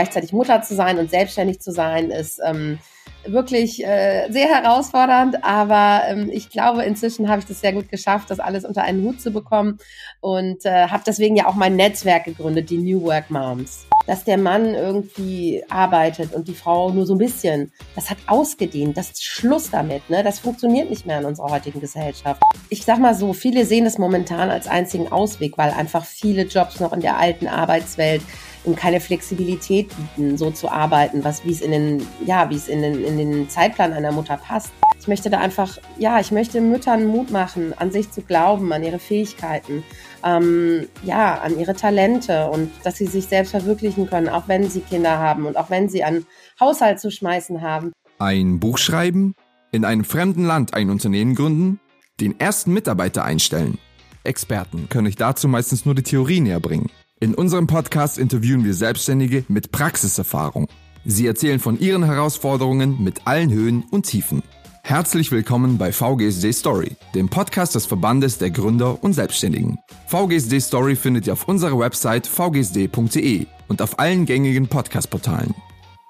gleichzeitig 0.00 0.32
Mutter 0.32 0.62
zu 0.62 0.74
sein 0.74 0.98
und 0.98 1.10
selbstständig 1.10 1.60
zu 1.60 1.72
sein, 1.72 2.10
ist 2.10 2.40
ähm, 2.42 2.78
wirklich 3.26 3.84
äh, 3.84 4.30
sehr 4.30 4.48
herausfordernd, 4.48 5.44
aber 5.44 6.02
ähm, 6.08 6.30
ich 6.32 6.48
glaube, 6.48 6.84
inzwischen 6.84 7.28
habe 7.28 7.40
ich 7.40 7.46
das 7.46 7.60
sehr 7.60 7.74
gut 7.74 7.90
geschafft, 7.90 8.30
das 8.30 8.40
alles 8.40 8.64
unter 8.64 8.82
einen 8.82 9.02
Hut 9.04 9.20
zu 9.20 9.30
bekommen 9.30 9.78
und 10.20 10.64
äh, 10.64 10.88
habe 10.88 11.02
deswegen 11.06 11.36
ja 11.36 11.46
auch 11.46 11.54
mein 11.54 11.76
Netzwerk 11.76 12.24
gegründet, 12.24 12.70
die 12.70 12.78
New 12.78 13.02
Work 13.02 13.30
Moms. 13.30 13.86
Dass 14.06 14.24
der 14.24 14.38
Mann 14.38 14.74
irgendwie 14.74 15.62
arbeitet 15.68 16.32
und 16.32 16.48
die 16.48 16.54
Frau 16.54 16.90
nur 16.90 17.04
so 17.04 17.14
ein 17.14 17.18
bisschen, 17.18 17.70
das 17.94 18.08
hat 18.08 18.16
ausgedehnt, 18.26 18.96
das 18.96 19.10
ist 19.10 19.24
Schluss 19.24 19.70
damit, 19.70 20.08
ne? 20.08 20.22
Das 20.24 20.38
funktioniert 20.38 20.88
nicht 20.88 21.04
mehr 21.04 21.18
in 21.18 21.26
unserer 21.26 21.50
heutigen 21.50 21.80
Gesellschaft. 21.80 22.42
Ich 22.70 22.86
sag 22.86 22.98
mal 22.98 23.14
so, 23.14 23.34
viele 23.34 23.66
sehen 23.66 23.84
es 23.84 23.98
momentan 23.98 24.50
als 24.50 24.66
einzigen 24.66 25.12
Ausweg, 25.12 25.58
weil 25.58 25.70
einfach 25.70 26.06
viele 26.06 26.44
Jobs 26.44 26.80
noch 26.80 26.94
in 26.94 27.00
der 27.00 27.18
alten 27.18 27.46
Arbeitswelt 27.46 28.22
und 28.64 28.76
keine 28.76 29.00
Flexibilität 29.00 29.90
bieten, 29.96 30.36
so 30.36 30.50
zu 30.50 30.68
arbeiten, 30.68 31.24
was 31.24 31.44
wie 31.44 31.52
es 31.52 31.60
in 31.60 31.70
den 31.70 32.06
ja 32.24 32.50
wie 32.50 32.56
es 32.56 32.68
in 32.68 32.82
den 32.82 33.04
in 33.04 33.18
den 33.18 33.48
Zeitplan 33.48 33.92
einer 33.92 34.12
Mutter 34.12 34.36
passt. 34.36 34.72
Ich 34.98 35.08
möchte 35.08 35.30
da 35.30 35.38
einfach 35.38 35.78
ja 35.98 36.20
ich 36.20 36.30
möchte 36.30 36.60
Müttern 36.60 37.06
Mut 37.06 37.30
machen, 37.30 37.72
an 37.76 37.90
sich 37.90 38.10
zu 38.10 38.22
glauben, 38.22 38.72
an 38.72 38.82
ihre 38.82 38.98
Fähigkeiten, 38.98 39.82
ähm, 40.24 40.88
ja 41.02 41.40
an 41.40 41.58
ihre 41.58 41.74
Talente 41.74 42.48
und 42.48 42.70
dass 42.84 42.98
sie 42.98 43.06
sich 43.06 43.26
selbst 43.26 43.50
verwirklichen 43.50 44.08
können, 44.08 44.28
auch 44.28 44.46
wenn 44.46 44.68
sie 44.68 44.80
Kinder 44.80 45.18
haben 45.18 45.46
und 45.46 45.56
auch 45.56 45.70
wenn 45.70 45.88
sie 45.88 46.04
einen 46.04 46.26
Haushalt 46.58 47.00
zu 47.00 47.10
schmeißen 47.10 47.62
haben. 47.62 47.92
Ein 48.18 48.60
Buch 48.60 48.76
schreiben, 48.76 49.34
in 49.72 49.84
einem 49.84 50.04
fremden 50.04 50.44
Land 50.44 50.74
ein 50.74 50.90
Unternehmen 50.90 51.34
gründen, 51.34 51.80
den 52.20 52.38
ersten 52.38 52.74
Mitarbeiter 52.74 53.24
einstellen. 53.24 53.78
Experten 54.24 54.88
können 54.90 55.06
euch 55.06 55.16
dazu 55.16 55.48
meistens 55.48 55.86
nur 55.86 55.94
die 55.94 56.02
Theorie 56.02 56.40
näher 56.40 56.60
bringen. 56.60 56.90
In 57.22 57.34
unserem 57.34 57.66
Podcast 57.66 58.16
interviewen 58.16 58.64
wir 58.64 58.72
Selbstständige 58.72 59.44
mit 59.48 59.72
Praxiserfahrung. 59.72 60.68
Sie 61.04 61.26
erzählen 61.26 61.60
von 61.60 61.78
ihren 61.78 62.02
Herausforderungen 62.02 62.96
mit 63.04 63.26
allen 63.26 63.52
Höhen 63.52 63.84
und 63.90 64.06
Tiefen. 64.06 64.42
Herzlich 64.82 65.30
willkommen 65.30 65.76
bei 65.76 65.92
VGSD 65.92 66.50
Story, 66.52 66.96
dem 67.14 67.28
Podcast 67.28 67.74
des 67.74 67.84
Verbandes 67.84 68.38
der 68.38 68.50
Gründer 68.50 69.04
und 69.04 69.12
Selbstständigen. 69.12 69.78
VGSD 70.06 70.60
Story 70.60 70.96
findet 70.96 71.26
ihr 71.26 71.34
auf 71.34 71.46
unserer 71.46 71.78
Website 71.78 72.26
vgsd.de 72.26 73.46
und 73.68 73.82
auf 73.82 73.98
allen 73.98 74.24
gängigen 74.24 74.66
Podcast-Portalen. 74.66 75.54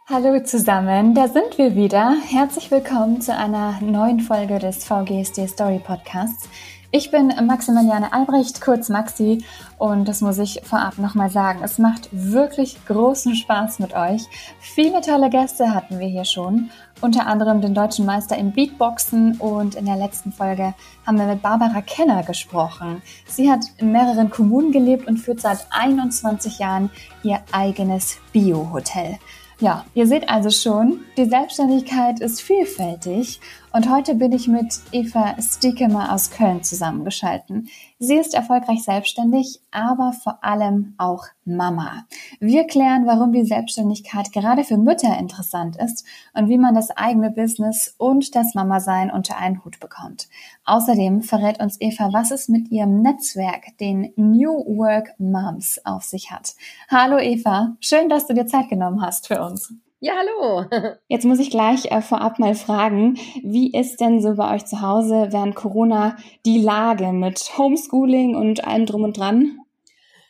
Hallo 0.08 0.40
zusammen, 0.44 1.16
da 1.16 1.26
sind 1.26 1.58
wir 1.58 1.74
wieder. 1.74 2.14
Herzlich 2.24 2.70
willkommen 2.70 3.20
zu 3.20 3.36
einer 3.36 3.80
neuen 3.80 4.20
Folge 4.20 4.60
des 4.60 4.84
VGSD 4.84 5.48
Story 5.48 5.80
Podcasts. 5.84 6.48
Ich 6.92 7.12
bin 7.12 7.28
Maximiliane 7.46 8.12
Albrecht, 8.12 8.60
kurz 8.60 8.88
Maxi, 8.88 9.44
und 9.78 10.08
das 10.08 10.22
muss 10.22 10.38
ich 10.38 10.60
vorab 10.64 10.98
nochmal 10.98 11.30
sagen. 11.30 11.60
Es 11.62 11.78
macht 11.78 12.08
wirklich 12.10 12.84
großen 12.84 13.36
Spaß 13.36 13.78
mit 13.78 13.94
euch. 13.94 14.22
Viele 14.58 15.00
tolle 15.00 15.30
Gäste 15.30 15.72
hatten 15.72 16.00
wir 16.00 16.08
hier 16.08 16.24
schon, 16.24 16.70
unter 17.00 17.28
anderem 17.28 17.60
den 17.60 17.74
deutschen 17.74 18.06
Meister 18.06 18.36
im 18.36 18.50
Beatboxen 18.50 19.36
und 19.36 19.76
in 19.76 19.86
der 19.86 19.98
letzten 19.98 20.32
Folge 20.32 20.74
haben 21.06 21.16
wir 21.16 21.26
mit 21.26 21.42
Barbara 21.42 21.80
Keller 21.80 22.24
gesprochen. 22.24 23.02
Sie 23.24 23.48
hat 23.48 23.60
in 23.76 23.92
mehreren 23.92 24.28
Kommunen 24.28 24.72
gelebt 24.72 25.06
und 25.06 25.18
führt 25.18 25.40
seit 25.40 25.68
21 25.70 26.58
Jahren 26.58 26.90
ihr 27.22 27.38
eigenes 27.52 28.18
Bio-Hotel. 28.32 29.16
Ja, 29.60 29.84
ihr 29.92 30.06
seht 30.06 30.30
also 30.30 30.48
schon, 30.48 31.00
die 31.18 31.26
Selbstständigkeit 31.26 32.20
ist 32.20 32.40
vielfältig 32.40 33.40
und 33.74 33.90
heute 33.90 34.14
bin 34.14 34.32
ich 34.32 34.48
mit 34.48 34.80
Eva 34.90 35.36
Stiekemer 35.38 36.14
aus 36.14 36.30
Köln 36.30 36.62
zusammengeschalten. 36.62 37.68
Sie 38.02 38.16
ist 38.16 38.32
erfolgreich 38.32 38.82
selbstständig, 38.82 39.60
aber 39.70 40.14
vor 40.14 40.42
allem 40.42 40.94
auch 40.96 41.26
Mama. 41.44 42.06
Wir 42.40 42.66
klären, 42.66 43.06
warum 43.06 43.30
die 43.30 43.44
Selbstständigkeit 43.44 44.32
gerade 44.32 44.64
für 44.64 44.78
Mütter 44.78 45.18
interessant 45.18 45.76
ist 45.76 46.06
und 46.32 46.48
wie 46.48 46.56
man 46.56 46.74
das 46.74 46.90
eigene 46.90 47.30
Business 47.30 47.94
und 47.98 48.34
das 48.34 48.54
Mama-Sein 48.54 49.10
unter 49.10 49.36
einen 49.36 49.62
Hut 49.66 49.80
bekommt. 49.80 50.30
Außerdem 50.64 51.20
verrät 51.20 51.60
uns 51.60 51.78
Eva, 51.78 52.08
was 52.10 52.30
es 52.30 52.48
mit 52.48 52.70
ihrem 52.70 53.02
Netzwerk, 53.02 53.76
den 53.80 54.14
New 54.16 54.64
Work 54.78 55.10
Moms, 55.18 55.78
auf 55.84 56.02
sich 56.04 56.30
hat. 56.30 56.54
Hallo 56.88 57.18
Eva, 57.18 57.76
schön, 57.80 58.08
dass 58.08 58.26
du 58.26 58.32
dir 58.32 58.46
Zeit 58.46 58.70
genommen 58.70 59.02
hast 59.02 59.26
für 59.26 59.44
uns. 59.44 59.74
Ja, 60.02 60.14
hallo. 60.16 60.64
Jetzt 61.08 61.26
muss 61.26 61.38
ich 61.40 61.50
gleich 61.50 61.90
äh, 61.92 62.00
vorab 62.00 62.38
mal 62.38 62.54
fragen, 62.54 63.18
wie 63.42 63.70
ist 63.70 64.00
denn 64.00 64.22
so 64.22 64.34
bei 64.34 64.54
euch 64.54 64.64
zu 64.64 64.80
Hause 64.80 65.28
während 65.30 65.54
Corona 65.54 66.16
die 66.46 66.58
Lage 66.58 67.12
mit 67.12 67.58
Homeschooling 67.58 68.34
und 68.34 68.64
allem 68.64 68.86
drum 68.86 69.04
und 69.04 69.18
dran? 69.18 69.58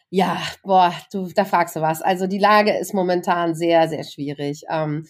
Ja, 0.08 0.38
boah, 0.64 0.92
du, 1.12 1.28
da 1.32 1.44
fragst 1.44 1.76
du 1.76 1.80
was. 1.80 2.02
Also 2.02 2.26
die 2.26 2.38
Lage 2.38 2.76
ist 2.76 2.94
momentan 2.94 3.54
sehr, 3.54 3.88
sehr 3.88 4.02
schwierig. 4.02 4.64
Ähm, 4.68 5.06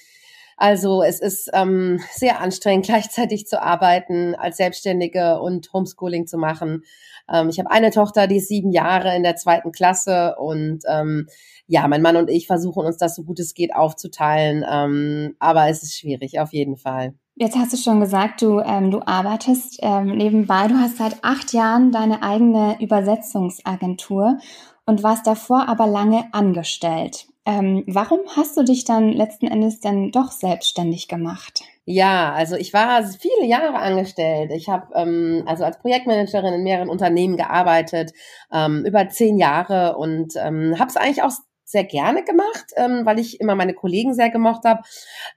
also 0.60 1.03
es 1.03 1.21
ist 1.21 1.50
ähm, 1.54 2.00
sehr 2.12 2.41
anstrengend, 2.41 2.84
gleichzeitig 2.87 3.47
zu 3.47 3.62
arbeiten 3.62 4.34
als 4.34 4.59
Selbstständige 4.59 5.41
und 5.41 5.72
Homeschooling 5.72 6.26
zu 6.26 6.37
machen. 6.37 6.84
Ähm, 7.32 7.48
ich 7.48 7.59
habe 7.59 7.71
eine 7.71 7.91
Tochter, 7.91 8.26
die 8.26 8.37
ist 8.37 8.48
sieben 8.48 8.70
Jahre 8.70 9.16
in 9.16 9.22
der 9.22 9.37
zweiten 9.37 9.72
Klasse 9.72 10.37
und 10.38 10.82
ähm, 10.87 11.28
ja, 11.66 11.88
mein 11.88 12.03
Mann 12.03 12.16
und 12.16 12.28
ich 12.28 12.47
versuchen 12.47 12.84
uns 12.84 12.99
das 12.99 13.16
so 13.16 13.22
gut 13.22 13.41
es 13.41 13.54
geht 13.54 13.75
aufzuteilen, 13.75 14.62
ähm, 14.70 15.34
aber 15.38 15.69
es 15.69 15.82
ist 15.82 15.99
schwierig 15.99 16.41
auf 16.41 16.53
jeden 16.53 16.76
Fall. 16.76 17.15
Jetzt 17.37 17.56
hast 17.56 17.72
du 17.72 17.78
schon 17.78 18.00
gesagt, 18.00 18.43
du, 18.43 18.60
ähm, 18.60 18.91
du 18.91 19.00
arbeitest 19.00 19.78
ähm, 19.81 20.15
nebenbei. 20.15 20.69
Du 20.69 20.75
hast 20.75 20.99
seit 20.99 21.25
acht 21.25 21.54
Jahren 21.54 21.91
deine 21.91 22.22
eigene 22.22 22.76
Übersetzungsagentur 22.81 24.37
und 24.84 25.03
warst 25.03 25.26
davor 25.26 25.70
aber 25.70 25.87
lange 25.87 26.25
angestellt. 26.32 27.30
Ähm, 27.47 27.84
warum 27.87 28.21
hast 28.37 28.56
du 28.56 28.62
dich 28.62 28.84
dann 28.84 29.12
letzten 29.12 29.47
Endes 29.47 29.81
dann 29.81 30.11
doch 30.11 30.31
selbstständig 30.31 31.09
gemacht? 31.09 31.62
Ja, 31.87 32.33
also 32.33 32.56
ich 32.56 32.73
war 32.73 33.03
viele 33.05 33.47
Jahre 33.47 33.78
angestellt. 33.78 34.53
Ich 34.55 34.69
habe 34.69 34.95
ähm, 34.95 35.43
also 35.47 35.65
als 35.65 35.79
Projektmanagerin 35.79 36.55
in 36.55 36.62
mehreren 36.62 36.91
Unternehmen 36.91 37.37
gearbeitet, 37.37 38.12
ähm, 38.53 38.84
über 38.84 39.09
zehn 39.09 39.39
Jahre 39.39 39.97
und 39.97 40.34
ähm, 40.37 40.79
habe 40.79 40.91
es 40.91 40.97
eigentlich 40.97 41.23
auch 41.23 41.33
sehr 41.65 41.84
gerne 41.84 42.25
gemacht, 42.25 42.73
ähm, 42.77 43.06
weil 43.06 43.19
ich 43.19 43.41
immer 43.41 43.55
meine 43.55 43.75
Kollegen 43.75 44.12
sehr 44.12 44.31
gemocht 44.31 44.65
habe. 44.65 44.83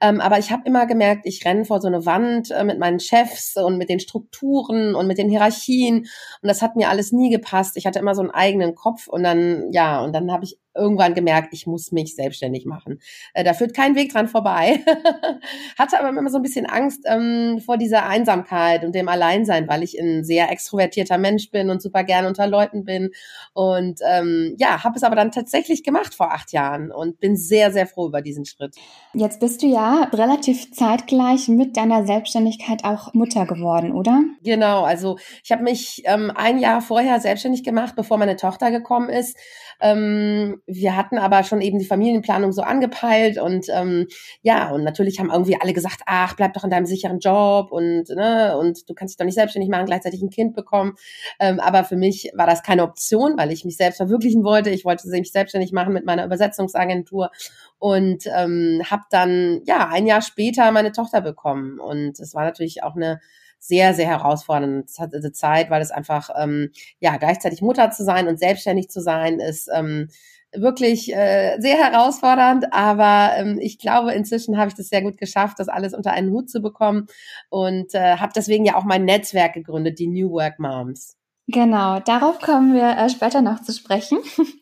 Ähm, 0.02 0.20
aber 0.20 0.40
ich 0.40 0.52
habe 0.52 0.64
immer 0.66 0.86
gemerkt, 0.88 1.26
ich 1.26 1.46
renne 1.46 1.64
vor 1.64 1.80
so 1.80 1.88
eine 1.88 2.06
Wand 2.06 2.52
äh, 2.52 2.64
mit 2.64 2.80
meinen 2.80 3.00
Chefs 3.00 3.56
und 3.56 3.78
mit 3.78 3.90
den 3.90 4.00
Strukturen 4.00 4.96
und 4.96 5.08
mit 5.08 5.20
den 5.20 5.30
Hierarchien. 5.30 6.00
Und 6.00 6.50
das 6.50 6.62
hat 6.62 6.76
mir 6.76 6.90
alles 6.90 7.12
nie 7.12 7.30
gepasst. 7.30 7.78
Ich 7.78 7.86
hatte 7.86 8.00
immer 8.00 8.16
so 8.16 8.22
einen 8.22 8.32
eigenen 8.32 8.74
Kopf 8.76 9.08
und 9.08 9.24
dann, 9.24 9.72
ja, 9.72 10.04
und 10.04 10.14
dann 10.14 10.32
habe 10.32 10.44
ich 10.46 10.58
irgendwann 10.76 11.14
gemerkt, 11.14 11.54
ich 11.54 11.68
muss 11.68 11.92
mich 11.92 12.16
selbstständig 12.16 12.66
machen. 12.66 13.00
Äh, 13.34 13.44
da 13.44 13.54
führt 13.54 13.74
kein 13.74 13.96
Weg 13.96 14.12
dran 14.12 14.28
vorbei. 14.28 14.80
Hatte 15.78 16.00
aber 16.00 16.10
immer 16.10 16.30
so 16.30 16.38
ein 16.38 16.44
bisschen 16.44 16.66
Angst 16.66 17.02
ähm, 17.06 17.60
vor 17.64 17.78
dieser 17.78 18.06
Einsamkeit 18.06 18.84
und 18.84 18.96
dem 18.96 19.08
Alleinsein, 19.08 19.68
weil 19.68 19.84
ich 19.84 20.00
ein 20.00 20.24
sehr 20.24 20.52
extrovertierter 20.52 21.18
Mensch 21.18 21.52
bin 21.52 21.70
und 21.70 21.82
super 21.82 22.04
gerne 22.04 22.28
unter 22.28 22.48
Leuten 22.48 22.84
bin. 22.86 23.12
Und 23.54 24.00
ähm, 24.10 24.56
ja, 24.58 24.84
habe 24.84 24.96
es 24.96 25.04
aber 25.04 25.16
dann 25.16 25.32
tatsächlich 25.32 25.84
gemacht 25.84 26.14
vor 26.14 26.32
acht 26.32 26.52
Jahren 26.52 26.92
und 26.92 27.20
bin 27.20 27.36
sehr, 27.36 27.72
sehr 27.72 27.88
froh 27.88 28.08
über 28.08 28.22
diesen 28.22 28.46
Schritt. 28.46 28.76
Jetzt 29.14 29.40
bist 29.40 29.62
du 29.62 29.68
ja 29.68 30.10
relativ 30.14 30.72
zeitgleich 30.72 31.48
mit 31.48 31.78
deiner 31.78 32.06
Selbstständigkeit 32.06 32.84
auch 32.84 33.14
Mutter 33.14 33.46
geworden, 33.46 33.92
oder? 33.92 34.24
Genau, 34.44 34.84
also 34.84 35.18
ich 35.44 35.52
habe 35.52 35.64
mich 35.64 36.04
ähm, 36.06 36.32
ein 36.36 36.60
Jahr 36.60 36.82
vorher 36.82 37.20
selbstständig 37.20 37.64
gemacht, 37.64 37.96
bevor 37.96 38.18
meine 38.18 38.36
Tochter 38.36 38.72
gekommen 38.72 39.10
ist. 39.10 39.38
Ähm, 39.84 40.62
wir 40.66 40.96
hatten 40.96 41.18
aber 41.18 41.44
schon 41.44 41.60
eben 41.60 41.78
die 41.78 41.86
Familienplanung 41.86 42.54
so 42.54 42.62
angepeilt 42.62 43.38
und 43.38 43.68
ähm, 43.70 44.08
ja, 44.42 44.72
und 44.72 44.86
natürlich 44.86 45.20
haben 45.20 45.30
irgendwie 45.30 45.60
alle 45.60 45.74
gesagt, 45.74 46.04
ach, 46.06 46.36
bleib 46.38 46.54
doch 46.54 46.64
in 46.64 46.70
deinem 46.70 46.86
sicheren 46.86 47.20
Job 47.20 47.70
und 47.70 48.08
ne, 48.08 48.58
und 48.58 48.90
du 48.90 48.94
kannst 48.94 49.12
dich 49.12 49.18
doch 49.18 49.26
nicht 49.26 49.36
selbstständig 49.36 49.70
machen, 49.70 49.86
gleichzeitig 49.86 50.22
ein 50.22 50.30
Kind 50.30 50.56
bekommen. 50.56 50.94
Ähm, 51.38 51.60
aber 51.60 51.84
für 51.84 51.98
mich 51.98 52.32
war 52.34 52.48
das 52.48 52.64
keine 52.64 52.84
Option, 52.84 53.38
weil 53.38 53.52
ich 53.52 53.66
mich 53.66 53.76
selbst 53.76 53.98
verwirklichen 53.98 54.46
wollte. 54.46 54.70
Ich 54.70 54.86
wollte 54.86 55.06
mich 55.10 55.34
selbstständig 55.34 55.74
machen 55.74 55.92
mit 55.92 56.06
meiner 56.06 56.26
Übersetzungsagentur 56.26 57.30
und 57.78 58.26
ähm, 58.34 58.82
habe 58.90 59.04
dann 59.10 59.64
ja 59.66 59.90
ein 59.90 60.08
Jahr 60.08 60.22
später 60.22 60.72
meine 60.72 60.94
Tochter 60.94 61.20
bekommen 61.20 61.82
und 61.82 62.18
es 62.22 62.34
war 62.34 62.46
natürlich 62.46 62.84
auch 62.84 62.96
eine 62.96 63.20
sehr, 63.64 63.94
sehr 63.94 64.08
herausfordernde 64.08 64.86
Zeit, 65.32 65.70
weil 65.70 65.82
es 65.82 65.92
einfach, 65.92 66.30
ähm, 66.38 66.72
ja, 67.00 67.16
gleichzeitig 67.16 67.62
Mutter 67.62 67.92
zu 67.92 68.04
sein 68.04 68.28
und 68.28 68.38
selbstständig 68.38 68.90
zu 68.90 69.00
sein, 69.00 69.40
ist 69.40 69.70
ähm, 69.74 70.10
wirklich 70.52 71.16
äh, 71.16 71.58
sehr 71.60 71.78
herausfordernd, 71.78 72.74
aber 72.74 73.38
ähm, 73.38 73.58
ich 73.62 73.80
glaube, 73.80 74.12
inzwischen 74.12 74.58
habe 74.58 74.68
ich 74.68 74.76
das 74.76 74.90
sehr 74.90 75.02
gut 75.02 75.18
geschafft, 75.18 75.60
das 75.60 75.70
alles 75.70 75.94
unter 75.94 76.12
einen 76.12 76.32
Hut 76.32 76.50
zu 76.50 76.62
bekommen 76.62 77.08
und 77.50 77.96
äh, 77.96 78.18
habe 78.18 78.34
deswegen 78.36 78.66
ja 78.66 78.76
auch 78.76 78.84
mein 78.84 79.06
Netzwerk 79.06 79.54
gegründet, 79.54 79.98
die 79.98 80.08
New 80.08 80.32
Work 80.32 80.60
Moms. 80.60 81.16
Genau, 81.48 82.02
darauf 82.02 82.40
kommen 82.40 82.74
wir 82.74 82.98
äh, 82.98 83.10
später 83.10 83.42
noch 83.42 83.62
zu 83.62 83.72
sprechen. 83.72 84.20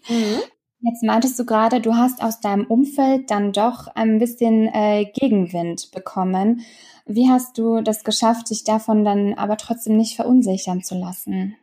Mhm. 0.07 0.41
Jetzt 0.81 1.03
meintest 1.03 1.37
du 1.39 1.45
gerade, 1.45 1.79
du 1.79 1.95
hast 1.95 2.21
aus 2.23 2.39
deinem 2.39 2.65
Umfeld 2.65 3.29
dann 3.31 3.51
doch 3.51 3.87
ein 3.95 4.19
bisschen 4.19 4.67
äh, 4.67 5.05
Gegenwind 5.05 5.91
bekommen. 5.91 6.61
Wie 7.05 7.29
hast 7.29 7.57
du 7.57 7.81
das 7.81 8.03
geschafft, 8.03 8.49
dich 8.49 8.63
davon 8.63 9.03
dann 9.03 9.33
aber 9.35 9.57
trotzdem 9.57 9.97
nicht 9.97 10.15
verunsichern 10.15 10.83
zu 10.83 10.95
lassen? 10.95 11.55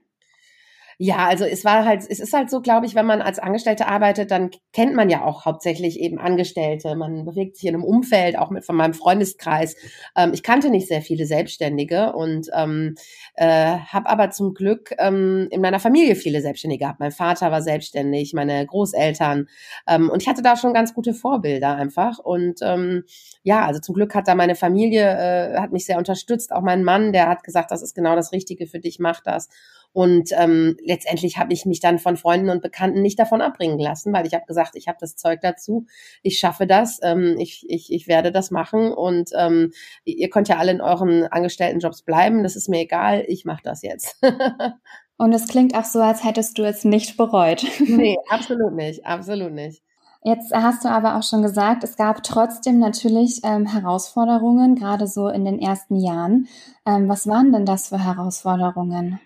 Ja, 1.01 1.29
also 1.29 1.45
es 1.45 1.65
war 1.65 1.85
halt, 1.85 2.03
es 2.09 2.19
ist 2.19 2.33
halt 2.33 2.51
so, 2.51 2.61
glaube 2.61 2.85
ich, 2.85 2.97
wenn 2.97 3.07
man 3.07 3.23
als 3.23 3.39
Angestellte 3.39 3.87
arbeitet, 3.87 4.33
dann 4.33 4.51
kennt 4.73 4.97
man 4.97 5.09
ja 5.09 5.23
auch 5.25 5.45
hauptsächlich 5.45 6.01
eben 6.01 6.19
Angestellte. 6.19 6.97
Man 6.97 7.25
bewegt 7.25 7.57
sich 7.57 7.69
in 7.69 7.77
einem 7.77 7.85
Umfeld, 7.85 8.37
auch 8.37 8.51
mit 8.51 8.65
von 8.65 8.75
meinem 8.75 8.95
Freundeskreis. 8.95 9.77
Ähm, 10.17 10.33
ich 10.35 10.43
kannte 10.43 10.71
nicht 10.71 10.89
sehr 10.89 11.01
viele 11.01 11.25
Selbstständige 11.25 12.15
und 12.15 12.49
ähm, 12.53 12.97
äh, 13.37 13.77
habe 13.79 14.09
aber 14.11 14.31
zum 14.31 14.55
Glück 14.55 14.93
ähm, 14.99 15.47
in 15.53 15.61
meiner 15.61 15.79
Familie 15.79 16.17
viele 16.17 16.41
Selbstständige 16.41 16.83
gehabt. 16.85 16.99
Mein 16.99 17.13
Vater 17.13 17.53
war 17.53 17.63
selbstständig, 17.63 18.35
meine 18.35 18.67
Großeltern 18.67 19.47
ähm, 19.87 20.11
und 20.11 20.21
ich 20.21 20.29
hatte 20.29 20.43
da 20.43 20.57
schon 20.57 20.75
ganz 20.75 20.95
gute 20.95 21.15
Vorbilder 21.15 21.77
einfach. 21.77 22.19
Und 22.19 22.59
ähm, 22.63 23.05
ja, 23.45 23.65
also 23.65 23.79
zum 23.81 23.95
Glück 23.95 24.17
hat 24.17 24.27
da 24.27 24.35
meine 24.35 24.57
Familie 24.57 25.05
äh, 25.05 25.61
hat 25.61 25.71
mich 25.71 25.87
sehr 25.87 25.99
unterstützt. 25.99 26.51
Auch 26.53 26.63
mein 26.63 26.83
Mann, 26.83 27.13
der 27.13 27.29
hat 27.29 27.45
gesagt, 27.45 27.71
das 27.71 27.83
ist 27.83 27.95
genau 27.95 28.17
das 28.17 28.33
Richtige 28.33 28.67
für 28.67 28.81
dich, 28.81 28.99
mach 28.99 29.21
das. 29.23 29.49
Und 29.93 30.31
ähm, 30.33 30.77
letztendlich 30.85 31.39
habe 31.39 31.53
ich 31.53 31.65
mich 31.65 31.81
dann 31.81 31.99
von 31.99 32.17
Freunden 32.17 32.51
und 32.51 32.63
Bekannten 32.63 33.03
nicht 33.03 33.19
davon 33.19 33.41
abbringen 33.41 33.79
lassen, 33.79 34.13
weil 34.13 34.27
ich 34.27 34.35
habe 34.35 34.45
gesagt, 34.47 34.77
ich 34.77 34.87
habe 34.87 34.99
das 35.01 35.17
Zeug 35.17 35.41
dazu, 35.41 35.87
ich 36.23 36.39
schaffe 36.39 36.67
das, 36.67 37.01
ähm, 37.03 37.37
ich, 37.39 37.65
ich, 37.69 37.93
ich 37.93 38.07
werde 38.07 38.31
das 38.31 38.51
machen 38.51 38.93
und 38.93 39.31
ähm, 39.37 39.73
ihr 40.05 40.31
könnt 40.31 40.49
ja 40.49 40.59
alle 40.59 40.73
in 40.73 40.81
euren 40.81 41.27
Angestelltenjobs 41.27 42.03
bleiben, 42.03 42.43
das 42.43 42.55
ist 42.55 42.69
mir 42.69 42.81
egal, 42.81 43.25
ich 43.27 43.45
mache 43.45 43.63
das 43.65 43.83
jetzt. 43.83 44.19
und 45.17 45.33
es 45.33 45.49
klingt 45.49 45.75
auch 45.75 45.85
so, 45.85 46.01
als 46.01 46.23
hättest 46.23 46.59
du 46.59 46.65
es 46.65 46.85
nicht 46.85 47.17
bereut. 47.17 47.65
nee, 47.87 48.17
absolut 48.29 48.75
nicht, 48.75 49.05
absolut 49.07 49.53
nicht. 49.53 49.83
Jetzt 50.25 50.53
hast 50.53 50.85
du 50.85 50.89
aber 50.89 51.17
auch 51.17 51.23
schon 51.23 51.43
gesagt, 51.43 51.85
es 51.85 51.97
gab 51.97 52.23
trotzdem 52.25 52.81
natürlich 52.81 53.41
ähm, 53.45 53.67
Herausforderungen, 53.67 54.75
gerade 54.75 55.07
so 55.07 55.29
in 55.29 55.45
den 55.45 55.61
ersten 55.61 55.97
Jahren. 55.97 56.49
Ähm, 56.85 57.09
was 57.09 57.27
waren 57.29 57.53
denn 57.53 57.65
das 57.65 57.89
für 57.89 58.05
Herausforderungen? 58.05 59.21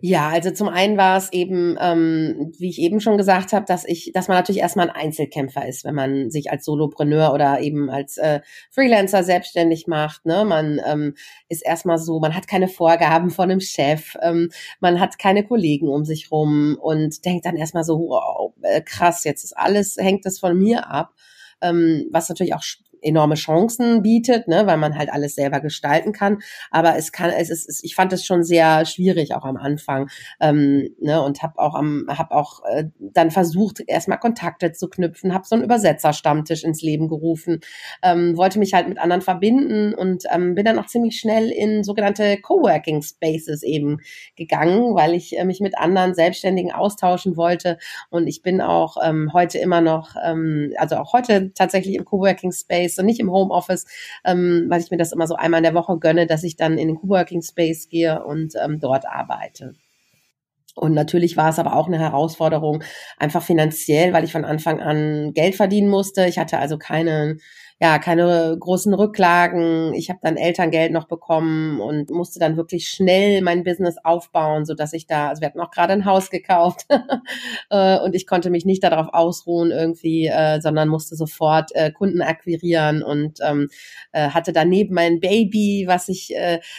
Ja, 0.00 0.28
also 0.28 0.52
zum 0.52 0.68
einen 0.68 0.96
war 0.96 1.16
es 1.16 1.32
eben, 1.32 1.76
ähm, 1.80 2.52
wie 2.56 2.68
ich 2.68 2.78
eben 2.78 3.00
schon 3.00 3.16
gesagt 3.18 3.52
habe, 3.52 3.64
dass 3.66 3.84
ich, 3.84 4.12
dass 4.14 4.28
man 4.28 4.36
natürlich 4.36 4.60
erstmal 4.60 4.88
ein 4.88 4.94
Einzelkämpfer 4.94 5.66
ist, 5.66 5.82
wenn 5.84 5.96
man 5.96 6.30
sich 6.30 6.52
als 6.52 6.64
Solopreneur 6.64 7.32
oder 7.34 7.58
eben 7.60 7.90
als 7.90 8.16
äh, 8.16 8.40
Freelancer 8.70 9.24
selbstständig 9.24 9.88
macht. 9.88 10.24
Ne? 10.24 10.44
Man 10.44 10.80
ähm, 10.86 11.14
ist 11.48 11.66
erstmal 11.66 11.98
so, 11.98 12.20
man 12.20 12.36
hat 12.36 12.46
keine 12.46 12.68
Vorgaben 12.68 13.30
von 13.32 13.50
einem 13.50 13.58
Chef, 13.60 14.16
ähm, 14.22 14.50
man 14.78 15.00
hat 15.00 15.18
keine 15.18 15.44
Kollegen 15.44 15.88
um 15.88 16.04
sich 16.04 16.30
rum 16.30 16.78
und 16.80 17.24
denkt 17.24 17.44
dann 17.46 17.56
erstmal 17.56 17.82
so, 17.82 17.98
wow, 17.98 18.52
äh, 18.62 18.80
krass, 18.82 19.24
jetzt 19.24 19.42
ist 19.42 19.56
alles, 19.56 19.96
hängt 19.96 20.24
das 20.24 20.38
von 20.38 20.56
mir 20.56 20.88
ab. 20.88 21.12
Ähm, 21.60 22.06
was 22.12 22.28
natürlich 22.28 22.54
auch 22.54 22.62
enorme 23.02 23.34
Chancen 23.34 24.02
bietet, 24.02 24.48
ne, 24.48 24.66
weil 24.66 24.76
man 24.76 24.96
halt 24.96 25.12
alles 25.12 25.34
selber 25.34 25.60
gestalten 25.60 26.12
kann. 26.12 26.38
Aber 26.70 26.96
es 26.96 27.12
kann, 27.12 27.30
es 27.30 27.50
ist, 27.50 27.84
ich 27.84 27.94
fand 27.94 28.12
es 28.12 28.24
schon 28.24 28.42
sehr 28.42 28.84
schwierig 28.86 29.34
auch 29.34 29.44
am 29.44 29.56
Anfang, 29.56 30.08
ähm, 30.40 30.88
ne, 31.00 31.22
und 31.22 31.42
habe 31.42 31.58
auch 31.58 31.74
am, 31.74 32.06
habe 32.08 32.34
auch 32.34 32.64
äh, 32.64 32.84
dann 32.98 33.30
versucht 33.30 33.82
erstmal 33.86 34.18
Kontakte 34.18 34.72
zu 34.72 34.88
knüpfen, 34.88 35.34
habe 35.34 35.46
so 35.46 35.54
einen 35.54 35.64
Übersetzerstammtisch 35.64 36.64
ins 36.64 36.82
Leben 36.82 37.08
gerufen, 37.08 37.60
ähm, 38.02 38.36
wollte 38.36 38.58
mich 38.58 38.74
halt 38.74 38.88
mit 38.88 38.98
anderen 38.98 39.22
verbinden 39.22 39.94
und 39.94 40.24
ähm, 40.32 40.54
bin 40.54 40.64
dann 40.64 40.78
auch 40.78 40.86
ziemlich 40.86 41.18
schnell 41.18 41.50
in 41.50 41.84
sogenannte 41.84 42.38
Coworking 42.40 43.02
Spaces 43.02 43.62
eben 43.62 43.98
gegangen, 44.36 44.94
weil 44.94 45.14
ich 45.14 45.38
äh, 45.38 45.44
mich 45.44 45.60
mit 45.60 45.78
anderen 45.78 46.14
Selbstständigen 46.14 46.72
austauschen 46.72 47.36
wollte 47.36 47.78
und 48.10 48.26
ich 48.26 48.42
bin 48.42 48.60
auch 48.60 48.96
ähm, 49.02 49.32
heute 49.32 49.58
immer 49.58 49.80
noch, 49.80 50.14
ähm, 50.24 50.72
also 50.76 50.96
auch 50.96 51.12
heute 51.12 51.52
tatsächlich 51.54 51.96
im 51.96 52.04
Coworking 52.04 52.52
Space 52.52 52.87
Space 52.88 52.98
und 52.98 53.06
nicht 53.06 53.20
im 53.20 53.30
Homeoffice, 53.30 53.86
ähm, 54.24 54.66
weil 54.68 54.80
ich 54.80 54.90
mir 54.90 54.96
das 54.96 55.12
immer 55.12 55.26
so 55.26 55.34
einmal 55.34 55.58
in 55.58 55.64
der 55.64 55.74
Woche 55.74 55.98
gönne, 55.98 56.26
dass 56.26 56.44
ich 56.44 56.56
dann 56.56 56.78
in 56.78 56.88
den 56.88 56.96
Coworking 56.96 57.42
Space 57.42 57.88
gehe 57.88 58.24
und 58.24 58.54
ähm, 58.62 58.80
dort 58.80 59.06
arbeite. 59.06 59.74
Und 60.74 60.94
natürlich 60.94 61.36
war 61.36 61.50
es 61.50 61.58
aber 61.58 61.74
auch 61.74 61.88
eine 61.88 61.98
Herausforderung, 61.98 62.84
einfach 63.16 63.42
finanziell, 63.42 64.12
weil 64.12 64.24
ich 64.24 64.32
von 64.32 64.44
Anfang 64.44 64.80
an 64.80 65.32
Geld 65.34 65.56
verdienen 65.56 65.88
musste. 65.88 66.26
Ich 66.26 66.38
hatte 66.38 66.58
also 66.58 66.78
keine 66.78 67.38
ja, 67.80 68.00
keine 68.00 68.56
großen 68.58 68.92
Rücklagen. 68.92 69.94
Ich 69.94 70.10
habe 70.10 70.18
dann 70.20 70.36
Elterngeld 70.36 70.90
noch 70.90 71.06
bekommen 71.06 71.80
und 71.80 72.10
musste 72.10 72.40
dann 72.40 72.56
wirklich 72.56 72.88
schnell 72.88 73.40
mein 73.40 73.62
Business 73.62 73.96
aufbauen, 74.02 74.64
so 74.64 74.74
dass 74.74 74.92
ich 74.92 75.06
da, 75.06 75.28
also 75.28 75.40
wir 75.40 75.46
hatten 75.46 75.60
auch 75.60 75.70
gerade 75.70 75.92
ein 75.92 76.04
Haus 76.04 76.28
gekauft 76.30 76.86
äh, 77.70 78.00
und 78.00 78.16
ich 78.16 78.26
konnte 78.26 78.50
mich 78.50 78.64
nicht 78.64 78.82
darauf 78.82 79.08
ausruhen 79.12 79.70
irgendwie, 79.70 80.26
äh, 80.26 80.60
sondern 80.60 80.88
musste 80.88 81.14
sofort 81.14 81.70
äh, 81.74 81.92
Kunden 81.92 82.20
akquirieren 82.20 83.04
und 83.04 83.38
ähm, 83.42 83.68
äh, 84.10 84.30
hatte 84.30 84.52
daneben 84.52 84.94
mein 84.94 85.20
Baby, 85.20 85.84
was 85.86 86.08
ich, 86.08 86.34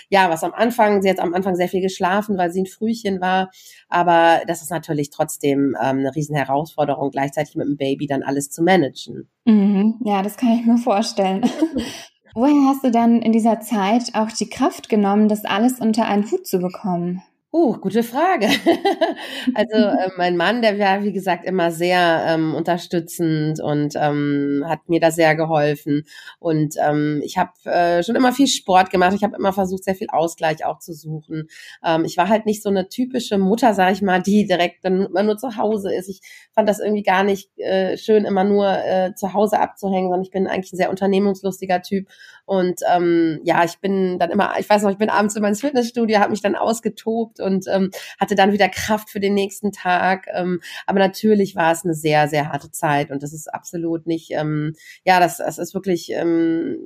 ja, 0.10 0.30
was 0.30 0.44
am 0.44 0.54
Anfang, 0.54 1.02
sie 1.02 1.10
hat 1.10 1.20
am 1.20 1.34
Anfang 1.34 1.56
sehr 1.56 1.70
viel 1.70 1.82
geschlafen, 1.82 2.38
weil 2.38 2.52
sie 2.52 2.62
ein 2.62 2.66
Frühchen 2.66 3.22
war, 3.22 3.50
aber 3.88 4.42
das 4.48 4.62
ist 4.62 4.72
natürlich 4.72 5.10
trotzdem 5.10 5.76
ähm, 5.82 6.00
eine 6.00 6.16
riesen 6.16 6.36
Herausforderung, 6.36 7.12
gleichzeitig 7.12 7.56
mit 7.56 7.68
dem 7.68 7.78
Baby 7.78 8.08
dann 8.08 8.24
alles 8.24 8.50
zu 8.50 8.64
managen. 8.64 9.30
Mhm. 9.50 9.96
Ja, 10.04 10.22
das 10.22 10.38
kann 10.38 10.54
ich 10.54 10.66
mir 10.66 10.78
vorstellen. 10.78 11.42
Woher 12.36 12.70
hast 12.70 12.84
du 12.84 12.92
dann 12.92 13.22
in 13.24 13.32
dieser 13.32 13.60
Zeit 13.62 14.14
auch 14.14 14.32
die 14.32 14.48
Kraft 14.48 14.90
genommen, 14.90 15.28
das 15.28 15.44
alles 15.44 15.80
unter 15.80 16.06
einen 16.06 16.30
Hut 16.30 16.46
zu 16.46 16.60
bekommen? 16.60 17.24
Uh, 17.52 17.78
gute 17.80 18.04
Frage. 18.04 18.46
also 19.56 19.76
äh, 19.76 20.10
mein 20.18 20.38
Mann, 20.38 20.62
der 20.62 20.78
war 20.78 21.04
wie 21.04 21.12
gesagt 21.12 21.46
immer 21.46 21.72
sehr 21.72 22.24
ähm, 22.28 22.54
unterstützend 22.54 23.60
und 23.60 23.96
ähm, 23.96 24.64
hat 24.68 24.88
mir 24.88 25.00
da 25.00 25.10
sehr 25.10 25.34
geholfen. 25.34 26.04
Und 26.38 26.76
ähm, 26.80 27.22
ich 27.24 27.40
habe 27.40 27.52
äh, 27.64 28.04
schon 28.04 28.16
immer 28.16 28.34
viel 28.34 28.46
Sport 28.46 28.92
gemacht. 28.92 29.16
Ich 29.16 29.24
habe 29.24 29.36
immer 29.36 29.52
versucht, 29.52 29.84
sehr 29.84 29.96
viel 29.96 30.10
Ausgleich 30.12 30.64
auch 30.64 30.78
zu 30.78 30.94
suchen. 30.94 31.50
Ähm, 31.84 32.06
ich 32.06 32.18
war 32.18 32.30
halt 32.30 32.46
nicht 32.46 32.62
so 32.62 32.70
eine 32.70 32.88
typische 32.88 33.40
Mutter, 33.40 33.74
sag 33.74 33.94
ich 33.94 34.04
mal, 34.04 34.22
die 34.22 34.46
direkt 34.46 34.86
dann 34.86 35.08
immer 35.08 35.24
nur 35.24 35.38
zu 35.38 35.56
Hause 35.58 35.92
ist. 35.92 36.08
Ich 36.08 36.22
fand 36.54 36.70
das 36.70 36.80
irgendwie 36.80 37.04
gar 37.04 37.24
nicht 37.24 37.50
äh, 37.58 37.98
schön, 37.98 38.26
immer 38.26 38.44
nur 38.44 38.68
äh, 38.70 39.16
zu 39.16 39.34
Hause 39.34 39.60
abzuhängen, 39.60 40.10
sondern 40.10 40.22
ich 40.22 40.30
bin 40.32 40.46
eigentlich 40.46 40.74
ein 40.74 40.78
sehr 40.78 40.92
unternehmungslustiger 40.92 41.82
Typ. 41.82 42.10
Und 42.50 42.82
ähm, 42.92 43.42
ja, 43.44 43.64
ich 43.64 43.78
bin 43.78 44.18
dann 44.18 44.32
immer, 44.32 44.56
ich 44.58 44.68
weiß 44.68 44.82
noch, 44.82 44.90
ich 44.90 44.98
bin 44.98 45.12
abends 45.12 45.36
immer 45.36 45.50
ins 45.50 45.62
Fitnessstudio, 45.62 46.18
habe 46.18 46.32
mich 46.32 46.42
dann 46.42 46.56
ausgetobt 46.56 47.40
und 47.40 47.68
ähm, 47.68 47.92
hatte 48.20 48.34
dann 48.34 48.52
wieder 48.52 48.68
Kraft 48.70 49.12
für 49.12 49.20
den 49.20 49.36
nächsten 49.36 49.72
Tag. 49.72 50.26
Ähm, 50.34 50.60
aber 50.88 50.98
natürlich 50.98 51.56
war 51.56 51.72
es 51.72 51.86
eine 51.86 51.94
sehr, 51.94 52.28
sehr 52.28 52.50
harte 52.50 52.72
Zeit 52.72 53.12
und 53.12 53.22
das 53.22 53.34
ist 53.34 53.54
absolut 53.54 54.08
nicht, 54.08 54.32
ähm, 54.32 54.74
ja, 55.06 55.20
das, 55.20 55.38
das 55.38 55.60
ist 55.60 55.76
wirklich, 55.76 56.12
ähm, 56.12 56.78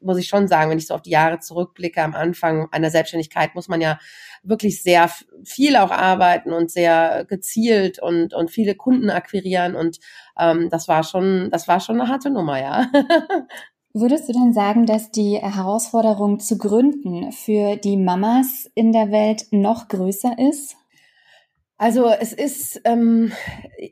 muss 0.00 0.16
ich 0.16 0.28
schon 0.28 0.46
sagen, 0.46 0.70
wenn 0.70 0.78
ich 0.78 0.86
so 0.86 0.94
auf 0.94 1.02
die 1.02 1.10
Jahre 1.10 1.40
zurückblicke, 1.40 2.00
am 2.00 2.14
Anfang 2.14 2.68
einer 2.70 2.90
Selbstständigkeit 2.90 3.56
muss 3.56 3.66
man 3.66 3.80
ja 3.80 3.98
wirklich 4.44 4.80
sehr 4.80 5.10
viel 5.44 5.74
auch 5.76 5.90
arbeiten 5.90 6.52
und 6.52 6.70
sehr 6.70 7.24
gezielt 7.28 7.98
und, 8.00 8.32
und 8.32 8.50
viele 8.52 8.76
Kunden 8.76 9.10
akquirieren 9.10 9.74
und 9.74 9.98
ähm, 10.38 10.68
das 10.70 10.86
war 10.86 11.02
schon, 11.02 11.50
das 11.50 11.66
war 11.66 11.80
schon 11.80 12.00
eine 12.00 12.08
harte 12.08 12.30
Nummer, 12.30 12.60
ja. 12.60 12.86
Würdest 13.92 14.28
du 14.28 14.32
denn 14.32 14.52
sagen, 14.52 14.86
dass 14.86 15.10
die 15.10 15.38
Herausforderung 15.38 16.38
zu 16.38 16.58
gründen 16.58 17.32
für 17.32 17.76
die 17.76 17.96
Mamas 17.96 18.70
in 18.74 18.92
der 18.92 19.10
Welt 19.10 19.46
noch 19.50 19.88
größer 19.88 20.36
ist? 20.38 20.76
Also 21.76 22.08
es 22.08 22.32
ist, 22.32 22.82
ähm, 22.84 23.32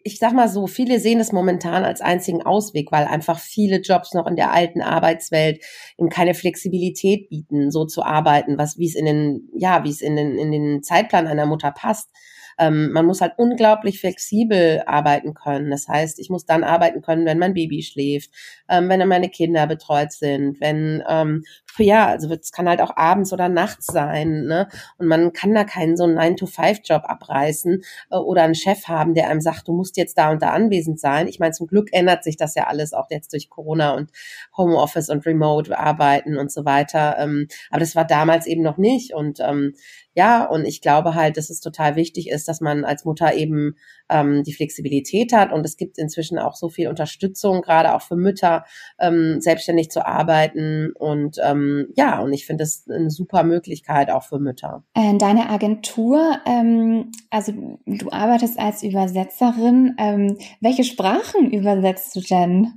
ich 0.05 0.19
sag 0.19 0.35
mal 0.35 0.49
so, 0.49 0.67
viele 0.67 1.01
sehen 1.01 1.19
es 1.21 1.33
momentan 1.33 1.85
als 1.85 2.01
einzigen 2.01 2.43
Ausweg, 2.43 2.93
weil 2.93 3.07
einfach 3.07 3.41
viele 3.41 3.81
Jobs 3.81 4.13
noch 4.13 4.27
in 4.27 4.37
der 4.37 4.53
alten 4.53 4.83
Arbeitswelt 4.83 5.65
eben 5.97 6.11
keine 6.11 6.35
Flexibilität 6.35 7.31
bieten, 7.31 7.71
so 7.71 7.87
zu 7.87 8.03
arbeiten, 8.03 8.59
was 8.59 8.77
wie 8.77 8.87
es 8.87 8.95
in 8.95 9.07
den, 9.07 9.49
ja, 9.57 9.85
wie 9.85 9.91
es 9.91 10.03
in 10.03 10.17
den 10.17 10.37
in 10.37 10.53
den 10.53 10.83
Zeitplan 10.83 11.27
einer 11.27 11.47
Mutter 11.47 11.73
passt. 11.73 12.11
Ähm, 12.59 12.93
man 12.93 13.07
muss 13.07 13.21
halt 13.21 13.35
unglaublich 13.37 14.01
flexibel 14.01 14.83
arbeiten 14.87 15.35
können. 15.35 15.71
Das 15.71 15.89
heißt, 15.89 16.19
ich 16.19 16.31
muss 16.31 16.47
dann 16.47 16.65
arbeiten 16.65 17.03
können, 17.03 17.27
wenn 17.27 17.39
mein 17.39 17.55
Baby 17.55 17.83
schläft, 17.83 18.31
ähm, 18.69 18.89
wenn 18.89 19.07
meine 19.09 19.29
Kinder 19.29 19.67
betreut 19.67 20.13
sind, 20.13 20.61
wenn 20.61 21.03
ähm, 21.09 21.45
ja, 21.85 22.07
also 22.07 22.33
es 22.33 22.53
kann 22.53 22.69
halt 22.69 22.81
auch 22.81 22.97
abends 22.97 23.33
oder 23.33 23.49
nachts 23.49 23.87
sein, 23.87 24.45
ne? 24.45 24.69
Und 24.99 25.07
man 25.07 25.33
kann 25.33 25.55
da 25.55 25.65
keinen 25.65 25.97
so 25.97 26.05
einen 26.05 26.19
9-to-5-Job 26.19 27.03
abreißen 27.05 27.83
äh, 28.11 28.17
oder 28.17 28.43
einen 28.43 28.55
Chef 28.55 28.89
haben, 28.89 29.15
der 29.15 29.29
einem 29.29 29.41
sagt, 29.41 29.69
du 29.69 29.73
musst 29.73 29.97
jetzt 29.97 30.19
da 30.19 30.31
und 30.31 30.43
da 30.43 30.51
anwesend 30.51 31.01
sein. 31.01 31.29
Ich 31.29 31.39
meine, 31.39 31.53
zum 31.53 31.67
Glück 31.67 31.89
ändert 31.93 32.25
sich 32.25 32.37
das 32.37 32.55
ja 32.55 32.67
alles 32.67 32.93
auch 32.93 33.11
jetzt 33.11 33.33
durch 33.33 33.51
Corona 33.51 33.93
und 33.95 34.11
Homeoffice 34.57 35.09
und 35.09 35.27
Remote 35.27 35.79
arbeiten 35.79 36.37
und 36.37 36.53
so 36.53 36.65
weiter. 36.65 37.17
Ähm, 37.19 37.49
aber 37.71 37.81
das 37.81 37.97
war 37.97 38.07
damals 38.07 38.47
eben 38.47 38.63
noch 38.63 38.79
nicht. 38.79 39.15
Und 39.15 39.41
ähm, 39.41 39.75
ja, 40.19 40.45
und 40.47 40.65
ich 40.65 40.81
glaube 40.81 41.15
halt, 41.15 41.37
dass 41.37 41.49
es 41.49 41.61
total 41.61 41.95
wichtig 41.95 42.29
ist, 42.29 42.49
dass 42.49 42.61
man 42.61 42.85
als 42.85 43.05
Mutter 43.05 43.35
eben 43.35 43.77
ähm, 44.09 44.43
die 44.43 44.53
Flexibilität 44.53 45.33
hat. 45.33 45.53
Und 45.53 45.65
es 45.65 45.77
gibt 45.77 45.97
inzwischen 45.97 46.41
auch 46.41 46.57
so 46.57 46.69
viel 46.69 46.89
Unterstützung, 46.89 47.63
gerade 47.63 47.95
auch 47.95 48.03
für 48.03 48.17
Mütter, 48.17 48.65
ähm, 48.99 49.41
selbstständig 49.41 49.91
zu 49.91 50.05
arbeiten. 50.05 50.93
Und 50.99 51.37
ähm, 51.41 51.68
ja, 51.97 52.21
und 52.21 52.33
ich 52.33 52.47
finde 52.47 52.65
das 52.65 52.85
eine 52.89 53.11
super 53.11 53.43
Möglichkeit 53.43 54.11
auch 54.11 54.25
für 54.25 54.39
Mütter. 54.39 54.85
Äh, 54.95 55.17
deine 55.19 55.49
Agentur, 55.49 56.39
ähm, 56.47 57.11
also 57.31 57.53
du 57.87 58.11
arbeitest 58.11 58.59
als 58.59 58.83
Übersetzerin. 58.83 59.95
Ähm, 59.99 60.39
welche 60.61 60.85
Sprachen 60.85 61.51
übersetzt 61.51 62.17
du 62.17 62.21
denn? 62.21 62.73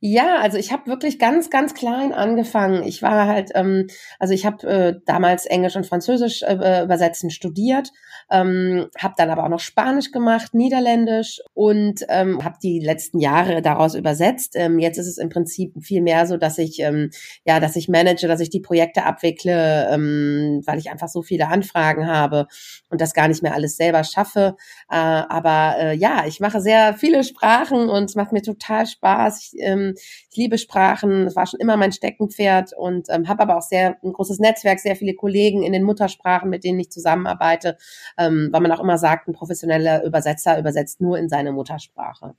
Ja, 0.00 0.36
also 0.40 0.58
ich 0.58 0.70
habe 0.70 0.86
wirklich 0.86 1.18
ganz, 1.18 1.50
ganz 1.50 1.74
klein 1.74 2.12
angefangen. 2.12 2.84
Ich 2.84 3.02
war 3.02 3.26
halt, 3.26 3.50
ähm, 3.56 3.88
also 4.20 4.32
ich 4.32 4.46
habe 4.46 4.64
äh, 4.68 5.00
damals 5.06 5.44
Englisch 5.44 5.74
und 5.74 5.86
Französisch 5.86 6.42
äh, 6.44 6.84
übersetzen 6.84 7.30
studiert, 7.30 7.90
ähm, 8.30 8.86
habe 8.96 9.14
dann 9.16 9.28
aber 9.30 9.42
auch 9.42 9.48
noch 9.48 9.58
Spanisch 9.58 10.12
gemacht, 10.12 10.54
Niederländisch 10.54 11.40
und 11.52 12.04
ähm, 12.10 12.44
habe 12.44 12.58
die 12.62 12.78
letzten 12.78 13.18
Jahre 13.18 13.60
daraus 13.60 13.96
übersetzt. 13.96 14.52
Ähm, 14.54 14.78
jetzt 14.78 14.98
ist 14.98 15.08
es 15.08 15.18
im 15.18 15.30
Prinzip 15.30 15.72
viel 15.82 16.00
mehr 16.00 16.26
so, 16.28 16.36
dass 16.36 16.58
ich 16.58 16.78
ähm, 16.78 17.10
ja, 17.44 17.58
dass 17.58 17.74
ich 17.74 17.88
manage, 17.88 18.28
dass 18.28 18.38
ich 18.38 18.50
die 18.50 18.60
Projekte 18.60 19.04
abwickle, 19.04 19.88
ähm, 19.90 20.62
weil 20.64 20.78
ich 20.78 20.90
einfach 20.92 21.08
so 21.08 21.22
viele 21.22 21.48
Anfragen 21.48 22.06
habe 22.06 22.46
und 22.88 23.00
das 23.00 23.14
gar 23.14 23.26
nicht 23.26 23.42
mehr 23.42 23.54
alles 23.54 23.76
selber 23.76 24.04
schaffe. 24.04 24.54
Äh, 24.88 24.94
aber 24.96 25.74
äh, 25.78 25.96
ja, 25.96 26.24
ich 26.26 26.38
mache 26.38 26.60
sehr 26.60 26.94
viele 26.94 27.24
Sprachen 27.24 27.88
und 27.88 28.04
es 28.04 28.14
macht 28.14 28.30
mir 28.32 28.42
total 28.42 28.86
Spaß. 28.86 29.40
Ich, 29.52 29.60
ähm, 29.60 29.87
ich 29.96 30.36
liebe 30.36 30.58
Sprachen, 30.58 31.24
das 31.24 31.36
war 31.36 31.46
schon 31.46 31.60
immer 31.60 31.76
mein 31.76 31.92
Steckenpferd 31.92 32.72
und 32.76 33.08
ähm, 33.10 33.28
habe 33.28 33.42
aber 33.42 33.56
auch 33.56 33.62
sehr 33.62 33.96
ein 34.02 34.12
großes 34.12 34.38
Netzwerk, 34.38 34.80
sehr 34.80 34.96
viele 34.96 35.14
Kollegen 35.14 35.62
in 35.62 35.72
den 35.72 35.82
Muttersprachen, 35.82 36.50
mit 36.50 36.64
denen 36.64 36.80
ich 36.80 36.90
zusammenarbeite, 36.90 37.76
ähm, 38.16 38.48
weil 38.52 38.60
man 38.60 38.72
auch 38.72 38.80
immer 38.80 38.98
sagt, 38.98 39.28
ein 39.28 39.32
professioneller 39.32 40.04
Übersetzer 40.04 40.58
übersetzt 40.58 41.00
nur 41.00 41.18
in 41.18 41.28
seine 41.28 41.52
Muttersprache. 41.52 42.34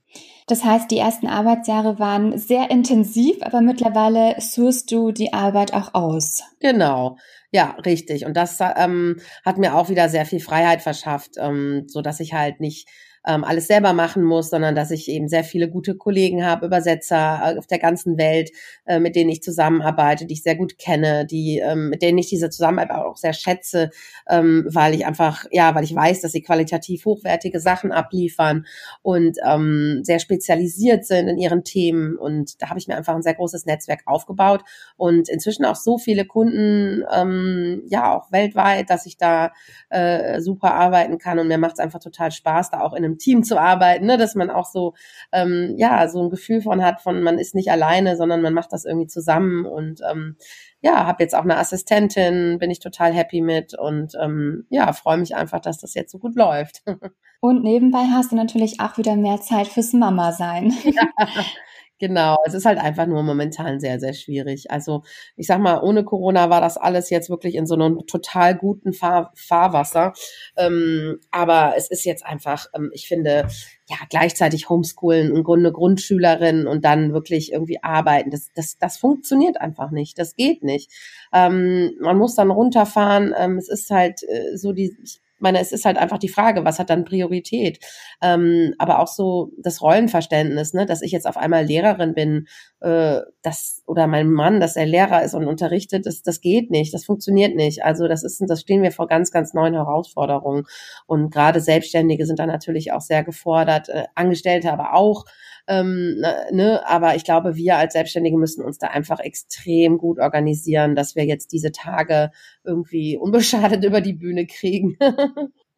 Das 0.46 0.64
heißt, 0.64 0.90
die 0.90 0.98
ersten 0.98 1.26
Arbeitsjahre 1.26 1.98
waren 1.98 2.36
sehr 2.38 2.70
intensiv, 2.70 3.36
aber 3.42 3.60
mittlerweile 3.60 4.36
suchst 4.40 4.90
du 4.90 5.12
die 5.12 5.32
Arbeit 5.32 5.74
auch 5.74 5.94
aus. 5.94 6.42
Genau. 6.60 7.16
Ja, 7.52 7.76
richtig. 7.84 8.26
Und 8.26 8.36
das 8.36 8.58
ähm, 8.76 9.20
hat 9.44 9.58
mir 9.58 9.74
auch 9.74 9.88
wieder 9.88 10.08
sehr 10.08 10.24
viel 10.24 10.40
Freiheit 10.40 10.82
verschafft, 10.82 11.32
ähm, 11.38 11.84
so 11.88 12.00
dass 12.00 12.20
ich 12.20 12.32
halt 12.32 12.60
nicht 12.60 12.88
ähm, 13.26 13.44
alles 13.44 13.66
selber 13.66 13.92
machen 13.92 14.24
muss, 14.24 14.50
sondern 14.50 14.74
dass 14.74 14.90
ich 14.90 15.08
eben 15.08 15.28
sehr 15.28 15.44
viele 15.44 15.68
gute 15.68 15.94
Kollegen 15.94 16.44
habe, 16.44 16.66
Übersetzer 16.66 17.54
äh, 17.54 17.58
auf 17.58 17.66
der 17.66 17.78
ganzen 17.78 18.16
Welt, 18.18 18.50
äh, 18.86 18.98
mit 18.98 19.14
denen 19.16 19.30
ich 19.30 19.42
zusammenarbeite, 19.42 20.26
die 20.26 20.34
ich 20.34 20.42
sehr 20.42 20.56
gut 20.56 20.78
kenne, 20.78 21.26
die 21.26 21.58
ähm, 21.58 21.90
mit 21.90 22.02
denen 22.02 22.18
ich 22.18 22.28
diese 22.28 22.50
Zusammenarbeit 22.50 22.96
auch 22.96 23.16
sehr 23.16 23.32
schätze, 23.32 23.90
ähm, 24.28 24.66
weil 24.68 24.94
ich 24.94 25.06
einfach 25.06 25.44
ja, 25.50 25.74
weil 25.74 25.84
ich 25.84 25.94
weiß, 25.94 26.22
dass 26.22 26.32
sie 26.32 26.42
qualitativ 26.42 27.04
hochwertige 27.04 27.60
Sachen 27.60 27.92
abliefern 27.92 28.66
und 29.02 29.36
ähm, 29.46 30.00
sehr 30.02 30.18
spezialisiert 30.18 31.04
sind 31.04 31.28
in 31.28 31.38
ihren 31.38 31.64
Themen. 31.64 32.16
Und 32.16 32.62
da 32.62 32.70
habe 32.70 32.78
ich 32.78 32.88
mir 32.88 32.96
einfach 32.96 33.14
ein 33.14 33.22
sehr 33.22 33.34
großes 33.34 33.66
Netzwerk 33.66 34.02
aufgebaut 34.06 34.62
und 34.96 35.28
inzwischen 35.28 35.64
auch 35.64 35.76
so 35.76 35.98
viele 35.98 36.24
Kunden, 36.24 37.04
ähm, 37.14 37.82
ja 37.86 38.16
auch 38.16 38.32
weltweit, 38.32 38.88
dass 38.90 39.06
ich 39.06 39.16
da 39.16 39.52
äh, 39.90 40.40
super 40.40 40.74
arbeiten 40.74 41.18
kann. 41.18 41.38
Und 41.38 41.48
mir 41.48 41.58
macht 41.58 41.74
es 41.74 41.78
einfach 41.80 42.00
total 42.00 42.32
Spaß, 42.32 42.70
da 42.70 42.80
auch 42.80 42.94
in 42.94 43.04
einem 43.04 43.09
Team 43.18 43.42
zu 43.42 43.58
arbeiten, 43.58 44.06
ne? 44.06 44.16
dass 44.16 44.34
man 44.34 44.50
auch 44.50 44.66
so, 44.66 44.94
ähm, 45.32 45.74
ja, 45.76 46.08
so 46.08 46.22
ein 46.22 46.30
Gefühl 46.30 46.62
von 46.62 46.84
hat, 46.84 47.00
von 47.00 47.22
man 47.22 47.38
ist 47.38 47.54
nicht 47.54 47.70
alleine, 47.70 48.16
sondern 48.16 48.42
man 48.42 48.54
macht 48.54 48.72
das 48.72 48.84
irgendwie 48.84 49.06
zusammen 49.06 49.66
und 49.66 50.00
ähm, 50.10 50.36
ja, 50.80 51.06
habe 51.06 51.22
jetzt 51.22 51.34
auch 51.34 51.44
eine 51.44 51.58
Assistentin, 51.58 52.58
bin 52.58 52.70
ich 52.70 52.78
total 52.78 53.12
happy 53.12 53.40
mit 53.40 53.74
und 53.78 54.14
ähm, 54.20 54.66
ja, 54.70 54.92
freue 54.92 55.18
mich 55.18 55.34
einfach, 55.36 55.60
dass 55.60 55.78
das 55.78 55.94
jetzt 55.94 56.12
so 56.12 56.18
gut 56.18 56.36
läuft. 56.36 56.82
Und 57.42 57.62
nebenbei 57.62 58.04
hast 58.12 58.32
du 58.32 58.36
natürlich 58.36 58.80
auch 58.80 58.98
wieder 58.98 59.16
mehr 59.16 59.40
Zeit 59.40 59.66
fürs 59.66 59.94
Mama 59.94 60.32
sein. 60.32 60.74
Ja, 60.84 61.08
Genau, 62.00 62.38
es 62.46 62.54
ist 62.54 62.64
halt 62.64 62.78
einfach 62.78 63.04
nur 63.04 63.22
momentan 63.22 63.78
sehr, 63.78 64.00
sehr 64.00 64.14
schwierig. 64.14 64.70
Also 64.70 65.02
ich 65.36 65.46
sag 65.46 65.60
mal, 65.60 65.82
ohne 65.82 66.02
Corona 66.02 66.48
war 66.48 66.62
das 66.62 66.78
alles 66.78 67.10
jetzt 67.10 67.28
wirklich 67.28 67.56
in 67.56 67.66
so 67.66 67.74
einem 67.74 68.06
total 68.06 68.56
guten 68.56 68.94
Fahr 68.94 69.32
Fahrwasser. 69.36 70.14
Ähm, 70.56 71.20
aber 71.30 71.74
es 71.76 71.90
ist 71.90 72.06
jetzt 72.06 72.24
einfach, 72.24 72.68
ähm, 72.74 72.90
ich 72.94 73.06
finde, 73.06 73.48
ja, 73.90 73.96
gleichzeitig 74.08 74.70
Homeschoolen, 74.70 75.36
im 75.36 75.44
Grunde 75.44 75.72
Grundschülerin 75.72 76.66
und 76.66 76.86
dann 76.86 77.12
wirklich 77.12 77.52
irgendwie 77.52 77.82
arbeiten. 77.82 78.30
Das, 78.30 78.48
das, 78.54 78.78
das 78.78 78.96
funktioniert 78.96 79.60
einfach 79.60 79.90
nicht. 79.90 80.18
Das 80.18 80.36
geht 80.36 80.64
nicht. 80.64 80.90
Ähm, 81.34 81.92
man 82.00 82.16
muss 82.16 82.34
dann 82.34 82.50
runterfahren. 82.50 83.34
Ähm, 83.38 83.58
es 83.58 83.68
ist 83.68 83.90
halt 83.90 84.22
äh, 84.22 84.56
so 84.56 84.72
die, 84.72 84.96
ich 85.04 85.20
meine, 85.40 85.60
es 85.60 85.72
ist 85.72 85.84
halt 85.84 85.98
einfach 85.98 86.18
die 86.18 86.28
Frage, 86.28 86.64
was 86.64 86.78
hat 86.78 86.90
dann 86.90 87.04
Priorität? 87.04 87.78
Ähm, 88.22 88.74
aber 88.78 89.00
auch 89.00 89.08
so 89.08 89.52
das 89.58 89.82
Rollenverständnis, 89.82 90.74
ne, 90.74 90.86
dass 90.86 91.02
ich 91.02 91.12
jetzt 91.12 91.26
auf 91.26 91.36
einmal 91.36 91.64
Lehrerin 91.64 92.14
bin, 92.14 92.46
äh, 92.80 93.20
das 93.42 93.82
oder 93.86 94.06
mein 94.06 94.30
Mann, 94.30 94.60
dass 94.60 94.76
er 94.76 94.86
Lehrer 94.86 95.22
ist 95.22 95.34
und 95.34 95.46
unterrichtet, 95.46 96.06
das, 96.06 96.22
das 96.22 96.40
geht 96.40 96.70
nicht, 96.70 96.92
das 96.94 97.04
funktioniert 97.04 97.54
nicht. 97.54 97.84
Also 97.84 98.08
das 98.08 98.22
ist, 98.22 98.42
das 98.46 98.60
stehen 98.62 98.82
wir 98.82 98.92
vor 98.92 99.06
ganz, 99.06 99.30
ganz 99.30 99.54
neuen 99.54 99.74
Herausforderungen. 99.74 100.64
Und 101.06 101.30
gerade 101.30 101.60
Selbstständige 101.60 102.26
sind 102.26 102.38
da 102.38 102.46
natürlich 102.46 102.92
auch 102.92 103.00
sehr 103.00 103.22
gefordert, 103.22 103.88
äh, 103.88 104.04
Angestellte 104.14 104.72
aber 104.72 104.94
auch. 104.94 105.24
Ähm, 105.68 106.16
ne, 106.20 106.46
ne, 106.50 106.86
aber 106.86 107.14
ich 107.16 107.24
glaube, 107.24 107.54
wir 107.54 107.76
als 107.76 107.92
Selbstständige 107.92 108.38
müssen 108.38 108.64
uns 108.64 108.78
da 108.78 108.88
einfach 108.88 109.20
extrem 109.20 109.98
gut 109.98 110.18
organisieren, 110.18 110.94
dass 110.96 111.14
wir 111.14 111.24
jetzt 111.24 111.52
diese 111.52 111.70
Tage 111.70 112.30
irgendwie 112.64 113.16
unbeschadet 113.16 113.84
über 113.84 114.00
die 114.00 114.14
Bühne 114.14 114.46
kriegen. 114.46 114.96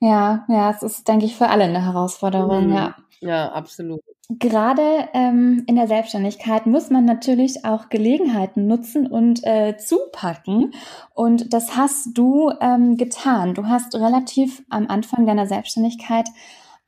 ja, 0.00 0.46
ja, 0.48 0.70
es 0.70 0.82
ist, 0.82 1.08
denke 1.08 1.26
ich, 1.26 1.36
für 1.36 1.48
alle 1.48 1.64
eine 1.64 1.84
Herausforderung, 1.84 2.68
mhm. 2.68 2.74
ja. 2.74 2.96
Ja, 3.20 3.52
absolut. 3.52 4.02
Gerade 4.28 5.08
ähm, 5.14 5.64
in 5.66 5.76
der 5.76 5.88
Selbstständigkeit 5.88 6.66
muss 6.66 6.90
man 6.90 7.04
natürlich 7.04 7.64
auch 7.64 7.88
Gelegenheiten 7.88 8.66
nutzen 8.66 9.06
und 9.06 9.44
äh, 9.44 9.76
zupacken. 9.76 10.72
Und 11.12 11.52
das 11.52 11.76
hast 11.76 12.16
du 12.16 12.50
ähm, 12.60 12.96
getan. 12.96 13.54
Du 13.54 13.66
hast 13.66 13.94
relativ 13.94 14.62
am 14.70 14.86
Anfang 14.88 15.26
deiner 15.26 15.46
Selbstständigkeit 15.46 16.28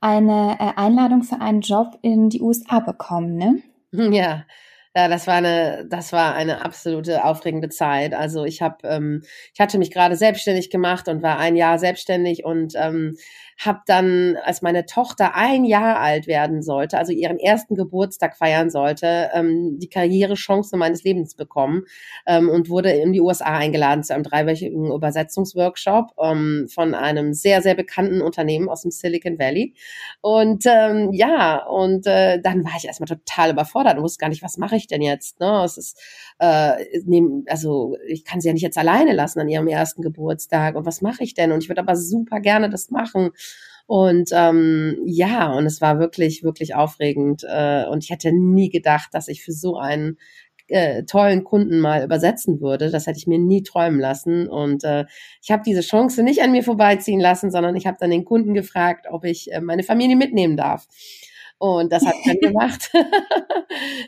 eine 0.01 0.57
äh, 0.59 0.71
Einladung 0.75 1.23
für 1.23 1.41
einen 1.41 1.61
Job 1.61 1.97
in 2.01 2.29
die 2.29 2.41
USA 2.41 2.79
bekommen, 2.79 3.35
ne? 3.35 3.61
Ja, 4.13 4.43
ja, 4.95 5.09
das 5.09 5.27
war 5.27 5.35
eine, 5.35 5.85
das 5.89 6.13
war 6.13 6.35
eine 6.35 6.63
absolute 6.63 7.25
aufregende 7.25 7.67
Zeit. 7.67 8.13
Also 8.13 8.45
ich 8.45 8.61
habe, 8.61 8.77
ähm, 8.87 9.23
ich 9.53 9.59
hatte 9.59 9.77
mich 9.77 9.91
gerade 9.91 10.15
selbstständig 10.15 10.69
gemacht 10.69 11.09
und 11.09 11.21
war 11.21 11.37
ein 11.37 11.57
Jahr 11.57 11.79
selbstständig 11.79 12.45
und 12.45 12.73
ähm, 12.77 13.17
habe 13.57 13.81
dann, 13.87 14.37
als 14.43 14.61
meine 14.61 14.85
Tochter 14.85 15.35
ein 15.35 15.63
Jahr 15.63 15.99
alt 15.99 16.27
werden 16.27 16.61
sollte, 16.61 16.97
also 16.97 17.13
ihren 17.13 17.39
ersten 17.39 17.75
Geburtstag 17.75 18.35
feiern 18.35 18.69
sollte, 18.69 19.29
ähm, 19.33 19.79
die 19.79 19.87
Karrierechance 19.89 20.75
meines 20.75 21.03
Lebens 21.03 21.35
bekommen 21.35 21.83
ähm, 22.25 22.49
und 22.49 22.69
wurde 22.69 22.91
in 22.91 23.13
die 23.13 23.21
USA 23.21 23.57
eingeladen 23.57 24.03
zu 24.03 24.13
einem 24.13 24.23
dreiwöchigen 24.23 24.91
Übersetzungsworkshop 24.91 26.11
ähm, 26.21 26.67
von 26.73 26.93
einem 26.93 27.33
sehr, 27.33 27.61
sehr 27.61 27.75
bekannten 27.75 28.21
Unternehmen 28.21 28.67
aus 28.69 28.81
dem 28.81 28.91
Silicon 28.91 29.39
Valley. 29.39 29.73
Und 30.21 30.65
ähm, 30.65 31.11
ja, 31.13 31.65
und 31.65 32.07
äh, 32.07 32.41
dann 32.41 32.65
war 32.65 32.73
ich 32.77 32.85
erstmal 32.85 33.07
total 33.07 33.51
überfordert 33.51 33.97
und 33.97 34.03
wusste 34.03 34.19
gar 34.19 34.29
nicht, 34.29 34.43
was 34.43 34.57
mache 34.57 34.75
ich 34.75 34.84
denn 34.87 35.01
jetzt? 35.01 35.39
Ne? 35.39 35.63
Es 35.63 35.77
ist, 35.77 35.99
äh, 36.39 36.73
also 37.47 37.95
ich 38.07 38.25
kann 38.25 38.41
sie 38.41 38.47
ja 38.47 38.53
nicht 38.53 38.63
jetzt 38.63 38.77
alleine 38.77 39.13
lassen 39.13 39.39
an 39.39 39.49
ihrem 39.49 39.67
ersten 39.67 40.01
Geburtstag. 40.01 40.75
Und 40.75 40.85
was 40.85 41.01
mache 41.01 41.23
ich 41.23 41.33
denn? 41.33 41.51
Und 41.51 41.63
ich 41.63 41.69
würde 41.69 41.81
aber 41.81 41.95
super 41.95 42.39
gerne 42.39 42.69
das 42.69 42.89
machen. 42.89 43.31
Und 43.87 44.29
ähm, 44.33 44.97
ja, 45.05 45.51
und 45.53 45.65
es 45.65 45.79
war 45.81 45.99
wirklich, 45.99 46.43
wirklich 46.43 46.75
aufregend. 46.75 47.43
Äh, 47.47 47.85
und 47.85 48.03
ich 48.03 48.09
hätte 48.09 48.31
nie 48.31 48.69
gedacht, 48.69 49.09
dass 49.13 49.27
ich 49.27 49.43
für 49.43 49.53
so 49.53 49.77
einen 49.77 50.17
äh, 50.67 51.03
tollen 51.03 51.43
Kunden 51.43 51.79
mal 51.79 52.03
übersetzen 52.03 52.59
würde. 52.61 52.89
Das 52.89 53.05
hätte 53.07 53.19
ich 53.19 53.27
mir 53.27 53.39
nie 53.39 53.63
träumen 53.63 53.99
lassen. 53.99 54.47
Und 54.47 54.83
äh, 54.83 55.05
ich 55.41 55.51
habe 55.51 55.63
diese 55.65 55.81
Chance 55.81 56.23
nicht 56.23 56.41
an 56.41 56.51
mir 56.51 56.63
vorbeiziehen 56.63 57.19
lassen, 57.19 57.51
sondern 57.51 57.75
ich 57.75 57.85
habe 57.85 57.97
dann 57.99 58.09
den 58.09 58.25
Kunden 58.25 58.53
gefragt, 58.53 59.05
ob 59.09 59.25
ich 59.25 59.51
äh, 59.51 59.61
meine 59.61 59.83
Familie 59.83 60.15
mitnehmen 60.15 60.57
darf. 60.57 60.87
Und 61.57 61.91
das 61.91 62.05
hat 62.05 62.15
dann 62.25 62.39
gemacht. 62.39 62.91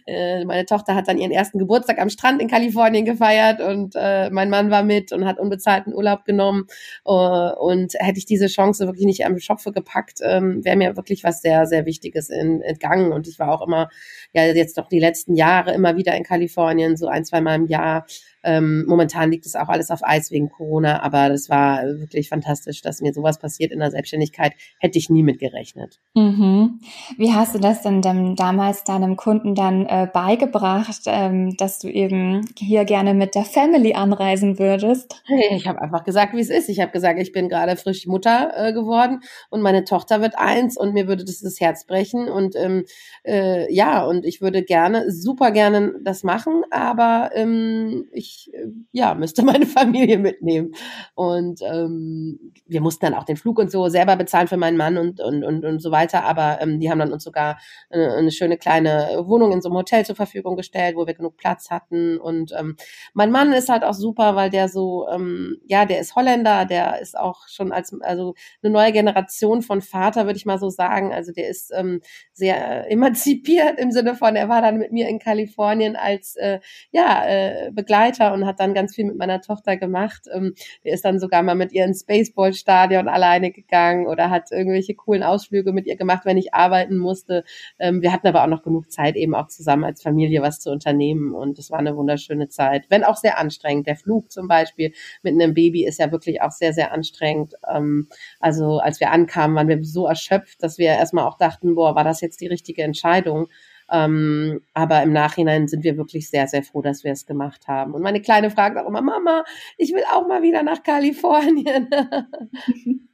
Äh, 0.06 0.46
meine 0.46 0.66
Tochter 0.66 0.96
hat 0.96 1.08
dann 1.10 1.18
ihren 1.18 1.32
ersten 1.32 1.60
Geburtstag 1.60 2.00
am 2.00 2.10
Strand 2.10 2.42
in 2.42 2.48
Kalifornien 2.48 3.04
gefeiert 3.04 3.60
und 3.60 3.96
äh, 3.98 4.30
mein 4.30 4.50
Mann 4.50 4.72
war 4.72 4.84
mit 4.84 5.12
und 5.12 5.26
hat 5.26 5.40
unbezahlten 5.40 5.94
Urlaub 5.94 6.24
genommen. 6.24 6.68
Uh, 7.06 7.52
und 7.60 7.94
hätte 7.96 8.18
ich 8.18 8.26
diese 8.26 8.48
Chance 8.48 8.86
wirklich 8.86 9.06
nicht 9.06 9.26
am 9.26 9.38
Schopfe 9.40 9.74
gepackt, 9.74 10.20
ähm, 10.22 10.64
wäre 10.64 10.78
mir 10.78 10.96
wirklich 10.96 11.24
was 11.24 11.42
sehr, 11.42 11.66
sehr 11.66 11.86
Wichtiges 11.86 12.30
in, 12.30 12.62
entgangen. 12.62 13.12
Und 13.12 13.28
ich 13.28 13.40
war 13.40 13.52
auch 13.52 13.66
immer, 13.66 13.90
ja, 14.32 14.46
jetzt 14.46 14.78
doch 14.78 14.88
die 14.88 15.00
letzten 15.00 15.36
Jahre 15.36 15.74
immer 15.74 15.98
wieder 15.98 16.16
in 16.16 16.24
Kalifornien, 16.24 16.96
so 16.96 17.08
ein, 17.08 17.26
zwei 17.26 17.42
Mal 17.42 17.56
im 17.56 17.66
Jahr 17.66 18.06
ähm, 18.44 18.86
momentan 18.88 19.32
liegt 19.32 19.46
es 19.46 19.56
auch 19.56 19.70
alles 19.70 19.92
auf 19.92 20.02
Eis 20.04 20.32
wegen 20.32 20.50
Corona, 20.50 21.02
aber 21.02 21.30
das 21.30 21.50
war 21.50 21.84
wirklich 21.84 22.30
fantastisch, 22.30 22.82
dass 22.82 23.02
mir 23.02 23.14
sowas 23.14 23.40
passiert 23.40 23.72
in 23.72 23.80
der 23.80 23.92
Selbstständigkeit. 23.92 24.54
Hätte 24.80 24.98
ich 24.98 25.10
nie 25.10 25.24
mit 25.24 25.40
gerechnet. 25.40 26.00
Mhm. 26.14 26.80
Wie 27.18 27.34
hast 27.34 27.56
du 27.56 27.60
das 27.60 27.82
denn 27.82 28.02
dann 28.02 28.36
damals 28.36 28.84
deinem 28.84 29.16
Kunden 29.16 29.56
dann 29.56 29.86
äh, 29.86 30.08
beigebracht, 30.12 31.02
ähm, 31.08 31.56
dass 31.58 31.80
du 31.80 31.90
eben 31.90 32.46
hier 32.58 32.86
gerne 32.86 33.14
mit 33.14 33.36
der 33.36 33.46
Family 33.46 33.94
anreisen 33.94 34.60
würdest? 34.60 35.24
Ich 35.58 35.68
habe 35.68 35.82
einfach 35.82 36.04
gesagt, 36.04 36.34
wie 36.34 36.40
es 36.40 36.50
ist. 36.50 36.70
Ich 36.70 36.80
habe 36.80 36.92
gesagt, 36.92 37.20
ich 37.20 37.32
bin 37.32 37.50
gerade 37.50 37.76
frisch 37.76 38.06
Mutter 38.06 38.52
äh, 38.56 38.74
geworden 38.74 39.22
und 39.50 39.62
meine 39.62 39.84
Tochter 39.84 40.22
wird 40.22 40.38
eins 40.38 40.78
und 40.78 40.94
mir 40.94 41.08
würde 41.08 41.26
das 41.26 41.40
das 41.40 41.60
Herz 41.60 41.86
brechen 41.86 42.30
und 42.30 42.56
ähm, 42.56 42.86
äh, 43.24 43.74
ja, 43.74 44.06
und 44.06 44.26
ich 44.26 44.42
würde 44.42 44.64
gerne, 44.64 45.12
super 45.12 45.52
gerne 45.52 45.96
das 46.04 46.24
machen, 46.24 46.64
aber 46.72 47.32
ähm, 47.34 48.08
ich 48.12 48.27
ich 48.28 48.54
äh, 48.54 48.68
ja 48.92 49.16
müsste 49.16 49.42
meine 49.44 49.66
Familie 49.66 50.18
mitnehmen. 50.18 50.74
Und 51.16 51.62
ähm, 51.62 52.54
wir 52.66 52.82
mussten 52.82 53.06
dann 53.06 53.14
auch 53.14 53.24
den 53.24 53.38
Flug 53.38 53.60
und 53.60 53.72
so 53.72 53.88
selber 53.90 54.16
bezahlen 54.16 54.48
für 54.48 54.58
meinen 54.58 54.78
Mann 54.78 54.98
und 54.98 55.20
und 55.20 55.44
und, 55.44 55.66
und 55.66 55.82
so 55.82 55.92
weiter. 55.92 56.24
Aber 56.24 56.62
ähm, 56.62 56.80
die 56.80 56.90
haben 56.90 57.00
dann 57.00 57.14
uns 57.14 57.24
sogar 57.24 57.58
eine, 57.90 58.14
eine 58.14 58.32
schöne 58.32 58.58
kleine 58.58 59.24
Wohnung 59.26 59.52
in 59.52 59.62
so 59.62 59.70
einem 59.70 59.78
Hotel 59.78 60.06
zur 60.06 60.16
Verfügung 60.16 60.56
gestellt, 60.56 60.96
wo 60.96 61.08
wir 61.08 61.14
genug 61.14 61.38
Platz 61.38 61.70
hatten. 61.70 62.18
Und 62.18 62.54
ähm, 62.58 62.76
mein 63.14 63.32
Mann 63.32 63.54
ist 63.54 63.70
halt 63.70 63.84
auch 63.84 63.94
super, 63.94 64.36
weil 64.36 64.50
der 64.50 64.70
so 64.70 65.08
ähm, 65.10 65.58
ja, 65.66 65.86
der 65.86 66.00
ist 66.00 66.16
Holländer, 66.16 66.66
der 66.66 67.00
ist 67.02 67.18
auch 67.18 67.48
schon 67.48 67.72
als 67.72 67.94
also 68.02 68.34
eine 68.62 68.72
neue 68.72 68.92
Generation 68.92 69.62
von 69.62 69.82
Vater, 69.82 70.26
würde 70.26 70.38
ich 70.38 70.46
mal 70.46 70.60
so 70.60 70.70
sagen. 70.70 71.14
Also 71.14 71.32
der 71.32 71.48
ist 71.48 71.72
ähm, 71.76 72.02
sehr 72.34 72.90
emanzipiert 72.92 73.80
im 73.80 73.92
Sinne 73.92 74.16
von, 74.16 74.36
er 74.36 74.50
war 74.50 74.62
dann 74.62 74.78
mit 74.78 74.92
mir 74.92 75.08
in 75.08 75.20
Kalifornien 75.20 75.96
als 75.96 76.36
äh, 76.36 76.60
ja 76.92 77.26
äh, 77.26 77.72
Begleiter 77.72 78.17
und 78.20 78.46
hat 78.46 78.60
dann 78.60 78.74
ganz 78.74 78.96
viel 78.96 79.06
mit 79.06 79.18
meiner 79.18 79.42
Tochter 79.42 79.78
gemacht. 79.78 80.28
Ähm, 80.34 80.54
ist 80.84 81.06
dann 81.06 81.20
sogar 81.20 81.44
mal 81.44 81.56
mit 81.56 81.72
ihr 81.72 81.86
ins 81.86 82.04
Baseballstadion 82.04 83.08
alleine 83.08 83.52
gegangen 83.52 84.08
oder 84.08 84.30
hat 84.30 84.52
irgendwelche 84.52 84.96
coolen 84.96 85.24
Ausflüge 85.24 85.74
mit 85.74 85.86
ihr 85.88 85.96
gemacht, 85.96 86.26
wenn 86.26 86.38
ich 86.38 86.54
arbeiten 86.54 86.98
musste. 86.98 87.44
Ähm, 87.80 88.02
wir 88.02 88.12
hatten 88.12 88.28
aber 88.28 88.44
auch 88.44 88.48
noch 88.48 88.64
genug 88.64 88.92
Zeit, 88.92 89.16
eben 89.16 89.36
auch 89.36 89.48
zusammen 89.48 89.84
als 89.84 90.02
Familie 90.02 90.42
was 90.42 90.60
zu 90.60 90.72
unternehmen 90.72 91.34
und 91.34 91.60
es 91.60 91.72
war 91.72 91.80
eine 91.80 91.96
wunderschöne 91.96 92.48
Zeit, 92.50 92.86
wenn 92.90 93.04
auch 93.04 93.18
sehr 93.18 93.38
anstrengend. 93.38 93.88
Der 93.88 93.96
Flug 93.96 94.32
zum 94.32 94.48
Beispiel 94.48 94.94
mit 95.24 95.34
einem 95.34 95.54
Baby 95.54 95.86
ist 95.86 96.00
ja 96.00 96.12
wirklich 96.12 96.42
auch 96.42 96.52
sehr, 96.52 96.74
sehr 96.74 96.92
anstrengend. 96.92 97.56
Ähm, 97.74 98.08
also 98.40 98.80
als 98.80 99.00
wir 99.00 99.12
ankamen, 99.12 99.56
waren 99.56 99.68
wir 99.68 99.84
so 99.84 100.08
erschöpft, 100.08 100.64
dass 100.64 100.78
wir 100.78 100.88
erstmal 100.88 101.26
auch 101.26 101.38
dachten, 101.38 101.76
boah, 101.76 101.96
war 101.96 102.04
das 102.04 102.22
jetzt 102.22 102.42
die 102.42 102.48
richtige 102.48 102.84
Entscheidung? 102.84 103.48
Ähm, 103.90 104.62
aber 104.74 105.04
im 105.04 105.14
Nachhinein 105.14 105.68
sind 105.68 105.84
wir 105.84 105.98
wirklich 105.98 106.30
sehr, 106.30 106.48
sehr 106.48 106.64
froh, 106.64 106.82
dass 106.82 107.04
wir 107.04 107.12
es 107.12 107.26
gemacht 107.26 107.68
haben. 107.68 107.94
Und 107.94 108.02
meine 108.02 108.22
Kleine 108.22 108.52
fragt 108.52 108.78
auch 108.78 108.88
immer, 108.88 109.02
Mama, 109.02 109.44
ich 109.78 109.94
will 109.94 110.04
auch 110.12 110.28
mal 110.28 110.42
wieder 110.42 110.64
nach 110.64 110.84
Kalifornien. 110.84 111.90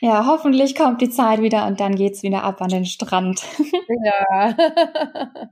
ja, 0.00 0.26
hoffentlich 0.26 0.74
kommt 0.74 1.00
die 1.00 1.10
Zeit 1.10 1.40
wieder 1.42 1.66
und 1.66 1.80
dann 1.80 1.94
geht's 1.94 2.22
wieder 2.22 2.42
ab 2.42 2.60
an 2.60 2.70
den 2.70 2.86
Strand. 2.86 3.42
ja. 4.04 4.56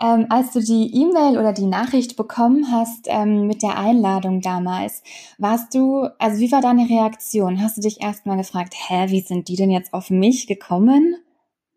Ähm, 0.00 0.26
als 0.30 0.52
du 0.52 0.60
die 0.60 0.94
E-Mail 0.94 1.38
oder 1.38 1.52
die 1.52 1.66
Nachricht 1.66 2.16
bekommen 2.16 2.70
hast 2.70 3.06
ähm, 3.08 3.48
mit 3.48 3.62
der 3.62 3.76
Einladung 3.78 4.40
damals, 4.40 5.02
warst 5.38 5.74
du, 5.74 6.06
also 6.20 6.38
wie 6.38 6.52
war 6.52 6.60
deine 6.60 6.88
Reaktion? 6.88 7.60
Hast 7.60 7.76
du 7.76 7.80
dich 7.80 8.00
erstmal 8.00 8.36
gefragt, 8.36 8.74
hä, 8.76 9.06
wie 9.08 9.22
sind 9.22 9.48
die 9.48 9.56
denn 9.56 9.72
jetzt 9.72 9.92
auf 9.92 10.10
mich 10.10 10.46
gekommen? 10.46 11.16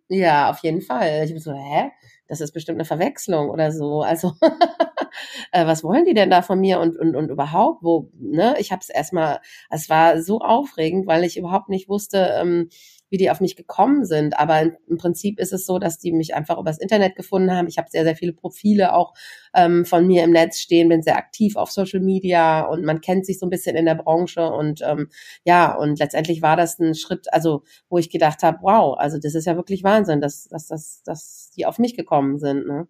Ja, 0.08 0.52
auf 0.52 0.60
jeden 0.60 0.82
Fall. 0.82 1.24
Ich 1.26 1.32
bin 1.32 1.40
so, 1.40 1.54
hä? 1.54 1.92
Das 2.32 2.40
ist 2.40 2.54
bestimmt 2.54 2.78
eine 2.78 2.86
Verwechslung 2.86 3.50
oder 3.50 3.74
so. 3.74 4.04
Also, 4.04 4.36
äh, 5.52 5.66
was 5.66 5.84
wollen 5.84 6.06
die 6.06 6.14
denn 6.14 6.30
da 6.30 6.42
von 6.42 6.62
mir 6.62 6.80
und, 6.80 6.98
und, 6.98 7.14
und 7.14 7.30
überhaupt, 7.30 7.84
wo, 7.84 8.10
ne? 8.18 8.56
Ich 8.58 8.72
habe 8.72 8.80
es 8.80 8.88
erstmal, 8.88 9.42
es 9.70 9.90
war 9.90 10.22
so 10.22 10.40
aufregend, 10.40 11.08
weil 11.08 11.26
ich 11.26 11.36
überhaupt 11.36 11.68
nicht 11.68 11.90
wusste, 11.90 12.38
ähm, 12.40 12.70
wie 13.12 13.18
die 13.18 13.30
auf 13.30 13.42
mich 13.42 13.56
gekommen 13.56 14.06
sind. 14.06 14.40
Aber 14.40 14.62
im 14.62 14.98
Prinzip 14.98 15.40
ist 15.40 15.54
es 15.54 15.66
so, 15.66 15.78
dass 15.78 16.00
die 16.00 16.14
mich 16.14 16.34
einfach 16.34 16.58
übers 16.58 16.80
Internet 16.80 17.16
gefunden 17.16 17.52
haben. 17.52 17.68
Ich 17.68 17.78
habe 17.78 17.90
sehr, 17.92 18.04
sehr 18.04 18.16
viele 18.16 18.34
Profile 18.34 18.94
auch 18.94 19.14
ähm, 19.54 19.86
von 19.86 20.08
mir 20.08 20.24
im 20.24 20.32
Netz 20.32 20.60
stehen, 20.60 20.90
bin 20.90 21.04
sehr 21.04 21.18
aktiv 21.18 21.58
auf 21.58 21.72
Social 21.72 22.00
Media 22.00 22.62
und 22.62 22.84
man 22.84 23.02
kennt 23.02 23.26
sich 23.26 23.38
so 23.38 23.46
ein 23.46 23.50
bisschen 23.50 23.76
in 23.76 23.86
der 23.86 23.96
Branche. 23.96 24.50
Und 24.50 24.82
ähm, 24.82 25.10
ja, 25.44 25.76
und 25.76 26.00
letztendlich 26.00 26.42
war 26.42 26.56
das 26.56 26.80
ein 26.80 26.96
Schritt, 26.96 27.32
also 27.34 27.64
wo 27.90 27.98
ich 27.98 28.10
gedacht 28.10 28.42
habe, 28.44 28.60
wow, 28.62 28.98
also 28.98 29.20
das 29.22 29.36
ist 29.36 29.46
ja 29.46 29.58
wirklich 29.58 29.84
Wahnsinn, 29.84 30.22
dass, 30.22 30.46
dass, 30.46 30.68
dass, 30.68 31.04
dass 31.04 31.52
die 31.56 31.66
auf 31.66 31.80
mich 31.80 31.98
gekommen 31.98 32.40
sind. 32.40 32.66
Ne? 32.66 32.88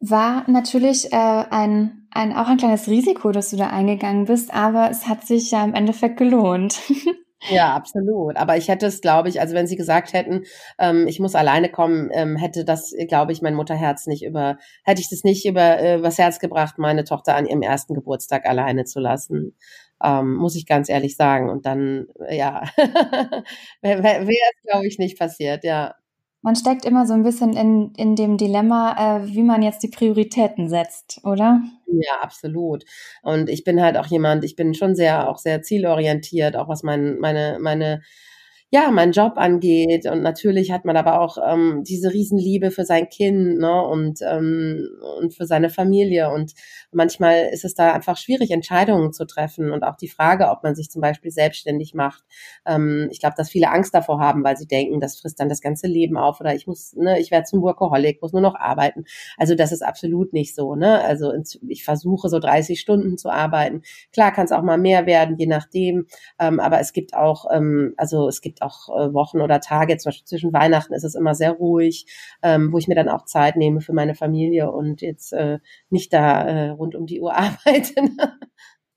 War 0.00 0.48
natürlich 0.50 1.12
äh, 1.12 1.16
ein, 1.16 2.08
ein 2.10 2.34
auch 2.34 2.48
ein 2.48 2.58
kleines 2.58 2.88
Risiko, 2.88 3.30
dass 3.30 3.50
du 3.50 3.56
da 3.56 3.68
eingegangen 3.68 4.24
bist, 4.24 4.52
aber 4.52 4.90
es 4.90 5.06
hat 5.06 5.24
sich 5.24 5.52
ja 5.52 5.64
im 5.64 5.74
Endeffekt 5.74 6.16
gelohnt. 6.16 6.80
Ja, 7.42 7.74
absolut. 7.74 8.36
Aber 8.36 8.56
ich 8.56 8.68
hätte 8.68 8.86
es, 8.86 9.00
glaube 9.02 9.28
ich, 9.28 9.40
also 9.40 9.54
wenn 9.54 9.66
Sie 9.66 9.76
gesagt 9.76 10.12
hätten, 10.14 10.44
ähm, 10.78 11.06
ich 11.06 11.20
muss 11.20 11.34
alleine 11.34 11.68
kommen, 11.70 12.08
ähm, 12.12 12.36
hätte 12.36 12.64
das, 12.64 12.94
glaube 13.08 13.32
ich, 13.32 13.42
mein 13.42 13.54
Mutterherz 13.54 14.06
nicht 14.06 14.24
über, 14.24 14.58
hätte 14.84 15.00
ich 15.02 15.10
das 15.10 15.22
nicht 15.22 15.44
über 15.46 15.78
äh, 15.78 16.02
was 16.02 16.16
Herz 16.18 16.38
gebracht, 16.40 16.78
meine 16.78 17.04
Tochter 17.04 17.36
an 17.36 17.46
ihrem 17.46 17.62
ersten 17.62 17.94
Geburtstag 17.94 18.46
alleine 18.46 18.84
zu 18.84 19.00
lassen. 19.00 19.54
Ähm, 20.02 20.34
muss 20.34 20.56
ich 20.56 20.66
ganz 20.66 20.88
ehrlich 20.88 21.16
sagen. 21.16 21.50
Und 21.50 21.66
dann, 21.66 22.06
ja, 22.30 22.62
wäre 23.82 24.02
wär, 24.02 24.26
wär 24.26 24.50
es, 24.54 24.62
glaube 24.70 24.86
ich, 24.86 24.98
nicht 24.98 25.18
passiert, 25.18 25.62
ja 25.64 25.94
man 26.46 26.54
steckt 26.54 26.84
immer 26.84 27.06
so 27.06 27.12
ein 27.12 27.24
bisschen 27.24 27.56
in, 27.56 27.92
in 27.96 28.14
dem 28.14 28.36
Dilemma, 28.36 29.16
äh, 29.16 29.26
wie 29.26 29.42
man 29.42 29.62
jetzt 29.62 29.82
die 29.82 29.88
Prioritäten 29.88 30.68
setzt, 30.68 31.20
oder? 31.24 31.60
Ja, 31.88 32.20
absolut. 32.20 32.84
Und 33.22 33.50
ich 33.50 33.64
bin 33.64 33.82
halt 33.82 33.96
auch 33.96 34.06
jemand, 34.06 34.44
ich 34.44 34.54
bin 34.54 34.72
schon 34.72 34.94
sehr, 34.94 35.28
auch 35.28 35.38
sehr 35.38 35.62
zielorientiert, 35.62 36.54
auch 36.54 36.68
was 36.68 36.84
mein, 36.84 37.18
meine, 37.18 37.58
meine 37.60 38.00
ja, 38.70 38.90
mein 38.90 39.12
Job 39.12 39.34
angeht. 39.36 40.06
Und 40.06 40.22
natürlich 40.22 40.72
hat 40.72 40.84
man 40.84 40.96
aber 40.96 41.20
auch 41.20 41.38
ähm, 41.44 41.84
diese 41.86 42.12
Riesenliebe 42.12 42.72
für 42.72 42.84
sein 42.84 43.08
Kind 43.08 43.58
ne, 43.58 43.82
und, 43.82 44.20
ähm, 44.22 44.88
und 45.20 45.34
für 45.34 45.46
seine 45.46 45.70
Familie. 45.70 46.30
Und 46.32 46.52
manchmal 46.90 47.48
ist 47.52 47.64
es 47.64 47.74
da 47.74 47.92
einfach 47.92 48.16
schwierig, 48.16 48.50
Entscheidungen 48.50 49.12
zu 49.12 49.24
treffen. 49.24 49.70
Und 49.70 49.84
auch 49.84 49.96
die 49.96 50.08
Frage, 50.08 50.48
ob 50.48 50.64
man 50.64 50.74
sich 50.74 50.90
zum 50.90 51.00
Beispiel 51.00 51.30
selbstständig 51.30 51.94
macht. 51.94 52.24
Ähm, 52.66 53.08
ich 53.12 53.20
glaube, 53.20 53.34
dass 53.36 53.50
viele 53.50 53.70
Angst 53.70 53.94
davor 53.94 54.18
haben, 54.18 54.42
weil 54.42 54.56
sie 54.56 54.66
denken, 54.66 54.98
das 54.98 55.20
frisst 55.20 55.38
dann 55.38 55.48
das 55.48 55.60
ganze 55.60 55.86
Leben 55.86 56.16
auf 56.16 56.40
oder 56.40 56.52
ich 56.54 56.66
muss, 56.66 56.92
ne, 56.94 57.20
ich 57.20 57.30
werde 57.30 57.44
zum 57.44 57.62
Workaholic, 57.62 58.20
muss 58.20 58.32
nur 58.32 58.42
noch 58.42 58.56
arbeiten. 58.56 59.04
Also 59.36 59.54
das 59.54 59.70
ist 59.70 59.82
absolut 59.82 60.32
nicht 60.32 60.56
so. 60.56 60.74
Ne? 60.74 61.00
Also 61.02 61.32
ich 61.68 61.84
versuche 61.84 62.28
so 62.28 62.40
30 62.40 62.80
Stunden 62.80 63.16
zu 63.16 63.30
arbeiten. 63.30 63.82
Klar 64.12 64.32
kann 64.32 64.46
es 64.46 64.52
auch 64.52 64.62
mal 64.62 64.78
mehr 64.78 65.06
werden, 65.06 65.36
je 65.38 65.46
nachdem. 65.46 66.06
Ähm, 66.40 66.58
aber 66.58 66.80
es 66.80 66.92
gibt 66.92 67.14
auch, 67.14 67.46
ähm, 67.52 67.94
also 67.96 68.28
es 68.28 68.40
gibt 68.40 68.55
gibt 68.56 68.62
auch 68.62 68.88
äh, 68.88 69.12
Wochen 69.12 69.40
oder 69.40 69.60
Tage, 69.60 69.96
zum 69.96 70.10
Beispiel 70.10 70.26
zwischen 70.26 70.52
Weihnachten 70.52 70.94
ist 70.94 71.04
es 71.04 71.14
immer 71.14 71.34
sehr 71.34 71.52
ruhig, 71.52 72.06
ähm, 72.42 72.72
wo 72.72 72.78
ich 72.78 72.88
mir 72.88 72.94
dann 72.94 73.08
auch 73.08 73.24
Zeit 73.24 73.56
nehme 73.56 73.80
für 73.80 73.92
meine 73.92 74.14
Familie 74.14 74.70
und 74.70 75.02
jetzt 75.02 75.32
äh, 75.32 75.58
nicht 75.90 76.12
da 76.12 76.42
äh, 76.42 76.68
rund 76.70 76.94
um 76.94 77.06
die 77.06 77.20
Uhr 77.20 77.34
arbeite. 77.36 77.94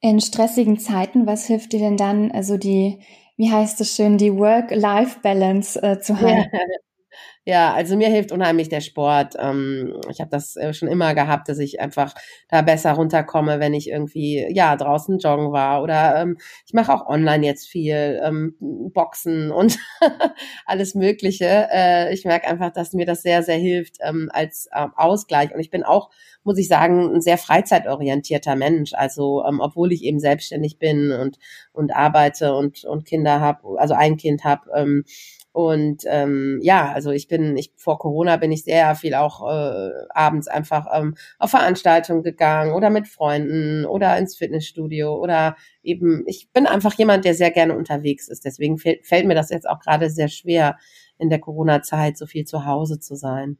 In 0.01 0.21
stressigen 0.21 0.79
Zeiten, 0.79 1.27
was 1.27 1.45
hilft 1.45 1.73
dir 1.73 1.79
denn 1.79 1.97
dann, 1.97 2.31
also 2.31 2.57
die, 2.57 2.99
wie 3.35 3.51
heißt 3.51 3.81
es 3.81 3.95
schön, 3.95 4.17
die 4.17 4.33
Work-Life-Balance 4.33 5.81
äh, 5.83 5.99
zu 5.99 6.19
halten? 6.21 6.49
Ja. 6.53 6.59
Ja, 7.49 7.73
also 7.73 7.97
mir 7.97 8.09
hilft 8.09 8.31
unheimlich 8.31 8.69
der 8.69 8.79
Sport. 8.79 9.33
Ähm, 9.39 9.99
ich 10.11 10.19
habe 10.21 10.29
das 10.29 10.55
äh, 10.55 10.71
schon 10.71 10.87
immer 10.87 11.15
gehabt, 11.15 11.49
dass 11.49 11.57
ich 11.57 11.79
einfach 11.81 12.13
da 12.47 12.61
besser 12.61 12.91
runterkomme, 12.91 13.59
wenn 13.59 13.73
ich 13.73 13.89
irgendwie 13.89 14.45
ja 14.53 14.75
draußen 14.75 15.17
joggen 15.17 15.51
war 15.51 15.81
oder 15.81 16.21
ähm, 16.21 16.37
ich 16.67 16.73
mache 16.73 16.93
auch 16.93 17.07
online 17.07 17.43
jetzt 17.43 17.67
viel 17.67 18.21
ähm, 18.23 18.55
Boxen 18.93 19.49
und 19.51 19.79
alles 20.67 20.93
Mögliche. 20.93 21.67
Äh, 21.73 22.13
ich 22.13 22.23
merke 22.23 22.47
einfach, 22.47 22.71
dass 22.71 22.93
mir 22.93 23.07
das 23.07 23.23
sehr 23.23 23.41
sehr 23.41 23.57
hilft 23.57 23.97
als 24.29 24.69
Ausgleich 24.71 25.51
und 25.51 25.59
ich 25.59 25.71
bin 25.71 25.83
auch 25.83 26.11
muss 26.43 26.57
ich 26.57 26.67
sagen, 26.67 27.15
ein 27.15 27.21
sehr 27.21 27.37
freizeitorientierter 27.37 28.55
Mensch. 28.55 28.93
Also 28.93 29.43
obwohl 29.45 29.91
ich 29.91 30.03
eben 30.03 30.19
selbstständig 30.19 30.77
bin 30.79 31.11
und 31.11 31.37
und 31.73 31.95
arbeite 31.95 32.53
und 32.53 32.85
und 32.85 33.05
Kinder 33.05 33.41
habe, 33.41 33.79
also 33.79 33.93
ein 33.95 34.17
Kind 34.17 34.43
habe, 34.43 35.03
und 35.59 36.03
ähm, 36.07 36.59
ja, 36.61 36.89
also 36.93 37.11
ich 37.11 37.27
bin, 37.27 37.57
ich 37.57 37.73
vor 37.75 37.99
Corona 37.99 38.37
bin 38.37 38.49
ich 38.49 38.63
sehr 38.63 38.95
viel 38.95 39.13
auch 39.13 39.45
äh, 39.45 39.89
abends 40.11 40.47
einfach 40.47 40.87
ähm, 40.93 41.15
auf 41.37 41.49
Veranstaltungen 41.49 42.23
gegangen 42.23 42.71
oder 42.71 42.89
mit 42.89 43.09
Freunden 43.09 43.83
oder 43.83 44.17
ins 44.17 44.37
Fitnessstudio 44.37 45.13
oder 45.17 45.57
eben, 45.83 46.23
ich 46.27 46.49
bin 46.53 46.65
einfach 46.65 46.93
jemand, 46.93 47.25
der 47.25 47.33
sehr 47.33 47.51
gerne 47.51 47.75
unterwegs 47.75 48.29
ist. 48.29 48.45
Deswegen 48.45 48.77
fällt, 48.77 49.05
fällt 49.05 49.27
mir 49.27 49.35
das 49.35 49.49
jetzt 49.49 49.69
auch 49.69 49.81
gerade 49.81 50.09
sehr 50.09 50.29
schwer, 50.29 50.77
in 51.17 51.29
der 51.29 51.39
Corona-Zeit 51.39 52.17
so 52.17 52.25
viel 52.25 52.45
zu 52.45 52.65
Hause 52.65 53.01
zu 53.01 53.15
sein. 53.15 53.57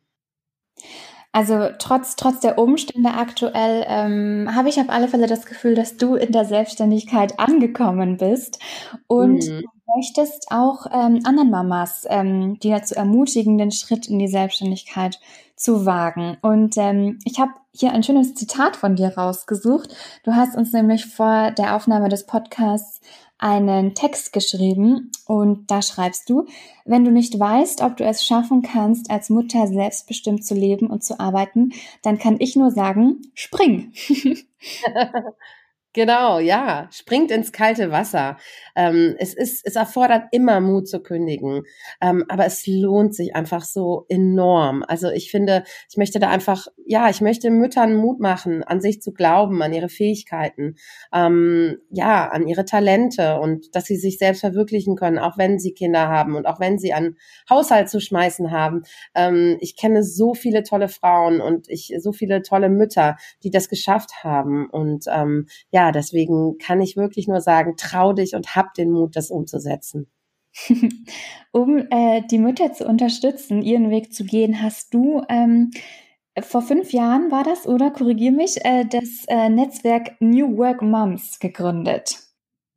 Also 1.33 1.67
trotz, 1.79 2.15
trotz 2.15 2.39
der 2.39 2.57
Umstände 2.57 3.09
aktuell 3.09 3.85
ähm, 3.89 4.55
habe 4.55 4.69
ich 4.69 4.79
auf 4.79 4.87
alle 4.89 5.09
Fälle 5.09 5.27
das 5.27 5.45
Gefühl, 5.45 5.75
dass 5.75 5.97
du 5.97 6.15
in 6.15 6.31
der 6.31 6.45
Selbstständigkeit 6.45 7.37
angekommen 7.39 8.15
bist 8.15 8.59
und 9.07 9.45
mhm. 9.45 9.65
Möchtest 9.95 10.47
auch 10.51 10.85
ähm, 10.91 11.21
anderen 11.23 11.49
Mamas, 11.49 12.05
ähm, 12.09 12.59
die 12.59 12.69
dazu 12.69 12.95
ermutigen, 12.95 13.57
den 13.57 13.71
Schritt 13.71 14.07
in 14.07 14.19
die 14.19 14.27
Selbstständigkeit 14.27 15.19
zu 15.55 15.85
wagen. 15.85 16.37
Und 16.41 16.77
ähm, 16.77 17.19
ich 17.25 17.39
habe 17.39 17.51
hier 17.73 17.91
ein 17.91 18.03
schönes 18.03 18.33
Zitat 18.33 18.75
von 18.75 18.95
dir 18.95 19.17
rausgesucht. 19.17 19.95
Du 20.23 20.33
hast 20.33 20.55
uns 20.55 20.73
nämlich 20.73 21.05
vor 21.05 21.51
der 21.51 21.75
Aufnahme 21.75 22.09
des 22.09 22.25
Podcasts 22.25 23.01
einen 23.37 23.95
Text 23.95 24.33
geschrieben 24.33 25.11
und 25.25 25.71
da 25.71 25.81
schreibst 25.81 26.29
du, 26.29 26.45
wenn 26.83 27.05
du 27.05 27.11
nicht 27.11 27.39
weißt, 27.39 27.81
ob 27.81 27.95
du 27.95 28.03
es 28.03 28.25
schaffen 28.25 28.61
kannst, 28.63 29.09
als 29.09 29.29
Mutter 29.29 29.65
selbstbestimmt 29.67 30.45
zu 30.45 30.55
leben 30.55 30.87
und 30.87 31.05
zu 31.05 31.19
arbeiten, 31.21 31.71
dann 32.01 32.19
kann 32.19 32.35
ich 32.39 32.57
nur 32.57 32.71
sagen, 32.71 33.21
spring. 33.33 33.93
Genau, 35.93 36.37
ja, 36.37 36.87
springt 36.91 37.31
ins 37.31 37.51
kalte 37.51 37.89
Wasser. 37.89 38.37
Ähm, 38.75 39.15
es 39.17 39.33
ist, 39.33 39.65
es 39.65 39.75
erfordert 39.75 40.25
immer 40.31 40.59
Mut 40.59 40.87
zu 40.87 40.99
kündigen, 41.01 41.63
ähm, 41.99 42.23
aber 42.29 42.45
es 42.45 42.67
lohnt 42.67 43.15
sich 43.15 43.35
einfach 43.35 43.63
so 43.63 44.05
enorm. 44.07 44.83
Also 44.87 45.09
ich 45.09 45.31
finde, 45.31 45.63
ich 45.89 45.97
möchte 45.97 46.19
da 46.19 46.29
einfach, 46.29 46.67
ja, 46.85 47.09
ich 47.09 47.21
möchte 47.21 47.49
Müttern 47.49 47.95
Mut 47.95 48.19
machen, 48.19 48.63
an 48.63 48.81
sich 48.81 49.01
zu 49.01 49.13
glauben, 49.13 49.63
an 49.63 49.73
ihre 49.73 49.89
Fähigkeiten, 49.89 50.75
ähm, 51.11 51.79
ja, 51.89 52.27
an 52.29 52.47
ihre 52.47 52.65
Talente 52.65 53.39
und 53.39 53.75
dass 53.75 53.85
sie 53.85 53.97
sich 53.97 54.19
selbst 54.19 54.41
verwirklichen 54.41 54.95
können, 54.95 55.17
auch 55.17 55.39
wenn 55.39 55.57
sie 55.57 55.73
Kinder 55.73 56.07
haben 56.07 56.35
und 56.35 56.45
auch 56.45 56.59
wenn 56.59 56.77
sie 56.77 56.93
einen 56.93 57.17
Haushalt 57.49 57.89
zu 57.89 57.99
schmeißen 57.99 58.51
haben. 58.51 58.83
Ähm, 59.15 59.57
ich 59.59 59.75
kenne 59.75 60.03
so 60.03 60.35
viele 60.35 60.61
tolle 60.61 60.87
Frauen 60.87 61.41
und 61.41 61.67
ich 61.67 61.91
so 61.97 62.11
viele 62.11 62.43
tolle 62.43 62.69
Mütter, 62.69 63.17
die 63.41 63.49
das 63.49 63.69
geschafft 63.69 64.23
haben 64.23 64.69
und 64.69 65.05
ähm, 65.11 65.47
ja 65.71 65.78
ja, 65.79 65.91
deswegen 65.93 66.57
kann 66.57 66.81
ich 66.81 66.97
wirklich 66.97 67.29
nur 67.29 67.39
sagen, 67.39 67.75
trau 67.77 68.11
dich 68.11 68.35
und 68.35 68.53
hab 68.55 68.73
den 68.73 68.91
Mut, 68.91 69.15
das 69.15 69.31
umzusetzen. 69.31 70.11
um 71.51 71.87
äh, 71.89 72.21
die 72.29 72.37
Mütter 72.37 72.73
zu 72.73 72.85
unterstützen, 72.85 73.61
ihren 73.61 73.89
Weg 73.89 74.13
zu 74.13 74.25
gehen, 74.25 74.61
hast 74.61 74.93
du 74.93 75.21
ähm, 75.29 75.71
vor 76.41 76.61
fünf 76.61 76.91
Jahren 76.91 77.31
war 77.31 77.45
das, 77.45 77.65
oder 77.65 77.91
korrigier 77.91 78.33
mich, 78.33 78.57
äh, 78.65 78.85
das 78.85 79.23
äh, 79.29 79.47
Netzwerk 79.47 80.19
New 80.19 80.57
Work 80.57 80.81
Moms 80.81 81.39
gegründet. 81.39 82.19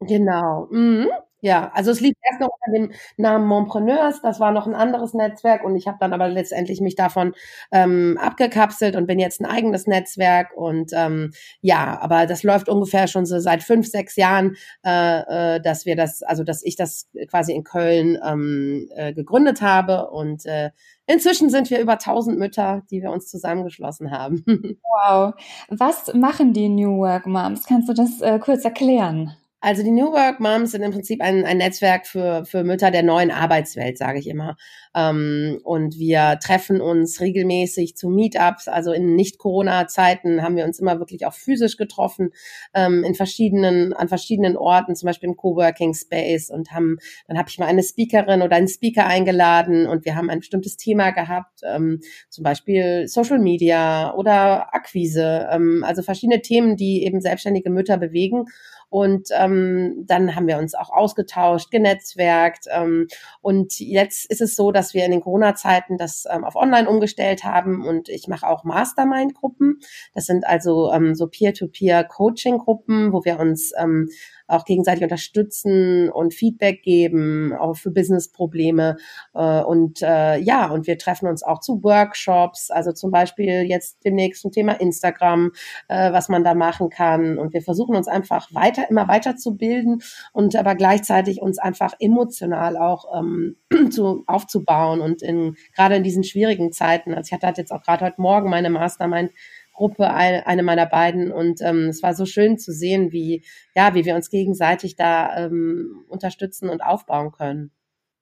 Genau. 0.00 0.68
Mhm. 0.70 1.08
Ja, 1.44 1.72
also 1.74 1.90
es 1.90 2.00
lief 2.00 2.14
erst 2.22 2.40
noch 2.40 2.50
unter 2.50 2.78
dem 2.78 2.92
Namen 3.16 3.48
Mompreneurs, 3.48 4.22
das 4.22 4.38
war 4.38 4.52
noch 4.52 4.68
ein 4.68 4.76
anderes 4.76 5.12
Netzwerk 5.12 5.64
und 5.64 5.74
ich 5.74 5.88
habe 5.88 5.98
dann 5.98 6.12
aber 6.12 6.28
letztendlich 6.28 6.80
mich 6.80 6.94
davon 6.94 7.34
ähm, 7.72 8.16
abgekapselt 8.20 8.94
und 8.94 9.08
bin 9.08 9.18
jetzt 9.18 9.40
ein 9.40 9.46
eigenes 9.46 9.88
Netzwerk 9.88 10.56
und 10.56 10.92
ähm, 10.94 11.32
ja, 11.60 11.98
aber 12.00 12.26
das 12.26 12.44
läuft 12.44 12.68
ungefähr 12.68 13.08
schon 13.08 13.26
so 13.26 13.40
seit 13.40 13.64
fünf, 13.64 13.88
sechs 13.88 14.14
Jahren, 14.14 14.54
äh, 14.86 15.56
äh, 15.56 15.60
dass 15.60 15.84
wir 15.84 15.96
das, 15.96 16.22
also 16.22 16.44
dass 16.44 16.62
ich 16.62 16.76
das 16.76 17.08
quasi 17.28 17.52
in 17.52 17.64
Köln 17.64 18.16
ähm, 18.24 18.88
äh, 18.94 19.12
gegründet 19.12 19.62
habe 19.62 20.10
und 20.10 20.46
äh, 20.46 20.70
Inzwischen 21.06 21.50
sind 21.50 21.68
wir 21.68 21.80
über 21.80 21.94
1000 21.94 22.38
Mütter, 22.38 22.82
die 22.90 23.02
wir 23.02 23.10
uns 23.10 23.26
zusammengeschlossen 23.26 24.10
haben. 24.10 24.44
Wow. 25.04 25.34
Was 25.68 26.12
machen 26.14 26.52
die 26.52 26.68
New 26.68 26.98
Work 26.98 27.26
Moms? 27.26 27.64
Kannst 27.66 27.88
du 27.88 27.94
das 27.94 28.20
äh, 28.20 28.38
kurz 28.38 28.64
erklären? 28.64 29.34
Also 29.64 29.84
die 29.84 29.92
New 29.92 30.10
Work 30.10 30.40
Moms 30.40 30.72
sind 30.72 30.82
im 30.82 30.90
Prinzip 30.90 31.22
ein, 31.22 31.44
ein 31.44 31.58
Netzwerk 31.58 32.08
für, 32.08 32.44
für 32.44 32.64
Mütter 32.64 32.90
der 32.90 33.04
neuen 33.04 33.30
Arbeitswelt, 33.30 33.96
sage 33.96 34.18
ich 34.18 34.26
immer. 34.26 34.56
Ähm, 34.92 35.60
und 35.62 36.00
wir 36.00 36.40
treffen 36.42 36.80
uns 36.80 37.20
regelmäßig 37.20 37.96
zu 37.96 38.08
Meetups. 38.08 38.66
Also 38.66 38.92
in 38.92 39.14
Nicht-Corona-Zeiten 39.14 40.42
haben 40.42 40.56
wir 40.56 40.64
uns 40.64 40.80
immer 40.80 40.98
wirklich 40.98 41.26
auch 41.26 41.32
physisch 41.32 41.76
getroffen, 41.76 42.30
ähm, 42.74 43.04
in 43.04 43.14
verschiedenen, 43.14 43.92
an 43.92 44.08
verschiedenen 44.08 44.56
Orten, 44.56 44.96
zum 44.96 45.06
Beispiel 45.06 45.28
im 45.28 45.36
Coworking 45.36 45.94
Space 45.94 46.50
und 46.50 46.72
haben, 46.72 46.98
dann 47.28 47.38
habe 47.38 47.48
ich 47.48 47.56
mal 47.60 47.66
eine 47.66 47.84
Speakerin 47.84 48.42
oder 48.42 48.56
einen 48.56 48.66
Speaker 48.66 49.06
eingeladen 49.06 49.86
und 49.86 50.04
wir 50.04 50.16
haben 50.16 50.28
ein 50.28 50.40
bestimmtes 50.40 50.76
Thema 50.76 51.10
gehabt, 51.10 51.60
ähm, 51.62 52.00
zum 52.30 52.42
Beispiel 52.42 53.06
Social 53.06 53.38
Media 53.38 54.12
oder 54.14 54.74
Akquise, 54.74 55.46
ähm, 55.52 55.84
also 55.86 56.02
verschiedene 56.02 56.42
Themen, 56.42 56.76
die 56.76 57.04
eben 57.04 57.20
selbstständige 57.20 57.70
Mütter 57.70 57.96
bewegen. 57.96 58.46
Und 58.92 59.28
ähm, 59.32 60.04
dann 60.06 60.36
haben 60.36 60.46
wir 60.46 60.58
uns 60.58 60.74
auch 60.74 60.90
ausgetauscht, 60.90 61.70
genetzwerkt. 61.70 62.66
Ähm, 62.70 63.08
und 63.40 63.80
jetzt 63.80 64.30
ist 64.30 64.42
es 64.42 64.54
so, 64.54 64.70
dass 64.70 64.92
wir 64.92 65.06
in 65.06 65.12
den 65.12 65.22
Corona-Zeiten 65.22 65.96
das 65.96 66.26
ähm, 66.30 66.44
auf 66.44 66.56
Online 66.56 66.86
umgestellt 66.86 67.42
haben 67.42 67.86
und 67.86 68.10
ich 68.10 68.28
mache 68.28 68.46
auch 68.46 68.64
Mastermind-Gruppen. 68.64 69.80
Das 70.14 70.26
sind 70.26 70.46
also 70.46 70.92
ähm, 70.92 71.14
so 71.14 71.26
Peer-to-Peer-Coaching-Gruppen, 71.26 73.14
wo 73.14 73.24
wir 73.24 73.40
uns 73.40 73.72
ähm, 73.78 74.10
auch 74.46 74.64
gegenseitig 74.64 75.02
unterstützen 75.02 76.10
und 76.10 76.34
Feedback 76.34 76.82
geben, 76.82 77.52
auch 77.52 77.76
für 77.76 77.90
Business-Probleme. 77.90 78.96
Äh, 79.34 79.62
und 79.62 80.02
äh, 80.02 80.38
ja, 80.38 80.70
und 80.70 80.86
wir 80.86 80.98
treffen 80.98 81.28
uns 81.28 81.42
auch 81.42 81.60
zu 81.60 81.82
Workshops, 81.82 82.70
also 82.70 82.92
zum 82.92 83.10
Beispiel 83.10 83.62
jetzt 83.62 84.04
demnächst 84.04 84.42
zum 84.42 84.52
Thema 84.52 84.72
Instagram, 84.72 85.52
äh, 85.88 86.12
was 86.12 86.28
man 86.28 86.44
da 86.44 86.54
machen 86.54 86.90
kann. 86.90 87.38
Und 87.38 87.54
wir 87.54 87.62
versuchen 87.62 87.96
uns 87.96 88.08
einfach 88.08 88.52
weiter, 88.52 88.88
immer 88.90 89.08
weiter 89.08 89.36
zu 89.36 89.56
bilden 89.56 90.02
und 90.32 90.56
aber 90.56 90.74
gleichzeitig 90.74 91.40
uns 91.40 91.58
einfach 91.58 91.94
emotional 91.98 92.76
auch 92.76 93.18
ähm, 93.18 93.56
zu, 93.90 94.24
aufzubauen 94.26 95.00
und 95.00 95.22
in, 95.22 95.56
gerade 95.74 95.96
in 95.96 96.02
diesen 96.02 96.24
schwierigen 96.24 96.72
Zeiten. 96.72 97.14
Also 97.14 97.28
ich 97.28 97.32
hatte 97.32 97.46
halt 97.46 97.58
jetzt 97.58 97.72
auch 97.72 97.82
gerade 97.82 98.04
heute 98.04 98.20
Morgen 98.20 98.50
meine 98.50 98.70
Mastermind 98.70 99.32
Gruppe, 99.82 100.08
eine 100.12 100.62
meiner 100.62 100.86
beiden. 100.86 101.32
Und 101.32 101.60
ähm, 101.60 101.88
es 101.88 102.04
war 102.04 102.14
so 102.14 102.24
schön 102.24 102.56
zu 102.56 102.72
sehen, 102.72 103.10
wie, 103.10 103.44
ja, 103.74 103.96
wie 103.96 104.04
wir 104.04 104.14
uns 104.14 104.30
gegenseitig 104.30 104.94
da 104.94 105.36
ähm, 105.36 106.04
unterstützen 106.08 106.68
und 106.68 106.84
aufbauen 106.84 107.32
können. 107.32 107.72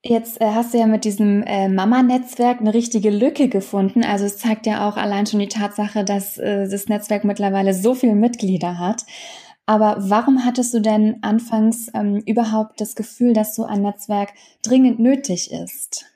Jetzt 0.03 0.41
äh, 0.41 0.47
hast 0.47 0.73
du 0.73 0.79
ja 0.79 0.87
mit 0.87 1.05
diesem 1.05 1.43
äh, 1.43 1.69
Mama-Netzwerk 1.69 2.61
eine 2.61 2.73
richtige 2.73 3.11
Lücke 3.11 3.49
gefunden. 3.49 4.05
Also 4.05 4.25
es 4.25 4.39
zeigt 4.39 4.65
ja 4.65 4.89
auch 4.89 4.97
allein 4.97 5.27
schon 5.27 5.41
die 5.41 5.49
Tatsache, 5.49 6.03
dass 6.03 6.39
äh, 6.39 6.67
das 6.67 6.89
Netzwerk 6.89 7.25
mittlerweile 7.25 7.75
so 7.75 7.95
viele 7.95 8.15
Mitglieder 8.15 8.79
hat. 8.79 9.05
Aber 9.67 9.97
warum 9.99 10.47
hattest 10.47 10.73
du 10.73 10.81
denn 10.81 11.19
anfangs 11.21 11.91
ähm, 11.93 12.23
überhaupt 12.25 12.81
das 12.81 12.95
Gefühl, 12.95 13.35
dass 13.35 13.55
so 13.55 13.67
ein 13.67 13.83
Netzwerk 13.83 14.31
dringend 14.63 14.99
nötig 14.99 15.53
ist? 15.53 16.07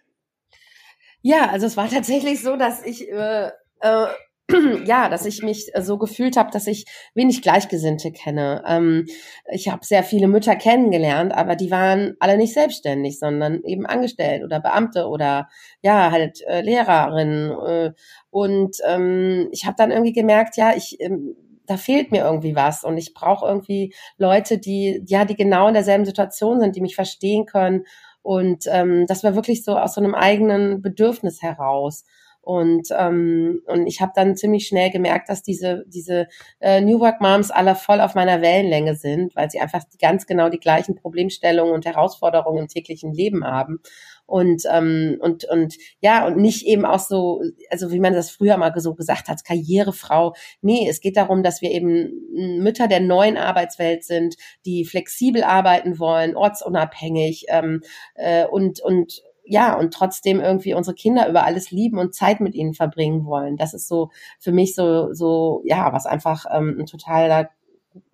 Ja, 1.21 1.51
also 1.51 1.67
es 1.67 1.77
war 1.77 1.91
tatsächlich 1.91 2.43
so, 2.43 2.57
dass 2.57 2.83
ich 2.83 3.11
äh, 3.13 3.51
äh, 3.81 4.07
ja, 4.85 5.09
dass 5.09 5.25
ich 5.25 5.43
mich 5.43 5.75
äh, 5.75 5.83
so 5.83 5.97
gefühlt 5.97 6.37
habe, 6.37 6.51
dass 6.51 6.67
ich 6.67 6.85
wenig 7.15 7.41
Gleichgesinnte 7.41 8.13
kenne. 8.13 8.63
Ähm, 8.67 9.07
ich 9.51 9.69
habe 9.69 9.85
sehr 9.85 10.03
viele 10.03 10.29
Mütter 10.29 10.57
kennengelernt, 10.57 11.33
aber 11.33 11.57
die 11.57 11.71
waren 11.71 12.15
alle 12.21 12.37
nicht 12.37 12.53
selbstständig, 12.53 13.19
sondern 13.19 13.63
eben 13.65 13.87
angestellt 13.87 14.45
oder 14.45 14.61
Beamte 14.61 15.09
oder 15.09 15.49
ja 15.83 16.11
halt 16.11 16.43
äh, 16.47 16.61
Lehrerinnen. 16.61 17.51
Äh, 17.53 17.93
und 18.31 18.77
ähm, 18.87 19.49
ich 19.51 19.65
habe 19.65 19.77
dann 19.79 19.91
irgendwie 19.91 20.13
gemerkt, 20.13 20.57
ja, 20.57 20.75
ich 20.77 21.01
ähm, 21.01 21.37
da 21.67 21.79
fehlt 21.79 22.11
mir 22.11 22.23
irgendwie 22.23 22.55
was 22.55 22.85
und 22.85 22.99
ich 22.99 23.15
brauche 23.15 23.47
irgendwie 23.47 23.95
Leute, 24.19 24.59
die 24.59 25.03
ja 25.07 25.25
die 25.25 25.37
genau 25.37 25.69
in 25.69 25.75
derselben 25.75 26.05
Situation 26.05 26.61
sind, 26.61 26.77
die 26.77 26.83
mich 26.83 26.95
verstehen 26.95 27.47
können 27.47 27.85
und 28.25 28.65
ähm, 28.69 29.07
das 29.07 29.23
war 29.23 29.35
wirklich 29.35 29.65
so 29.65 29.77
aus 29.77 29.95
so 29.95 30.01
einem 30.01 30.15
eigenen 30.15 30.81
Bedürfnis 30.81 31.43
heraus. 31.43 32.05
Und, 32.45 32.89
ähm, 32.97 33.63
und 33.67 33.87
ich 33.87 34.03
habe 34.03 34.13
dann 34.15 34.37
ziemlich 34.37 34.67
schnell 34.67 34.91
gemerkt, 34.91 35.31
dass 35.31 35.43
diese, 35.43 35.85
diese 35.87 36.29
äh, 36.61 36.83
New 36.83 37.01
Work 37.01 37.21
Moms 37.21 37.51
alle 37.51 37.75
voll 37.75 38.01
auf 38.01 38.15
meiner 38.15 38.43
Wellenlänge 38.43 38.97
sind, 38.97 39.35
weil 39.35 39.51
sie 39.51 39.61
einfach 39.61 39.83
ganz 39.99 40.27
genau 40.27 40.51
die 40.51 40.61
gleichen 40.61 40.95
Problemstellungen 40.95 41.73
und 41.73 41.87
Herausforderungen 41.87 42.59
im 42.59 42.69
täglichen 42.69 43.15
Leben 43.15 43.45
haben. 43.47 43.81
Und, 44.27 44.63
ähm, 44.71 45.19
und, 45.21 45.45
und 45.45 45.77
ja, 46.01 46.27
und 46.27 46.37
nicht 46.37 46.67
eben 46.67 46.85
auch 46.85 46.99
so, 46.99 47.43
also 47.71 47.93
wie 47.93 48.01
man 48.01 48.15
das 48.15 48.31
früher 48.31 48.57
mal 48.57 48.73
so 48.77 48.95
gesagt 48.95 49.29
hat, 49.29 49.45
Karrierefrau. 49.45 50.35
Nee, 50.63 50.87
es 50.89 51.01
geht 51.01 51.17
darum, 51.17 51.43
dass 51.43 51.63
wir 51.63 51.71
eben 51.71 52.61
Mütter 52.63 52.89
der 52.89 53.01
neuen 53.01 53.37
Arbeitswelt 53.37 54.05
sind, 54.05 54.37
die 54.65 54.85
flexibel 54.85 55.45
arbeiten 55.45 55.99
wollen, 55.99 56.37
ortsunabhängig 56.37 57.47
ähm, 57.49 57.83
äh, 58.15 58.47
und, 58.47 58.81
und 58.81 59.23
ja, 59.45 59.79
und 59.79 59.93
trotzdem 59.93 60.41
irgendwie 60.41 60.75
unsere 60.75 60.95
Kinder 60.95 61.29
über 61.29 61.45
alles 61.45 61.71
lieben 61.71 61.99
und 61.99 62.15
Zeit 62.15 62.41
mit 62.41 62.55
ihnen 62.55 62.75
verbringen 62.75 63.27
wollen. 63.27 63.57
Das 63.57 63.75
ist 63.75 63.89
so 63.89 64.11
für 64.39 64.53
mich 64.53 64.75
so, 64.75 65.13
so, 65.13 65.63
ja, 65.65 65.93
was 65.93 66.07
einfach 66.07 66.47
ähm, 66.51 66.77
ein 66.81 66.87
totaler 66.87 67.51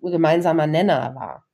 gemeinsamer 0.01 0.67
Nenner 0.67 1.15
war. 1.15 1.45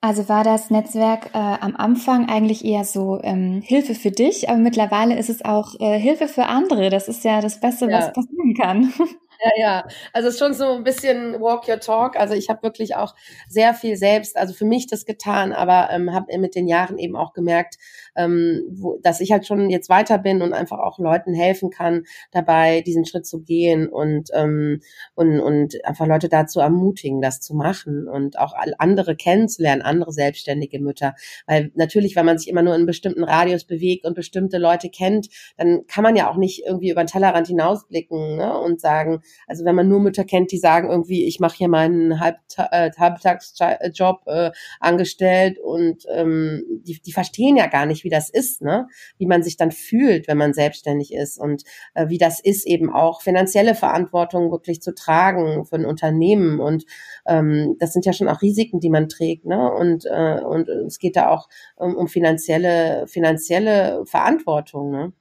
Also 0.00 0.28
war 0.28 0.44
das 0.44 0.68
Netzwerk 0.68 1.30
äh, 1.32 1.38
am 1.38 1.76
Anfang 1.76 2.28
eigentlich 2.28 2.62
eher 2.62 2.84
so 2.84 3.20
ähm, 3.22 3.62
Hilfe 3.64 3.94
für 3.94 4.10
dich, 4.10 4.50
aber 4.50 4.58
mittlerweile 4.58 5.16
ist 5.16 5.30
es 5.30 5.42
auch 5.42 5.80
äh, 5.80 5.98
Hilfe 5.98 6.28
für 6.28 6.44
andere. 6.44 6.90
Das 6.90 7.08
ist 7.08 7.24
ja 7.24 7.40
das 7.40 7.58
Beste, 7.58 7.86
ja. 7.86 7.98
was 7.98 8.12
passieren 8.12 8.54
kann. 8.54 8.92
Ja, 9.44 9.50
ja. 9.56 9.88
Also 10.12 10.28
es 10.28 10.34
ist 10.34 10.40
schon 10.40 10.54
so 10.54 10.74
ein 10.74 10.84
bisschen 10.84 11.40
Walk 11.40 11.68
Your 11.68 11.80
Talk. 11.80 12.16
Also 12.16 12.34
ich 12.34 12.48
habe 12.48 12.62
wirklich 12.62 12.96
auch 12.96 13.14
sehr 13.48 13.74
viel 13.74 13.96
selbst, 13.96 14.36
also 14.36 14.54
für 14.54 14.64
mich 14.64 14.86
das 14.86 15.04
getan, 15.04 15.52
aber 15.52 15.90
ähm, 15.90 16.12
habe 16.14 16.38
mit 16.38 16.54
den 16.54 16.68
Jahren 16.68 16.98
eben 16.98 17.16
auch 17.16 17.32
gemerkt, 17.32 17.76
ähm, 18.16 18.62
wo, 18.70 18.98
dass 19.02 19.20
ich 19.20 19.32
halt 19.32 19.46
schon 19.46 19.70
jetzt 19.70 19.88
weiter 19.88 20.18
bin 20.18 20.42
und 20.42 20.52
einfach 20.52 20.78
auch 20.78 20.98
Leuten 20.98 21.34
helfen 21.34 21.70
kann, 21.70 22.04
dabei 22.30 22.80
diesen 22.80 23.04
Schritt 23.04 23.26
zu 23.26 23.42
gehen 23.42 23.88
und 23.88 24.30
ähm, 24.34 24.80
und 25.14 25.40
und 25.40 25.84
einfach 25.84 26.06
Leute 26.06 26.28
dazu 26.28 26.60
ermutigen, 26.60 27.20
das 27.20 27.40
zu 27.40 27.54
machen 27.54 28.08
und 28.08 28.38
auch 28.38 28.54
andere 28.78 29.16
kennenzulernen, 29.16 29.82
andere 29.82 30.12
selbstständige 30.12 30.80
Mütter. 30.80 31.14
Weil 31.46 31.70
natürlich, 31.74 32.16
wenn 32.16 32.26
man 32.26 32.38
sich 32.38 32.48
immer 32.48 32.62
nur 32.62 32.74
in 32.74 32.86
bestimmten 32.86 33.24
Radius 33.24 33.64
bewegt 33.64 34.04
und 34.06 34.14
bestimmte 34.14 34.58
Leute 34.58 34.90
kennt, 34.90 35.28
dann 35.56 35.86
kann 35.86 36.02
man 36.02 36.16
ja 36.16 36.30
auch 36.30 36.36
nicht 36.36 36.64
irgendwie 36.66 36.90
über 36.90 37.02
den 37.02 37.08
Tellerrand 37.08 37.46
hinausblicken 37.46 38.36
ne, 38.36 38.58
und 38.58 38.80
sagen, 38.80 39.22
also 39.46 39.64
wenn 39.64 39.74
man 39.74 39.88
nur 39.88 40.00
Mütter 40.00 40.24
kennt, 40.24 40.52
die 40.52 40.58
sagen 40.58 40.90
irgendwie, 40.90 41.26
ich 41.26 41.40
mache 41.40 41.56
hier 41.56 41.68
meinen 41.68 42.12
äh, 42.12 42.90
Halbtagsjob 42.98 44.22
äh, 44.26 44.50
angestellt 44.80 45.58
und 45.58 46.04
ähm, 46.10 46.64
die, 46.82 47.00
die 47.00 47.12
verstehen 47.12 47.56
ja 47.56 47.66
gar 47.66 47.86
nicht, 47.86 48.03
wie 48.04 48.10
das 48.10 48.30
ist, 48.30 48.62
ne? 48.62 48.86
Wie 49.18 49.26
man 49.26 49.42
sich 49.42 49.56
dann 49.56 49.72
fühlt, 49.72 50.28
wenn 50.28 50.38
man 50.38 50.52
selbstständig 50.52 51.12
ist 51.12 51.38
und 51.38 51.64
äh, 51.94 52.08
wie 52.08 52.18
das 52.18 52.40
ist, 52.40 52.66
eben 52.66 52.92
auch 52.92 53.22
finanzielle 53.22 53.74
Verantwortung 53.74 54.50
wirklich 54.50 54.80
zu 54.80 54.94
tragen 54.94 55.64
für 55.64 55.76
ein 55.76 55.86
Unternehmen. 55.86 56.60
Und 56.60 56.84
ähm, 57.26 57.76
das 57.78 57.92
sind 57.92 58.06
ja 58.06 58.12
schon 58.12 58.28
auch 58.28 58.42
Risiken, 58.42 58.80
die 58.80 58.90
man 58.90 59.08
trägt, 59.08 59.46
ne? 59.46 59.72
Und, 59.72 60.04
äh, 60.06 60.40
und 60.40 60.68
es 60.68 60.98
geht 60.98 61.16
da 61.16 61.30
auch 61.30 61.48
um, 61.76 61.96
um 61.96 62.08
finanzielle, 62.08 63.06
finanzielle 63.08 64.04
Verantwortung, 64.06 64.90
ne? 64.90 65.12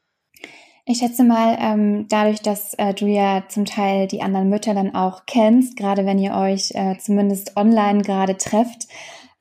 Ich 0.86 0.98
schätze 0.98 1.24
mal, 1.24 1.58
ähm, 1.62 2.08
dadurch, 2.10 2.41
dass 2.41 2.74
äh, 2.74 2.93
du 2.93 3.08
ja 3.08 3.46
zum 3.48 3.63
Teil 3.63 4.06
die 4.08 4.22
anderen 4.22 4.50
Mütter 4.50 4.74
dann 4.74 4.93
auch 4.93 5.26
kennst, 5.26 5.78
gerade 5.78 6.06
wenn 6.06 6.19
ihr 6.19 6.34
euch 6.34 6.72
äh, 6.74 6.98
zumindest 6.98 7.56
online 7.56 8.02
gerade 8.02 8.36
trefft, 8.36 8.89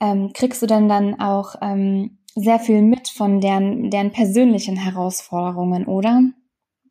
ähm, 0.01 0.33
kriegst 0.33 0.63
du 0.63 0.67
dann 0.67 0.89
dann 0.89 1.21
auch 1.21 1.57
ähm, 1.61 2.19
sehr 2.35 2.59
viel 2.59 2.83
mit 2.83 3.09
von 3.09 3.41
deren, 3.41 3.91
deren 3.91 4.13
persönlichen 4.13 4.77
Herausforderungen, 4.77 5.87
oder? 5.87 6.23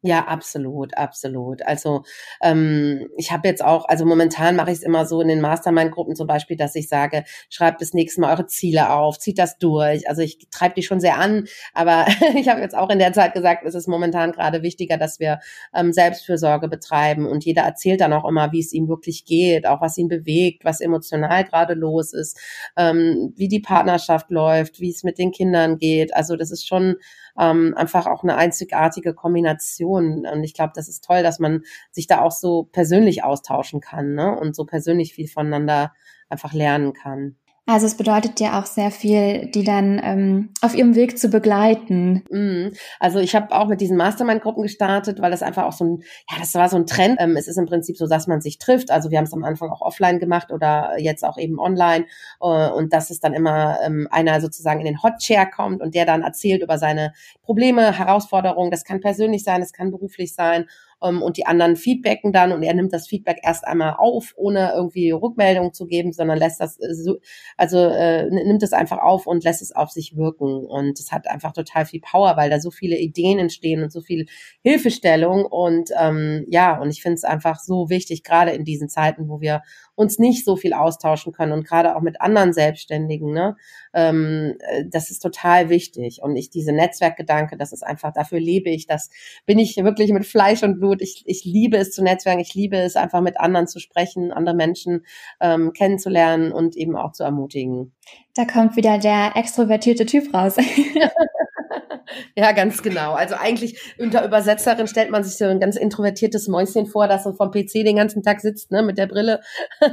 Ja, 0.04 0.26
absolut, 0.26 0.98
absolut. 0.98 1.62
Also 1.62 2.02
ähm, 2.42 3.08
ich 3.18 3.32
habe 3.32 3.48
jetzt 3.48 3.64
auch, 3.64 3.86
also 3.88 4.04
momentan 4.04 4.56
mache 4.56 4.72
ich 4.72 4.80
es 4.80 4.84
immer 4.84 5.06
so 5.06 5.22
in 5.22 5.28
den 5.28 5.42
Mastermind-Gruppen 5.42 6.16
zum 6.16 6.26
Beispiel, 6.26 6.58
dass 6.58 6.74
ich 6.74 6.90
sage, 6.90 7.24
schreibt 7.52 7.82
das 7.82 7.94
nächste 7.94 8.20
Mal 8.22 8.32
eure 8.32 8.48
Ziele 8.48 8.90
auf, 8.92 9.20
zieht 9.20 9.38
das 9.38 9.60
durch. 9.60 10.10
Also 10.10 10.24
ich 10.24 10.40
treibe 10.50 10.74
die 10.74 10.82
schon 10.82 11.00
sehr 11.00 11.20
an, 11.20 11.46
aber 11.76 12.08
ich 12.36 12.50
habe 12.50 12.62
jetzt 12.62 12.76
auch 12.76 12.90
in 12.90 12.98
der 12.98 13.14
Zeit 13.14 13.34
gesagt, 13.34 13.64
es 13.64 13.76
ist 13.76 13.88
momentan 13.88 14.32
gerade 14.32 14.64
wichtiger, 14.64 14.98
dass 14.98 15.20
wir 15.20 15.40
ähm, 15.76 15.94
Selbstfürsorge 15.94 16.68
betreiben 16.68 17.28
und 17.28 17.46
jeder 17.46 17.62
erzählt 17.62 18.02
dann 18.02 18.14
auch 18.14 18.28
immer, 18.28 18.52
wie 18.52 18.60
es 18.60 18.74
ihm 18.74 18.88
wirklich 18.88 19.26
geht, 19.26 19.68
auch 19.68 19.82
was 19.82 20.00
ihn 20.00 20.08
bewegt, 20.08 20.66
was 20.66 20.82
emotional 20.82 21.44
gerade 21.44 21.76
los 21.76 22.14
ist, 22.14 22.40
ähm, 22.76 23.34
wie 23.36 23.48
die 23.48 23.60
Partnerschaft 23.60 24.32
läuft, 24.32 24.80
wie 24.80 24.90
es 24.90 25.04
mit 25.04 25.20
den 25.20 25.32
Kindern 25.32 25.78
geht. 25.78 26.16
Also 26.16 26.36
das 26.38 26.50
ist 26.50 26.68
schon 26.68 26.96
ähm, 27.40 27.74
einfach 27.76 28.08
auch 28.08 28.24
eine 28.24 28.36
einzigartige 28.36 29.14
Kombination. 29.14 30.26
Und 30.26 30.44
ich 30.44 30.54
glaube, 30.54 30.74
das 30.76 30.88
ist 30.88 31.04
toll, 31.04 31.24
dass 31.24 31.40
man 31.40 31.64
sich 31.92 32.08
da 32.08 32.22
auch 32.22 32.32
so 32.32 32.70
persönlich 32.72 33.24
austauschen 33.24 33.82
kann 33.82 34.14
ne? 34.14 34.38
und 34.38 34.56
so 34.56 34.66
persönlich 34.66 35.14
viel 35.14 35.28
voneinander 35.28 35.94
einfach 36.30 36.54
lernen 36.54 36.94
kann. 36.94 37.36
Also 37.68 37.86
es 37.86 37.96
bedeutet 37.96 38.40
ja 38.40 38.60
auch 38.60 38.66
sehr 38.66 38.90
viel, 38.90 39.46
die 39.52 39.64
dann 39.64 40.02
ähm, 40.04 40.50
auf 40.62 40.74
ihrem 40.74 40.96
Weg 40.96 41.20
zu 41.20 41.30
begleiten. 41.30 42.24
Mm. 42.32 42.76
Also 43.00 43.20
ich 43.20 43.36
habe 43.36 43.54
auch 43.56 43.68
mit 43.68 43.82
diesen 43.82 43.98
Mastermind-Gruppen 43.98 44.64
gestartet, 44.64 45.22
weil 45.22 45.30
das 45.30 45.44
einfach 45.44 45.66
auch 45.66 45.72
so 45.72 45.86
ein, 45.86 46.04
ja, 46.30 46.38
das 46.40 46.56
war 46.56 46.70
so 46.70 46.78
ein 46.78 46.88
Trend. 46.88 47.18
Ähm, 47.20 47.36
es 47.38 47.48
ist 47.48 47.58
im 47.58 47.68
Prinzip 47.68 47.98
so, 47.98 48.08
dass 48.08 48.26
man 48.26 48.42
sich 48.42 48.58
trifft. 48.58 48.90
Also 48.90 49.12
wir 49.12 49.20
haben 49.20 49.26
es 49.26 49.34
am 49.34 49.44
Anfang 49.44 49.70
auch 49.70 49.82
offline 49.82 50.20
gemacht 50.20 50.52
oder 50.52 50.96
jetzt 50.98 51.24
auch 51.24 51.38
eben 51.38 51.60
online. 51.60 52.08
Äh, 52.42 52.70
und 52.72 52.94
dass 52.94 53.12
es 53.12 53.20
dann 53.20 53.34
immer 53.34 53.78
ähm, 53.86 54.08
einer 54.10 54.42
sozusagen 54.42 54.80
in 54.80 54.88
den 54.88 55.04
Hot 55.04 55.20
Chair 55.20 55.46
kommt 55.46 55.82
und 55.82 55.94
der 55.94 56.06
dann 56.06 56.24
erzählt 56.24 56.64
über 56.64 56.80
seine 56.80 57.14
Probleme, 57.44 57.96
Herausforderungen. 57.96 58.72
Das 58.72 58.84
kann 58.84 59.02
persönlich 59.02 59.44
sein, 59.44 59.62
das 59.62 59.72
kann 59.72 59.92
beruflich 59.92 60.34
sein 60.34 60.66
ähm, 61.04 61.22
und 61.22 61.38
die 61.38 61.46
anderen 61.46 61.76
feedbacken 61.76 62.32
dann 62.34 62.52
und 62.52 62.64
er 62.64 62.74
nimmt 62.74 62.94
das 62.94 63.08
Feedback 63.08 63.40
erst 63.44 63.66
einmal 63.66 63.96
auf, 63.98 64.34
ohne 64.36 64.72
irgendwie 64.76 65.12
Rückmeldung 65.12 65.74
zu 65.74 65.86
geben, 65.86 66.14
sondern 66.14 66.38
lässt 66.38 66.60
das 66.62 66.80
äh, 66.80 66.94
so, 66.94 67.20
also 67.58 67.78
äh, 67.78 68.30
nimmt 68.30 68.64
es 68.64 68.74
einfach 68.74 69.00
auf 69.00 69.28
und 69.28 69.44
lässt 69.44 69.62
es 69.62 69.76
auf 69.76 69.90
sich 69.90 70.16
wirken. 70.16 70.66
Und 70.66 71.00
es 71.00 71.12
hat 71.12 71.28
einfach 71.28 71.54
total 71.54 71.86
viel 71.86 72.02
Power, 72.02 72.38
weil 72.38 72.50
da 72.50 72.60
so 72.60 72.72
viele 72.72 72.98
Ideen 72.98 73.40
entstehen 73.40 73.84
und 73.84 73.92
so 73.92 74.02
viel 74.02 74.26
Hilfestellung. 74.64 75.46
Und 75.46 75.90
ähm, 76.00 76.46
ja 76.50 76.80
und 76.80 76.90
ich 76.90 77.02
finde 77.02 77.16
es 77.16 77.24
einfach 77.24 77.60
so 77.60 77.90
wichtig, 77.90 78.24
gerade 78.24 78.52
in 78.52 78.66
diesen 78.66 78.90
Zeiten, 78.90 79.30
wo 79.30 79.42
wir 79.42 79.62
uns 79.96 80.20
nicht 80.20 80.46
so 80.46 80.56
viel 80.56 80.74
austauschen 80.74 81.34
können 81.34 81.52
und 81.52 81.68
gerade 81.68 81.96
auch 81.96 82.02
mit 82.02 82.22
anderen 82.22 82.54
Selbstständigen, 82.54 83.32
ne, 83.32 83.56
ähm, 83.94 84.56
äh, 84.60 84.86
das 84.90 85.12
ist 85.12 85.20
total 85.20 85.70
wichtig 85.70 86.20
und 86.22 86.36
ich 86.36 86.50
diese 86.50 86.72
Netzwerkgedanke, 86.72 87.58
das 87.58 87.72
ist 87.72 87.84
einfach 87.84 88.12
dafür 88.14 88.40
lebe 88.40 88.70
ich, 88.70 88.88
das 88.88 89.10
bin 89.46 89.60
ich 89.60 89.78
wirklich 89.78 90.12
mit 90.12 90.26
Fleisch 90.26 90.64
und 90.64 90.80
Blut. 90.80 91.02
Ich, 91.02 91.24
ich 91.26 91.44
liebe 91.46 91.78
es 91.78 91.92
zu 91.92 92.04
netzwerken. 92.04 92.40
Ich 92.42 92.54
liebe 92.54 92.78
es 92.78 92.96
einfach 92.96 93.22
mit 93.22 93.40
anderen 93.40 93.68
zu 93.68 93.80
sprechen, 93.80 94.32
andere 94.32 94.56
Menschen 94.56 95.06
ähm, 95.40 95.74
kennenzulernen 95.74 96.52
und 96.52 96.76
eben 96.76 96.96
auch 96.96 97.12
zu 97.12 97.24
ermutigen. 97.24 97.94
Da 98.36 98.46
kommt 98.46 98.76
wieder 98.76 98.98
der 98.98 99.34
extrovertierte 99.36 100.06
Typ 100.06 100.34
raus. 100.34 100.56
Ja, 102.36 102.52
ganz 102.52 102.82
genau. 102.82 103.14
Also 103.14 103.36
eigentlich 103.36 103.80
unter 103.98 104.26
Übersetzerin 104.26 104.88
stellt 104.88 105.12
man 105.12 105.24
sich 105.24 105.38
so 105.38 105.46
ein 105.46 105.60
ganz 105.60 105.76
introvertiertes 105.76 106.48
Mäuschen 106.48 106.86
vor, 106.86 107.08
das 107.08 107.24
so 107.24 107.34
vom 107.34 107.52
PC 107.52 107.86
den 107.86 107.96
ganzen 107.96 108.24
Tag 108.24 108.42
sitzt, 108.42 108.72
ne, 108.72 108.84
mit 108.84 108.98
der 108.98 109.08
Brille. 109.08 109.42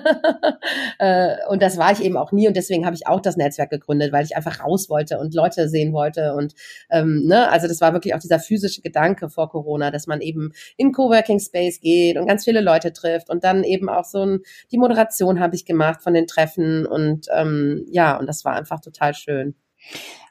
Äh, 0.99 1.37
und 1.49 1.63
das 1.63 1.79
war 1.79 1.93
ich 1.93 2.03
eben 2.03 2.17
auch 2.17 2.33
nie 2.33 2.49
und 2.49 2.57
deswegen 2.57 2.85
habe 2.85 2.97
ich 2.97 3.07
auch 3.07 3.21
das 3.21 3.37
Netzwerk 3.37 3.71
gegründet, 3.71 4.13
weil 4.13 4.25
ich 4.25 4.37
einfach 4.37 4.65
raus 4.65 4.89
wollte 4.89 5.19
und 5.19 5.35
Leute 5.35 5.69
sehen 5.69 5.93
wollte 5.93 6.35
und 6.35 6.55
ähm, 6.91 7.25
ne, 7.25 7.49
also 7.51 7.69
das 7.69 7.81
war 7.81 7.93
wirklich 7.93 8.15
auch 8.15 8.19
dieser 8.19 8.39
physische 8.39 8.83
Gedanke 8.83 9.29
vor 9.29 9.49
Corona, 9.49 9.91
dass 9.91 10.07
man 10.07 10.21
eben 10.21 10.53
in 10.77 10.93
Coworking 10.93 11.39
Space 11.39 11.81
geht 11.81 12.17
und 12.19 12.27
ganz 12.27 12.45
viele 12.45 12.61
Leute 12.61 12.93
trifft 12.93 13.31
und 13.31 13.45
dann 13.45 13.65
eben 13.65 13.89
auch 13.89 14.05
so 14.05 14.25
ein, 14.25 14.41
die 14.73 14.79
Moderation 14.79 15.41
habe 15.41 15.55
ich 15.55 15.65
gemacht 15.65 16.03
von 16.03 16.15
den 16.15 16.27
Treffen 16.27 16.87
und 16.87 17.27
ähm, 17.35 17.85
ja, 17.91 18.17
und 18.17 18.27
das 18.27 18.45
war 18.45 18.55
einfach 18.55 18.81
total 18.81 19.15
schön. 19.15 19.55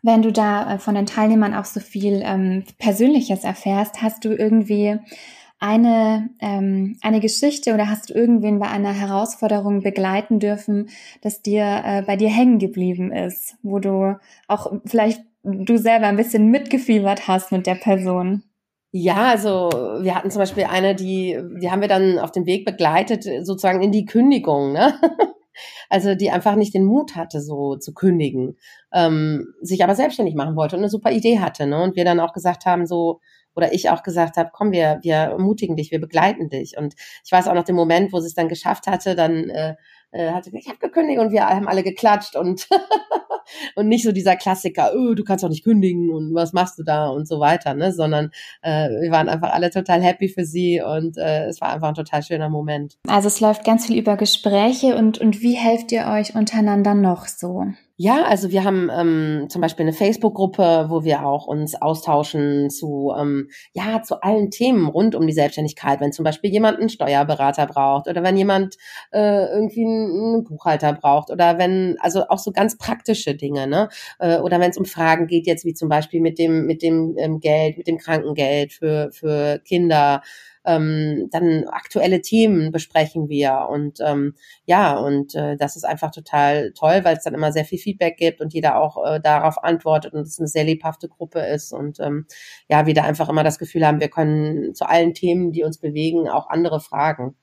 Wenn 0.03 0.21
du 0.21 0.31
da 0.31 0.75
äh, 0.75 0.79
von 0.79 0.95
den 0.95 1.05
Teilnehmern 1.05 1.53
auch 1.53 1.65
so 1.65 1.79
viel 1.79 2.21
ähm, 2.23 2.63
Persönliches 2.77 3.43
erfährst, 3.43 4.01
hast 4.01 4.25
du 4.25 4.29
irgendwie 4.29 4.99
eine, 5.59 6.29
ähm, 6.39 6.97
eine 7.01 7.19
Geschichte 7.19 7.73
oder 7.73 7.89
hast 7.89 8.09
du 8.09 8.13
irgendwen 8.13 8.59
bei 8.59 8.67
einer 8.67 8.93
Herausforderung 8.93 9.81
begleiten 9.81 10.39
dürfen, 10.39 10.89
das 11.21 11.41
dir 11.41 11.81
äh, 11.83 12.01
bei 12.03 12.15
dir 12.15 12.29
hängen 12.29 12.59
geblieben 12.59 13.11
ist, 13.11 13.55
wo 13.63 13.79
du 13.79 14.17
auch 14.47 14.71
vielleicht 14.85 15.21
du 15.43 15.77
selber 15.77 16.07
ein 16.07 16.17
bisschen 16.17 16.51
mitgefiebert 16.51 17.27
hast 17.27 17.51
mit 17.51 17.65
der 17.65 17.75
Person? 17.75 18.43
Ja, 18.91 19.25
also 19.25 19.69
wir 20.01 20.15
hatten 20.15 20.31
zum 20.31 20.39
Beispiel 20.39 20.63
eine, 20.63 20.95
die, 20.95 21.39
die 21.61 21.69
haben 21.69 21.81
wir 21.81 21.87
dann 21.87 22.19
auf 22.19 22.31
dem 22.31 22.45
Weg 22.45 22.65
begleitet, 22.65 23.23
sozusagen 23.23 23.81
in 23.81 23.91
die 23.91 24.05
Kündigung. 24.05 24.73
Ne? 24.73 24.93
Also 25.89 26.15
die 26.15 26.31
einfach 26.31 26.55
nicht 26.55 26.73
den 26.73 26.85
Mut 26.85 27.15
hatte, 27.15 27.41
so 27.41 27.75
zu 27.75 27.93
kündigen, 27.93 28.57
ähm, 28.93 29.53
sich 29.61 29.83
aber 29.83 29.95
selbstständig 29.95 30.35
machen 30.35 30.55
wollte 30.55 30.75
und 30.75 30.81
eine 30.81 30.89
super 30.89 31.11
Idee 31.11 31.39
hatte. 31.39 31.67
Ne? 31.67 31.81
Und 31.81 31.95
wir 31.95 32.05
dann 32.05 32.19
auch 32.19 32.33
gesagt 32.33 32.65
haben, 32.65 32.85
so, 32.85 33.19
oder 33.55 33.73
ich 33.73 33.89
auch 33.89 34.03
gesagt 34.03 34.37
habe, 34.37 34.51
komm, 34.53 34.71
wir, 34.71 34.99
wir 35.01 35.15
ermutigen 35.15 35.75
dich, 35.75 35.91
wir 35.91 35.99
begleiten 35.99 36.49
dich. 36.49 36.77
Und 36.77 36.93
ich 37.25 37.31
weiß 37.31 37.47
auch 37.47 37.55
noch 37.55 37.63
den 37.63 37.75
Moment, 37.75 38.13
wo 38.13 38.19
sie 38.19 38.27
es 38.27 38.35
dann 38.35 38.49
geschafft 38.49 38.85
hatte, 38.85 39.15
dann 39.15 39.49
äh, 39.49 39.75
äh, 40.11 40.31
hatte 40.31 40.51
ich 40.53 40.67
habe 40.67 40.77
gekündigt 40.77 41.19
und 41.19 41.31
wir 41.31 41.47
haben 41.47 41.67
alle 41.67 41.83
geklatscht 41.83 42.35
und 42.35 42.67
und 43.75 43.87
nicht 43.87 44.03
so 44.03 44.11
dieser 44.11 44.35
Klassiker, 44.35 44.91
oh, 44.95 45.13
du 45.13 45.23
kannst 45.23 45.43
doch 45.43 45.49
nicht 45.49 45.63
kündigen 45.63 46.09
und 46.09 46.33
was 46.33 46.53
machst 46.53 46.79
du 46.79 46.83
da 46.83 47.07
und 47.09 47.27
so 47.27 47.39
weiter, 47.39 47.73
ne, 47.73 47.91
sondern 47.91 48.31
äh, 48.61 48.89
wir 48.89 49.11
waren 49.11 49.29
einfach 49.29 49.51
alle 49.53 49.69
total 49.69 50.01
happy 50.01 50.29
für 50.29 50.45
sie 50.45 50.81
und 50.81 51.17
äh, 51.17 51.45
es 51.45 51.61
war 51.61 51.73
einfach 51.73 51.89
ein 51.89 51.95
total 51.95 52.23
schöner 52.23 52.49
Moment. 52.49 52.97
Also 53.07 53.27
es 53.27 53.39
läuft 53.39 53.63
ganz 53.63 53.85
viel 53.87 53.97
über 53.97 54.17
Gespräche 54.17 54.95
und 54.95 55.17
und 55.17 55.41
wie 55.41 55.55
helft 55.55 55.91
ihr 55.91 56.07
euch 56.07 56.35
untereinander 56.35 56.93
noch 56.93 57.27
so? 57.27 57.65
Ja, 57.99 58.25
also 58.25 58.51
wir 58.51 58.63
haben 58.63 58.91
ähm, 58.93 59.47
zum 59.49 59.59
Beispiel 59.59 59.83
eine 59.83 59.91
Facebook-Gruppe, 59.93 60.85
wo 60.89 61.03
wir 61.03 61.25
auch 61.25 61.47
uns 61.47 61.73
austauschen 61.81 62.69
zu 62.69 63.11
ähm, 63.19 63.49
ja 63.73 64.03
zu 64.03 64.21
allen 64.21 64.51
Themen 64.51 64.87
rund 64.87 65.15
um 65.15 65.25
die 65.25 65.33
Selbstständigkeit. 65.33 65.99
Wenn 65.99 66.11
zum 66.11 66.23
Beispiel 66.23 66.51
jemand 66.51 66.77
einen 66.77 66.89
Steuerberater 66.89 67.65
braucht 67.65 68.07
oder 68.07 68.21
wenn 68.21 68.37
jemand 68.37 68.75
äh, 69.11 69.45
irgendwie 69.51 69.83
einen 69.83 70.43
Buchhalter 70.43 70.93
braucht 70.93 71.31
oder 71.31 71.57
wenn 71.57 71.97
also 71.99 72.27
auch 72.29 72.37
so 72.37 72.51
ganz 72.51 72.77
praktische 72.77 73.33
Dinge, 73.33 73.65
ne? 73.65 73.89
Äh, 74.19 74.37
oder 74.41 74.59
wenn 74.59 74.69
es 74.69 74.77
um 74.77 74.85
Fragen 74.85 75.25
geht 75.25 75.47
jetzt 75.47 75.65
wie 75.65 75.73
zum 75.73 75.89
Beispiel 75.89 76.21
mit 76.21 76.37
dem 76.37 76.67
mit 76.67 76.83
dem 76.83 77.15
ähm, 77.17 77.39
Geld, 77.39 77.79
mit 77.79 77.87
dem 77.87 77.97
Krankengeld 77.97 78.73
für 78.73 79.09
für 79.11 79.57
Kinder 79.65 80.21
ähm, 80.67 81.29
dann 81.31 81.65
aktuelle 81.67 82.21
Themen 82.21 82.71
besprechen 82.71 83.29
wir 83.29 83.67
und 83.69 83.99
ähm, 84.05 84.35
ja, 84.65 84.97
und 84.97 85.33
äh, 85.35 85.57
das 85.57 85.75
ist 85.75 85.85
einfach 85.85 86.11
total 86.11 86.73
toll, 86.73 87.01
weil 87.03 87.17
es 87.17 87.23
dann 87.23 87.33
immer 87.33 87.51
sehr 87.51 87.65
viel 87.65 87.79
Feedback 87.79 88.17
gibt 88.17 88.41
und 88.41 88.53
jeder 88.53 88.79
auch 88.79 89.03
äh, 89.03 89.19
darauf 89.19 89.63
antwortet 89.63 90.13
und 90.13 90.21
es 90.21 90.37
eine 90.37 90.47
sehr 90.47 90.63
lebhafte 90.65 91.07
Gruppe 91.07 91.39
ist 91.39 91.71
und 91.71 91.99
ähm, 91.99 92.25
ja, 92.69 92.85
wir 92.85 92.93
da 92.93 93.03
einfach 93.03 93.29
immer 93.29 93.43
das 93.43 93.59
Gefühl 93.59 93.85
haben, 93.85 93.99
wir 93.99 94.09
können 94.09 94.75
zu 94.75 94.87
allen 94.87 95.13
Themen, 95.13 95.51
die 95.51 95.63
uns 95.63 95.79
bewegen, 95.79 96.29
auch 96.29 96.49
andere 96.49 96.79
fragen. 96.79 97.35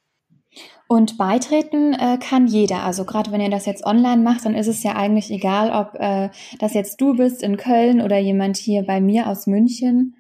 Und 0.87 1.19
beitreten 1.19 1.95
äh, 1.95 2.19
kann 2.19 2.47
jeder. 2.47 2.85
Also 2.85 3.05
gerade 3.05 3.33
wenn 3.33 3.41
ihr 3.41 3.51
das 3.51 3.67
jetzt 3.67 3.85
online 3.85 4.23
macht, 4.23 4.45
dann 4.45 4.55
ist 4.55 4.69
es 4.69 4.83
ja 4.83 4.95
eigentlich 4.95 5.31
egal, 5.31 5.71
ob 5.71 6.01
äh, 6.01 6.31
das 6.59 6.75
jetzt 6.75 7.01
du 7.01 7.17
bist 7.17 7.43
in 7.43 7.57
Köln 7.57 8.01
oder 8.01 8.19
jemand 8.19 8.57
hier 8.57 8.85
bei 8.85 9.01
mir 9.01 9.29
aus 9.29 9.47
München. 9.47 10.15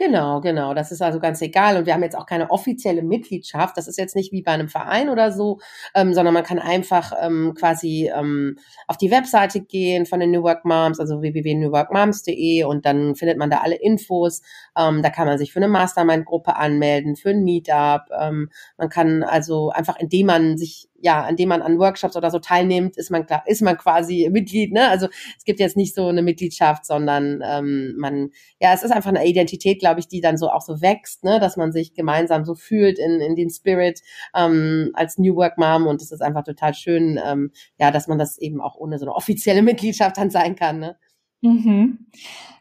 Genau, 0.00 0.40
genau. 0.40 0.74
Das 0.74 0.92
ist 0.92 1.02
also 1.02 1.18
ganz 1.18 1.42
egal. 1.42 1.76
Und 1.76 1.86
wir 1.86 1.92
haben 1.92 2.04
jetzt 2.04 2.16
auch 2.16 2.24
keine 2.24 2.52
offizielle 2.52 3.02
Mitgliedschaft. 3.02 3.76
Das 3.76 3.88
ist 3.88 3.98
jetzt 3.98 4.14
nicht 4.14 4.30
wie 4.30 4.42
bei 4.42 4.52
einem 4.52 4.68
Verein 4.68 5.08
oder 5.08 5.32
so, 5.32 5.58
ähm, 5.92 6.14
sondern 6.14 6.34
man 6.34 6.44
kann 6.44 6.60
einfach 6.60 7.12
ähm, 7.20 7.52
quasi 7.58 8.08
ähm, 8.14 8.58
auf 8.86 8.96
die 8.96 9.10
Webseite 9.10 9.60
gehen 9.60 10.06
von 10.06 10.20
den 10.20 10.30
New 10.30 10.44
Work 10.44 10.64
Moms, 10.64 11.00
also 11.00 11.20
www.newworkmoms.de 11.20 12.62
und 12.62 12.86
dann 12.86 13.16
findet 13.16 13.38
man 13.38 13.50
da 13.50 13.58
alle 13.58 13.74
Infos. 13.74 14.40
Ähm, 14.78 15.02
da 15.02 15.10
kann 15.10 15.26
man 15.26 15.36
sich 15.36 15.52
für 15.52 15.58
eine 15.58 15.66
Mastermind-Gruppe 15.66 16.54
anmelden, 16.54 17.16
für 17.16 17.30
ein 17.30 17.42
Meetup. 17.42 18.02
Ähm, 18.16 18.50
man 18.76 18.88
kann 18.90 19.24
also 19.24 19.70
einfach, 19.70 19.96
indem 19.98 20.26
man 20.26 20.58
sich 20.58 20.88
ja, 21.00 21.22
an 21.22 21.36
dem 21.36 21.48
man 21.48 21.62
an 21.62 21.78
Workshops 21.78 22.16
oder 22.16 22.30
so 22.30 22.38
teilnimmt, 22.38 22.96
ist 22.96 23.10
man 23.10 23.26
klar, 23.26 23.42
ist 23.46 23.62
man 23.62 23.76
quasi 23.76 24.28
Mitglied. 24.30 24.72
Ne? 24.72 24.88
Also 24.88 25.08
es 25.36 25.44
gibt 25.44 25.60
jetzt 25.60 25.76
nicht 25.76 25.94
so 25.94 26.08
eine 26.08 26.22
Mitgliedschaft, 26.22 26.84
sondern 26.84 27.42
ähm, 27.44 27.94
man, 27.96 28.30
ja, 28.60 28.72
es 28.74 28.82
ist 28.82 28.90
einfach 28.90 29.10
eine 29.10 29.26
Identität, 29.26 29.78
glaube 29.80 30.00
ich, 30.00 30.08
die 30.08 30.20
dann 30.20 30.36
so 30.36 30.50
auch 30.50 30.62
so 30.62 30.80
wächst, 30.80 31.24
ne? 31.24 31.38
dass 31.40 31.56
man 31.56 31.72
sich 31.72 31.94
gemeinsam 31.94 32.44
so 32.44 32.54
fühlt 32.54 32.98
in, 32.98 33.20
in 33.20 33.36
den 33.36 33.50
Spirit 33.50 34.00
ähm, 34.34 34.90
als 34.94 35.18
New 35.18 35.36
Work 35.36 35.58
Mom 35.58 35.86
und 35.86 36.02
es 36.02 36.10
ist 36.10 36.20
einfach 36.20 36.44
total 36.44 36.74
schön, 36.74 37.20
ähm, 37.24 37.52
ja, 37.78 37.90
dass 37.90 38.08
man 38.08 38.18
das 38.18 38.38
eben 38.38 38.60
auch 38.60 38.76
ohne 38.76 38.98
so 38.98 39.04
eine 39.04 39.14
offizielle 39.14 39.62
Mitgliedschaft 39.62 40.18
dann 40.18 40.30
sein 40.30 40.56
kann. 40.56 40.80
Ne? 40.80 40.96
Mhm. 41.40 42.06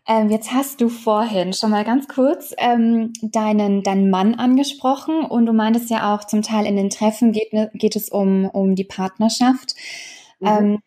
Ähm, 0.07 0.29
jetzt 0.29 0.53
hast 0.53 0.79
du 0.79 0.87
vorhin 0.87 1.51
schon 1.51 1.71
mal 1.71 1.83
ganz 1.83 2.07
kurz 2.07 2.53
ähm, 2.57 3.11
deinen, 3.21 3.83
deinen 3.83 4.09
Mann 4.09 4.35
angesprochen 4.35 5.25
und 5.25 5.45
du 5.45 5.51
meintest 5.51 5.89
ja 5.89 6.15
auch 6.15 6.23
zum 6.23 6.41
Teil 6.41 6.65
in 6.65 6.77
den 6.77 6.89
Treffen 6.89 7.33
geht, 7.33 7.51
geht 7.73 7.97
es 7.97 8.07
um, 8.09 8.45
um 8.45 8.75
die 8.75 8.85
Partnerschaft. 8.85 9.75
Mhm. 10.39 10.47
Ähm, 10.47 10.79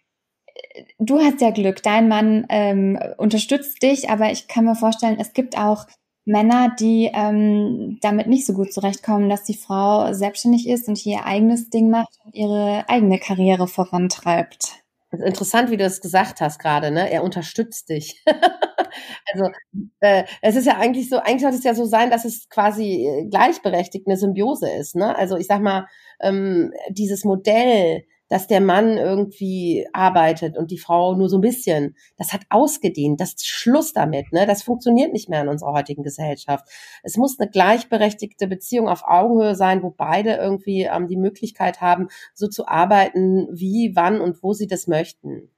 du 0.98 1.20
hast 1.20 1.42
ja 1.42 1.50
Glück, 1.50 1.82
dein 1.82 2.08
Mann 2.08 2.46
ähm, 2.48 2.98
unterstützt 3.18 3.82
dich, 3.82 4.08
aber 4.08 4.32
ich 4.32 4.48
kann 4.48 4.64
mir 4.64 4.74
vorstellen, 4.74 5.18
es 5.20 5.34
gibt 5.34 5.58
auch 5.58 5.86
Männer, 6.24 6.74
die 6.78 7.10
ähm, 7.12 7.98
damit 8.00 8.26
nicht 8.26 8.46
so 8.46 8.54
gut 8.54 8.72
zurechtkommen, 8.72 9.28
dass 9.28 9.44
die 9.44 9.56
Frau 9.56 10.14
selbstständig 10.14 10.66
ist 10.66 10.88
und 10.88 10.96
hier 10.96 11.18
ihr 11.18 11.26
eigenes 11.26 11.68
Ding 11.68 11.90
macht 11.90 12.18
und 12.24 12.34
ihre 12.34 12.88
eigene 12.88 13.18
Karriere 13.18 13.68
vorantreibt. 13.68 14.80
Das 15.10 15.20
ist 15.20 15.26
interessant, 15.26 15.70
wie 15.70 15.76
du 15.76 15.84
das 15.84 16.00
gesagt 16.00 16.40
hast 16.40 16.58
gerade, 16.58 16.90
ne? 16.90 17.10
Er 17.10 17.24
unterstützt 17.24 17.88
dich. 17.88 18.24
also 19.32 19.50
äh, 20.00 20.24
es 20.42 20.56
ist 20.56 20.66
ja 20.66 20.76
eigentlich 20.78 21.08
so, 21.08 21.18
eigentlich 21.18 21.42
sollte 21.42 21.58
es 21.58 21.64
ja 21.64 21.74
so 21.74 21.84
sein, 21.84 22.10
dass 22.10 22.24
es 22.24 22.48
quasi 22.48 23.06
äh, 23.06 23.26
gleichberechtigt 23.28 24.06
eine 24.06 24.16
Symbiose 24.16 24.70
ist, 24.70 24.96
ne? 24.96 25.16
Also 25.16 25.36
ich 25.36 25.46
sag 25.46 25.60
mal, 25.60 25.86
ähm, 26.20 26.72
dieses 26.90 27.24
Modell, 27.24 28.04
dass 28.30 28.46
der 28.46 28.60
Mann 28.60 28.96
irgendwie 28.96 29.86
arbeitet 29.92 30.56
und 30.56 30.70
die 30.70 30.78
Frau 30.78 31.16
nur 31.16 31.28
so 31.28 31.38
ein 31.38 31.42
bisschen. 31.42 31.96
Das 32.16 32.32
hat 32.32 32.42
ausgedient. 32.48 33.20
Das 33.20 33.30
ist 33.30 33.46
Schluss 33.46 33.92
damit. 33.92 34.32
Ne? 34.32 34.46
Das 34.46 34.62
funktioniert 34.62 35.12
nicht 35.12 35.28
mehr 35.28 35.42
in 35.42 35.48
unserer 35.48 35.72
heutigen 35.72 36.04
Gesellschaft. 36.04 36.64
Es 37.02 37.16
muss 37.16 37.38
eine 37.40 37.50
gleichberechtigte 37.50 38.46
Beziehung 38.46 38.88
auf 38.88 39.02
Augenhöhe 39.04 39.56
sein, 39.56 39.82
wo 39.82 39.90
beide 39.90 40.36
irgendwie 40.36 40.82
ähm, 40.82 41.08
die 41.08 41.16
Möglichkeit 41.16 41.80
haben, 41.80 42.06
so 42.32 42.46
zu 42.46 42.68
arbeiten, 42.68 43.48
wie, 43.50 43.92
wann 43.96 44.20
und 44.20 44.44
wo 44.44 44.52
sie 44.52 44.68
das 44.68 44.86
möchten. 44.86 45.50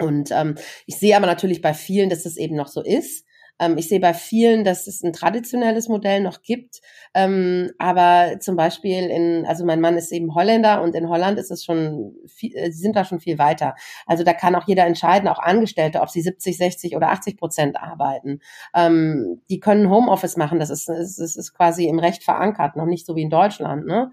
Und 0.00 0.30
ähm, 0.32 0.56
ich 0.86 0.98
sehe 0.98 1.16
aber 1.16 1.26
natürlich 1.26 1.60
bei 1.60 1.74
vielen, 1.74 2.10
dass 2.10 2.24
das 2.24 2.36
eben 2.36 2.56
noch 2.56 2.68
so 2.68 2.82
ist. 2.82 3.24
Ähm, 3.60 3.76
ich 3.76 3.88
sehe 3.88 4.00
bei 4.00 4.14
vielen, 4.14 4.64
dass 4.64 4.86
es 4.86 5.02
ein 5.02 5.12
traditionelles 5.12 5.88
Modell 5.88 6.20
noch 6.22 6.42
gibt. 6.42 6.80
Ähm, 7.14 7.70
aber 7.78 8.40
zum 8.40 8.56
Beispiel 8.56 9.10
in, 9.10 9.44
also 9.46 9.64
mein 9.64 9.80
Mann 9.80 9.96
ist 9.96 10.10
eben 10.12 10.34
Holländer 10.34 10.82
und 10.82 10.94
in 10.94 11.08
Holland 11.08 11.38
ist 11.38 11.50
es 11.50 11.64
schon, 11.64 12.16
äh, 12.40 12.70
sie 12.70 12.80
sind 12.80 12.96
da 12.96 13.04
schon 13.04 13.20
viel 13.20 13.38
weiter. 13.38 13.74
Also 14.06 14.24
da 14.24 14.32
kann 14.32 14.54
auch 14.54 14.66
jeder 14.66 14.86
entscheiden, 14.86 15.28
auch 15.28 15.38
Angestellte, 15.38 16.00
ob 16.00 16.08
sie 16.08 16.22
70, 16.22 16.56
60 16.56 16.96
oder 16.96 17.10
80 17.10 17.36
Prozent 17.36 17.76
arbeiten. 17.76 18.40
Ähm, 18.74 19.42
die 19.50 19.60
können 19.60 19.90
Homeoffice 19.90 20.36
machen. 20.36 20.58
Das 20.58 20.70
ist, 20.70 20.88
das 20.88 21.18
ist 21.18 21.52
quasi 21.54 21.86
im 21.86 21.98
Recht 21.98 22.24
verankert, 22.24 22.76
noch 22.76 22.86
nicht 22.86 23.06
so 23.06 23.14
wie 23.14 23.22
in 23.22 23.30
Deutschland. 23.30 23.86
Ne? 23.86 24.10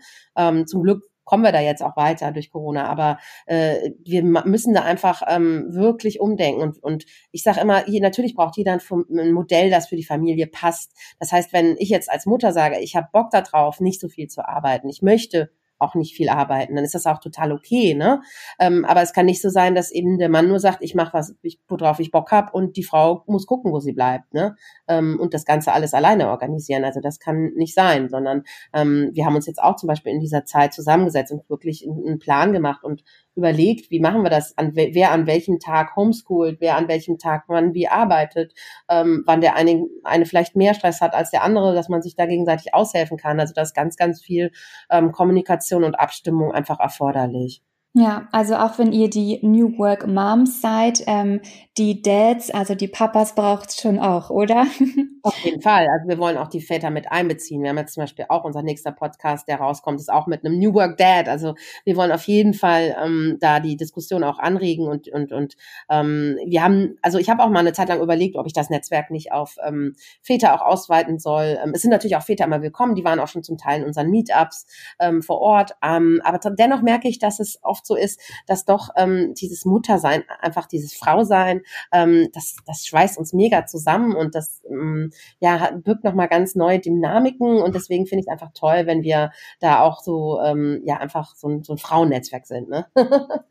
Zum 0.66 0.84
Glück 0.84 1.04
kommen 1.28 1.44
wir 1.44 1.52
da 1.52 1.60
jetzt 1.60 1.84
auch 1.84 1.96
weiter 1.96 2.32
durch 2.32 2.50
Corona. 2.50 2.88
Aber 2.88 3.20
äh, 3.46 3.92
wir 4.04 4.24
müssen 4.24 4.74
da 4.74 4.82
einfach 4.82 5.22
ähm, 5.28 5.68
wirklich 5.70 6.20
umdenken. 6.20 6.62
Und, 6.62 6.82
und 6.82 7.06
ich 7.32 7.44
sage 7.44 7.60
immer, 7.60 7.84
hier, 7.86 8.02
natürlich 8.02 8.34
braucht 8.34 8.58
jeder 8.58 8.72
ein, 8.72 8.82
ein 9.12 9.34
Modell, 9.34 9.70
das 9.70 9.88
für 9.88 9.98
die 9.98 10.06
Familie 10.06 10.48
passt. 10.48 10.94
Das 11.20 11.32
heißt, 11.32 11.54
wenn 11.54 11.76
ich 11.78 11.90
jetzt 11.90 12.10
als 12.10 12.26
Mutter 12.26 12.54
sage, 12.54 12.80
ich 12.80 12.96
habe 12.96 13.10
Bock 13.12 13.30
darauf, 13.30 13.80
nicht 13.80 14.00
so 14.00 14.08
viel 14.08 14.28
zu 14.28 14.48
arbeiten, 14.48 14.90
ich 14.90 15.02
möchte 15.02 15.52
auch 15.80 15.96
nicht 15.96 16.16
viel 16.16 16.30
arbeiten, 16.30 16.76
dann 16.76 16.84
ist 16.84 16.96
das 16.96 17.06
auch 17.06 17.20
total 17.20 17.52
okay, 17.52 17.94
ne? 17.94 18.22
Ähm, 18.60 18.86
aber 18.86 19.02
es 19.02 19.14
kann 19.14 19.26
nicht 19.26 19.42
so 19.42 19.50
sein, 19.50 19.76
dass 19.76 19.92
eben 19.92 20.18
der 20.18 20.30
Mann 20.30 20.48
nur 20.48 20.60
sagt, 20.60 20.80
ich 20.82 20.96
mache 20.96 21.14
was, 21.14 21.36
ich, 21.42 21.60
worauf 21.68 22.00
ich 22.00 22.12
Bock 22.12 22.32
hab 22.32 22.54
und 22.54 22.78
die 22.78 22.84
Frau 22.84 23.24
muss 23.28 23.46
gucken, 23.46 23.72
wo 23.72 23.80
sie 23.80 23.94
bleibt, 23.94 24.34
ne? 24.34 24.56
Ähm, 24.88 25.20
und 25.20 25.34
das 25.34 25.46
Ganze 25.46 25.74
alles 25.74 25.94
alleine 25.94 26.30
organisieren. 26.30 26.84
Also 26.84 27.00
das 27.02 27.20
kann 27.20 27.54
nicht 27.56 27.74
sein, 27.74 28.10
sondern 28.10 28.44
ähm, 28.74 29.12
wir 29.14 29.26
haben 29.26 29.36
uns 29.36 29.48
jetzt 29.48 29.62
auch 29.62 29.76
zum 29.76 29.88
Beispiel 29.88 30.14
in 30.14 30.20
dieser 30.20 30.46
Zeit 30.46 30.74
zusammengesetzt 30.74 31.32
und 31.32 31.50
wirklich 31.50 31.88
einen 31.88 32.20
Plan 32.20 32.54
gemacht 32.54 32.84
und 32.84 33.04
überlegt, 33.38 33.92
wie 33.92 34.00
machen 34.00 34.24
wir 34.24 34.30
das, 34.30 34.58
an, 34.58 34.72
wer 34.76 35.12
an 35.12 35.28
welchem 35.28 35.60
Tag 35.60 35.96
homeschoolt, 35.96 36.60
wer 36.60 36.76
an 36.76 36.88
welchem 36.88 37.18
Tag 37.18 37.44
wann 37.48 37.74
wie 37.74 37.88
arbeitet, 37.88 38.54
ähm, 38.90 39.24
wann 39.26 39.42
der 39.42 39.56
eine, 39.56 39.86
eine 40.04 40.26
vielleicht 40.26 40.56
mehr 40.56 40.74
Stress 40.74 41.00
hat 41.02 41.14
als 41.14 41.32
der 41.32 41.44
andere, 41.44 41.74
dass 41.76 41.90
man 41.90 42.02
sich 42.02 42.16
da 42.16 42.26
gegenseitig 42.26 42.74
aushelfen 42.74 43.18
kann. 43.18 43.40
Also 43.40 43.54
da 43.54 43.62
ist 43.62 43.76
ganz, 43.76 43.96
ganz 43.96 44.22
viel 44.22 44.52
ähm, 44.90 45.12
Kommunikation 45.12 45.84
und 45.84 46.00
Abstimmung 46.00 46.52
einfach 46.52 46.80
erforderlich. 46.80 47.62
Ja, 48.00 48.28
also 48.32 48.58
auch 48.58 48.78
wenn 48.78 48.92
ihr 48.92 49.10
die 49.10 49.40
New 49.42 49.76
Work 49.80 50.06
Moms 50.06 50.62
seid, 50.62 51.02
ähm, 51.08 51.42
die 51.80 52.04
Dads, 52.04 52.52
also 52.52 52.76
die 52.76 52.88
Papas 52.88 53.34
braucht 53.34 53.80
schon 53.80 53.98
auch, 53.98 54.30
oder? 54.30 54.68
Auf 55.24 55.38
jeden 55.44 55.62
Fall. 55.62 55.88
Also 55.92 56.08
wir 56.08 56.20
wollen 56.20 56.38
auch 56.38 56.48
die 56.48 56.62
Väter 56.62 56.92
mit 56.92 57.12
einbeziehen. 57.12 57.64
Wir 57.64 57.72
haben 57.72 57.78
jetzt 57.80 57.96
zum 57.96 58.04
Beispiel 58.04 58.26
auch 58.30 58.44
unser 58.44 58.62
nächster 58.62 58.92
Podcast, 58.92 59.48
der 59.48 59.58
rauskommt, 59.58 60.00
ist 60.00 60.12
auch 60.12 60.28
mit 60.28 60.46
einem 60.46 60.60
New 60.60 60.76
Work 60.76 60.98
Dad. 60.98 61.28
Also 61.28 61.56
wir 61.86 61.96
wollen 61.96 62.12
auf 62.12 62.24
jeden 62.26 62.54
Fall 62.54 62.96
ähm, 63.04 63.38
da 63.40 63.60
die 63.60 63.78
Diskussion 63.78 64.24
auch 64.24 64.38
anregen 64.38 64.88
und 64.88 65.08
und 65.10 65.32
und 65.32 65.56
ähm, 65.90 66.38
wir 66.46 66.64
haben, 66.64 66.98
also 67.02 67.18
ich 67.18 67.32
habe 67.32 67.44
auch 67.44 67.50
mal 67.50 67.60
eine 67.60 67.74
Zeit 67.74 67.90
lang 67.90 68.00
überlegt, 68.00 68.36
ob 68.36 68.46
ich 68.46 68.54
das 68.54 68.70
Netzwerk 68.70 69.10
nicht 69.10 69.32
auf 69.32 69.56
ähm, 69.66 69.96
Väter 70.22 70.54
auch 70.54 70.62
ausweiten 70.62 71.18
soll. 71.18 71.58
Ähm, 71.64 71.72
es 71.74 71.82
sind 71.82 71.92
natürlich 71.92 72.16
auch 72.16 72.24
Väter 72.24 72.46
immer 72.46 72.62
willkommen. 72.62 72.94
Die 72.94 73.04
waren 73.04 73.20
auch 73.20 73.28
schon 73.28 73.44
zum 73.44 73.58
Teil 73.58 73.82
in 73.82 73.88
unseren 73.88 74.12
Meetups 74.12 74.68
ähm, 75.00 75.24
vor 75.24 75.42
Ort. 75.42 75.72
Ähm, 75.84 76.22
aber 76.24 76.38
dennoch 76.52 76.84
merke 76.84 77.08
ich, 77.08 77.18
dass 77.18 77.40
es 77.40 77.58
oft 77.64 77.87
so 77.88 77.96
ist, 77.96 78.20
dass 78.46 78.66
doch 78.66 78.90
ähm, 78.96 79.34
dieses 79.36 79.66
Muttersein, 79.66 80.24
einfach 80.40 80.68
dieses 80.68 80.94
Frausein, 80.94 81.62
ähm, 81.92 82.30
das, 82.34 82.58
das 82.66 82.86
schweißt 82.86 83.18
uns 83.18 83.34
mega 83.34 83.66
zusammen 83.66 84.16
und 84.16 84.36
das 84.36 84.62
ähm, 84.70 85.12
ja, 85.40 85.72
birgt 85.72 86.04
nochmal 86.04 86.28
ganz 86.28 86.56
neue 86.56 86.80
Dynamiken 86.80 87.62
und 87.62 87.76
deswegen 87.76 88.06
finde 88.06 88.22
ich 88.22 88.28
es 88.28 88.32
einfach 88.32 88.52
toll, 88.54 88.86
wenn 88.86 89.04
wir 89.04 89.32
da 89.60 89.82
auch 89.82 90.02
so, 90.02 90.40
ähm, 90.42 90.82
ja, 90.86 90.98
einfach 90.98 91.36
so 91.36 91.48
ein, 91.48 91.64
so 91.64 91.74
ein 91.74 91.78
Frauennetzwerk 91.78 92.46
sind. 92.46 92.70
Ne? 92.70 92.88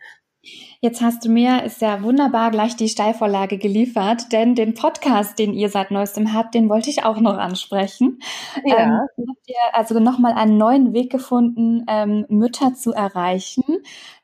Jetzt 0.81 1.01
hast 1.01 1.25
du 1.25 1.31
mir, 1.31 1.65
ist 1.65 1.81
ja 1.81 2.03
wunderbar, 2.03 2.51
gleich 2.51 2.77
die 2.77 2.89
Steilvorlage 2.89 3.59
geliefert, 3.59 4.33
denn 4.33 4.55
den 4.55 4.75
Podcast, 4.75 5.39
den 5.39 5.55
ihr 5.55 5.69
seit 5.69 5.91
neuestem 5.91 6.33
habt, 6.33 6.55
den 6.55 6.69
wollte 6.69 6.91
ich 6.91 7.05
auch 7.05 7.19
noch 7.19 7.39
ansprechen. 7.39 8.21
Ja. 8.65 8.77
Ähm, 8.79 9.27
habt 9.29 9.49
ihr 9.49 9.57
also 9.73 9.99
nochmal 9.99 10.35
einen 10.35 10.59
neuen 10.59 10.93
Weg 10.93 11.11
gefunden, 11.11 11.85
ähm, 11.89 12.27
Mütter 12.29 12.75
zu 12.75 12.93
erreichen. 12.93 13.65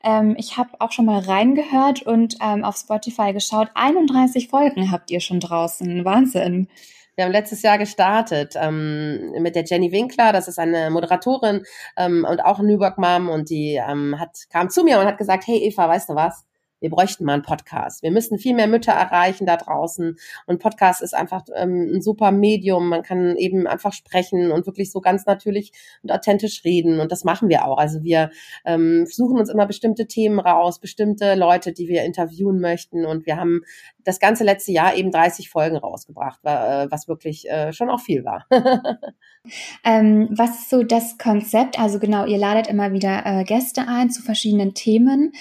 Ähm, 0.03 0.35
ich 0.37 0.57
habe 0.57 0.69
auch 0.79 0.91
schon 0.91 1.05
mal 1.05 1.19
reingehört 1.19 2.03
und 2.03 2.35
ähm, 2.41 2.63
auf 2.63 2.77
Spotify 2.77 3.33
geschaut. 3.33 3.69
31 3.73 4.49
Folgen 4.49 4.91
habt 4.91 5.11
ihr 5.11 5.19
schon 5.19 5.39
draußen. 5.39 6.05
Wahnsinn. 6.05 6.67
Wir 7.15 7.25
haben 7.25 7.31
letztes 7.31 7.61
Jahr 7.61 7.77
gestartet 7.77 8.55
ähm, 8.55 9.31
mit 9.39 9.55
der 9.55 9.63
Jenny 9.65 9.91
Winkler, 9.91 10.33
das 10.33 10.47
ist 10.47 10.57
eine 10.57 10.89
Moderatorin 10.89 11.63
ähm, 11.95 12.25
und 12.27 12.43
auch 12.43 12.59
New 12.59 12.79
Work 12.79 12.97
Mom 12.97 13.29
und 13.29 13.49
die 13.49 13.75
ähm, 13.75 14.19
hat 14.19 14.31
kam 14.49 14.69
zu 14.69 14.83
mir 14.83 14.99
und 14.99 15.05
hat 15.05 15.17
gesagt, 15.19 15.45
hey 15.45 15.59
Eva, 15.59 15.87
weißt 15.87 16.09
du 16.09 16.15
was? 16.15 16.45
Wir 16.83 16.89
bräuchten 16.89 17.23
mal 17.23 17.33
einen 17.33 17.43
Podcast. 17.43 18.03
Wir 18.03 18.11
müssen 18.11 18.37
viel 18.37 18.53
mehr 18.53 18.67
Mütter 18.67 18.91
erreichen 18.91 19.45
da 19.45 19.55
draußen. 19.55 20.17
Und 20.47 20.59
Podcast 20.59 21.01
ist 21.01 21.15
einfach 21.15 21.43
ähm, 21.55 21.93
ein 21.95 22.01
super 22.01 22.33
Medium. 22.33 22.89
Man 22.89 23.03
kann 23.03 23.37
eben 23.37 23.67
einfach 23.67 23.93
sprechen 23.93 24.51
und 24.51 24.65
wirklich 24.65 24.91
so 24.91 24.99
ganz 24.99 25.25
natürlich 25.25 25.71
und 26.03 26.11
authentisch 26.11 26.65
reden. 26.65 26.99
Und 26.99 27.13
das 27.13 27.23
machen 27.23 27.47
wir 27.47 27.65
auch. 27.65 27.77
Also 27.77 28.03
wir 28.03 28.31
ähm, 28.65 29.05
suchen 29.05 29.39
uns 29.39 29.49
immer 29.49 29.65
bestimmte 29.65 30.07
Themen 30.07 30.41
raus, 30.41 30.81
bestimmte 30.81 31.35
Leute, 31.35 31.71
die 31.71 31.87
wir 31.87 32.03
interviewen 32.03 32.59
möchten. 32.59 33.05
Und 33.05 33.25
wir 33.25 33.37
haben 33.37 33.61
das 34.03 34.19
ganze 34.19 34.43
letzte 34.43 34.73
Jahr 34.73 34.93
eben 34.93 35.09
30 35.09 35.49
Folgen 35.49 35.77
rausgebracht, 35.77 36.41
äh, 36.43 36.91
was 36.91 37.07
wirklich 37.07 37.49
äh, 37.49 37.71
schon 37.71 37.89
auch 37.89 38.01
viel 38.01 38.25
war. 38.25 38.45
ähm, 39.85 40.27
was 40.31 40.59
ist 40.59 40.69
so 40.69 40.83
das 40.83 41.17
Konzept? 41.17 41.79
Also 41.79 41.99
genau, 41.99 42.25
ihr 42.25 42.37
ladet 42.37 42.67
immer 42.67 42.91
wieder 42.91 43.25
äh, 43.25 43.45
Gäste 43.45 43.87
ein 43.87 44.09
zu 44.09 44.21
verschiedenen 44.21 44.73
Themen. 44.73 45.31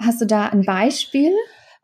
Hast 0.00 0.22
du 0.22 0.26
da 0.26 0.46
ein 0.46 0.64
Beispiel? 0.64 1.34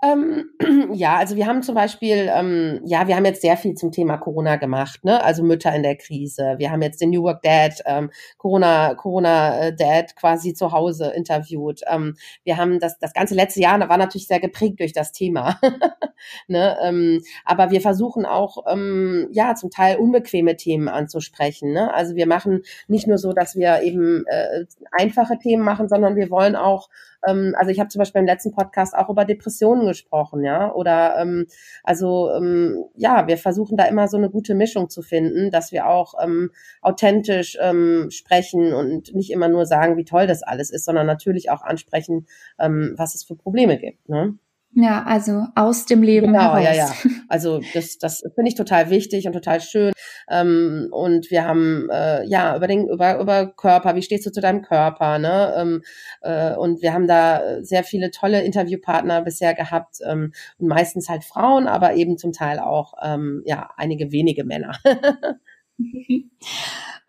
Ähm, 0.02 0.50
ja, 0.94 1.16
also 1.16 1.36
wir 1.36 1.46
haben 1.46 1.62
zum 1.62 1.74
Beispiel, 1.74 2.30
ähm, 2.32 2.80
ja, 2.84 3.08
wir 3.08 3.16
haben 3.16 3.24
jetzt 3.24 3.40
sehr 3.40 3.56
viel 3.56 3.74
zum 3.74 3.92
Thema 3.92 4.18
Corona 4.18 4.56
gemacht, 4.56 5.04
ne? 5.04 5.22
Also 5.22 5.42
Mütter 5.42 5.74
in 5.74 5.82
der 5.82 5.96
Krise. 5.96 6.54
Wir 6.58 6.70
haben 6.70 6.82
jetzt 6.82 7.00
den 7.00 7.10
New 7.10 7.22
Work 7.22 7.42
Dad, 7.42 7.82
ähm, 7.86 8.10
Corona, 8.36 8.94
Corona 8.94 9.58
äh, 9.58 9.76
Dad 9.76 10.14
quasi 10.16 10.54
zu 10.54 10.72
Hause 10.72 11.12
interviewt. 11.14 11.80
Ähm, 11.90 12.14
wir 12.44 12.56
haben 12.56 12.78
das, 12.78 12.98
das 12.98 13.14
ganze 13.14 13.34
letzte 13.34 13.60
Jahr 13.60 13.86
war 13.88 13.98
natürlich 13.98 14.26
sehr 14.26 14.40
geprägt 14.40 14.80
durch 14.80 14.92
das 14.92 15.12
Thema. 15.12 15.58
ne? 16.46 16.76
Ähm, 16.82 17.22
aber 17.44 17.70
wir 17.70 17.80
versuchen 17.80 18.26
auch, 18.26 18.64
ähm, 18.70 19.28
ja, 19.32 19.54
zum 19.54 19.70
Teil 19.70 19.96
unbequeme 19.96 20.56
Themen 20.56 20.88
anzusprechen. 20.88 21.72
Ne? 21.72 21.92
Also 21.92 22.16
wir 22.16 22.26
machen 22.26 22.62
nicht 22.88 23.06
nur 23.06 23.18
so, 23.18 23.32
dass 23.32 23.56
wir 23.56 23.82
eben 23.82 24.24
äh, 24.26 24.64
einfache 24.92 25.38
Themen 25.38 25.64
machen, 25.64 25.88
sondern 25.88 26.16
wir 26.16 26.30
wollen 26.30 26.56
auch 26.56 26.88
ähm, 27.26 27.54
also 27.58 27.70
ich 27.70 27.80
habe 27.80 27.88
zum 27.88 28.00
Beispiel 28.00 28.20
im 28.20 28.26
letzten 28.26 28.52
Podcast 28.52 28.94
auch 28.94 29.08
über 29.08 29.24
Depressionen 29.24 29.86
gesprochen, 29.86 30.44
ja. 30.44 30.72
Oder 30.72 31.16
ähm, 31.18 31.46
also 31.84 32.30
ähm, 32.32 32.84
ja, 32.94 33.26
wir 33.26 33.38
versuchen 33.38 33.76
da 33.76 33.84
immer 33.84 34.08
so 34.08 34.16
eine 34.16 34.30
gute 34.30 34.54
Mischung 34.54 34.88
zu 34.90 35.02
finden, 35.02 35.50
dass 35.50 35.72
wir 35.72 35.88
auch 35.88 36.14
ähm, 36.22 36.50
authentisch 36.82 37.58
ähm, 37.60 38.08
sprechen 38.10 38.72
und 38.72 39.14
nicht 39.14 39.30
immer 39.30 39.48
nur 39.48 39.66
sagen, 39.66 39.96
wie 39.96 40.04
toll 40.04 40.26
das 40.26 40.42
alles 40.42 40.70
ist, 40.70 40.84
sondern 40.84 41.06
natürlich 41.06 41.50
auch 41.50 41.62
ansprechen, 41.62 42.26
ähm, 42.58 42.94
was 42.96 43.14
es 43.14 43.24
für 43.24 43.36
Probleme 43.36 43.78
gibt. 43.78 44.08
Ne? 44.08 44.38
Ja, 44.78 45.04
also 45.04 45.46
aus 45.54 45.86
dem 45.86 46.02
Leben 46.02 46.26
genau, 46.28 46.54
heraus. 46.54 46.64
Ja, 46.64 46.74
ja. 46.74 46.92
Also 47.28 47.60
das, 47.72 47.96
das 47.96 48.22
finde 48.34 48.50
ich 48.50 48.56
total 48.56 48.90
wichtig 48.90 49.26
und 49.26 49.32
total 49.32 49.62
schön. 49.62 49.92
Ähm, 50.28 50.88
und 50.90 51.30
wir 51.30 51.46
haben 51.46 51.88
äh, 51.90 52.24
ja 52.24 52.54
über 52.54 52.66
den 52.66 52.86
über 52.86 53.18
über 53.18 53.46
Körper. 53.46 53.96
Wie 53.96 54.02
stehst 54.02 54.26
du 54.26 54.32
zu 54.32 54.42
deinem 54.42 54.60
Körper? 54.60 55.18
Ne? 55.18 55.54
Ähm, 55.56 55.82
äh, 56.20 56.54
und 56.54 56.82
wir 56.82 56.92
haben 56.92 57.06
da 57.06 57.62
sehr 57.62 57.84
viele 57.84 58.10
tolle 58.10 58.42
Interviewpartner 58.42 59.22
bisher 59.22 59.54
gehabt 59.54 60.00
ähm, 60.06 60.32
und 60.58 60.68
meistens 60.68 61.08
halt 61.08 61.24
Frauen, 61.24 61.68
aber 61.68 61.94
eben 61.94 62.18
zum 62.18 62.32
Teil 62.32 62.58
auch 62.58 62.92
ähm, 63.02 63.42
ja 63.46 63.70
einige 63.78 64.12
wenige 64.12 64.44
Männer. 64.44 64.72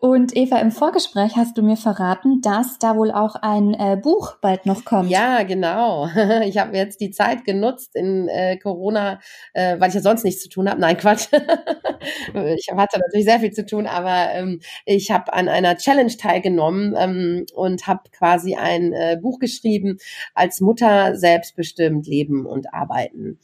Und 0.00 0.36
Eva, 0.36 0.58
im 0.60 0.70
Vorgespräch 0.70 1.34
hast 1.34 1.58
du 1.58 1.62
mir 1.62 1.76
verraten, 1.76 2.40
dass 2.40 2.78
da 2.78 2.94
wohl 2.94 3.10
auch 3.10 3.34
ein 3.34 3.74
äh, 3.74 3.96
Buch 4.00 4.36
bald 4.40 4.64
noch 4.64 4.84
kommt. 4.84 5.10
Ja, 5.10 5.42
genau. 5.42 6.08
Ich 6.44 6.56
habe 6.58 6.76
jetzt 6.76 7.00
die 7.00 7.10
Zeit 7.10 7.44
genutzt 7.44 7.96
in 7.96 8.28
äh, 8.28 8.58
Corona, 8.58 9.18
äh, 9.54 9.78
weil 9.80 9.88
ich 9.88 9.96
ja 9.96 10.00
sonst 10.00 10.24
nichts 10.24 10.42
zu 10.42 10.48
tun 10.48 10.68
habe. 10.70 10.80
Nein, 10.80 10.96
Quatsch. 10.96 11.26
ich 11.32 12.68
hatte 12.70 13.00
natürlich 13.00 13.26
sehr 13.26 13.40
viel 13.40 13.50
zu 13.50 13.66
tun, 13.66 13.86
aber 13.86 14.32
ähm, 14.34 14.60
ich 14.86 15.10
habe 15.10 15.32
an 15.32 15.48
einer 15.48 15.76
Challenge 15.76 16.16
teilgenommen 16.16 16.94
ähm, 16.96 17.46
und 17.54 17.88
habe 17.88 18.02
quasi 18.12 18.54
ein 18.54 18.92
äh, 18.92 19.18
Buch 19.20 19.40
geschrieben 19.40 19.98
als 20.32 20.60
Mutter 20.60 21.16
selbstbestimmt 21.16 22.06
leben 22.06 22.46
und 22.46 22.72
arbeiten. 22.72 23.40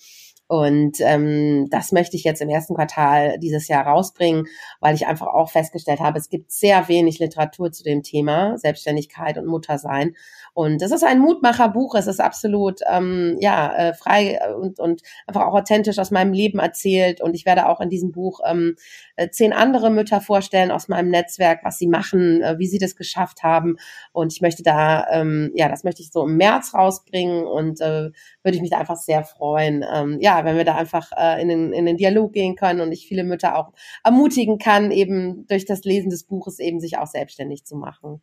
Und 0.47 1.01
ähm, 1.01 1.68
das 1.70 1.92
möchte 1.92 2.16
ich 2.16 2.24
jetzt 2.24 2.42
im 2.42 2.51
ersten 2.51 2.74
Quartal 2.74 3.38
dieses 3.38 3.66
Jahr 3.68 3.86
rausbringen, 3.86 4.47
weil 4.80 4.95
ich 4.95 5.07
einfach 5.07 5.28
auch 5.28 5.51
festgestellt 5.51 6.01
habe, 6.01 6.18
es 6.18 6.28
gibt 6.28 6.53
sehr 6.53 6.88
wenig 6.88 7.18
Literatur 7.18 7.72
zu 7.72 7.82
dem 7.82 8.03
Thema 8.03 8.59
Selbstständigkeit 8.59 9.38
und 9.38 9.47
Muttersein. 9.47 10.14
Und 10.55 10.83
es 10.83 10.93
ist 10.93 11.03
ein 11.03 11.19
Mutmacherbuch, 11.19 11.97
es 11.97 12.07
ist 12.07 12.21
absolut 12.21 12.81
ähm, 12.89 13.37
ja 13.41 13.75
äh, 13.77 13.93
frei 13.93 14.39
und, 14.57 14.79
und 14.79 15.03
einfach 15.27 15.43
auch 15.43 15.55
authentisch 15.55 15.99
aus 15.99 16.13
meinem 16.13 16.33
Leben 16.33 16.61
erzählt. 16.61 17.21
Und 17.21 17.35
ich 17.35 17.45
werde 17.45 17.69
auch 17.69 17.81
in 17.81 17.91
diesem 17.91 18.13
Buch 18.13 18.39
ähm, 18.47 18.77
äh, 19.17 19.29
zehn 19.31 19.53
andere 19.53 19.91
Mütter 19.91 20.21
vorstellen 20.21 20.71
aus 20.71 20.87
meinem 20.87 21.11
Netzwerk, 21.11 21.65
was 21.65 21.79
sie 21.79 21.89
machen, 21.89 22.41
äh, 22.41 22.57
wie 22.59 22.69
sie 22.69 22.79
das 22.79 22.95
geschafft 22.95 23.43
haben. 23.43 23.77
Und 24.13 24.33
ich 24.33 24.43
möchte 24.43 24.63
da, 24.63 25.07
ähm, 25.11 25.51
ja, 25.57 25.69
das 25.69 25.83
möchte 25.83 26.03
ich 26.03 26.13
so 26.13 26.25
im 26.25 26.37
März 26.37 26.73
rausbringen 26.73 27.45
und 27.45 27.81
äh, 27.81 28.11
würde 28.45 28.57
ich 28.57 28.61
mich 28.61 28.71
da 28.71 28.79
einfach 28.79 28.97
sehr 28.97 29.25
freuen. 29.25 29.85
Ähm, 29.93 30.19
ja, 30.21 30.45
wenn 30.45 30.57
wir 30.57 30.65
da 30.65 30.77
einfach 30.77 31.11
äh, 31.17 31.43
in, 31.43 31.49
den, 31.49 31.73
in 31.73 31.85
den 31.85 31.97
Dialog 31.97 32.33
gehen 32.33 32.55
können 32.55 32.81
und 32.81 32.93
ich 32.93 33.09
viele 33.09 33.25
Mütter 33.25 33.59
auch 33.59 33.73
ermutigen 34.05 34.59
kann, 34.59 34.93
eben 34.93 35.49
durch 35.49 35.65
das 35.65 35.83
Lesen 35.83 36.11
des 36.11 36.23
Buches 36.25 36.61
eben 36.61 36.79
sich 36.79 36.97
auch 36.97 37.09
selbstständig 37.09 37.65
zu 37.65 37.77
machen. 37.77 38.23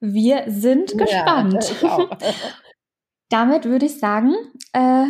Wir 0.00 0.44
sind 0.46 0.96
gespannt. 0.98 1.74
Ja, 1.82 2.18
Damit 3.28 3.64
würde 3.64 3.86
ich 3.86 3.98
sagen, 3.98 4.34
äh, 4.72 5.06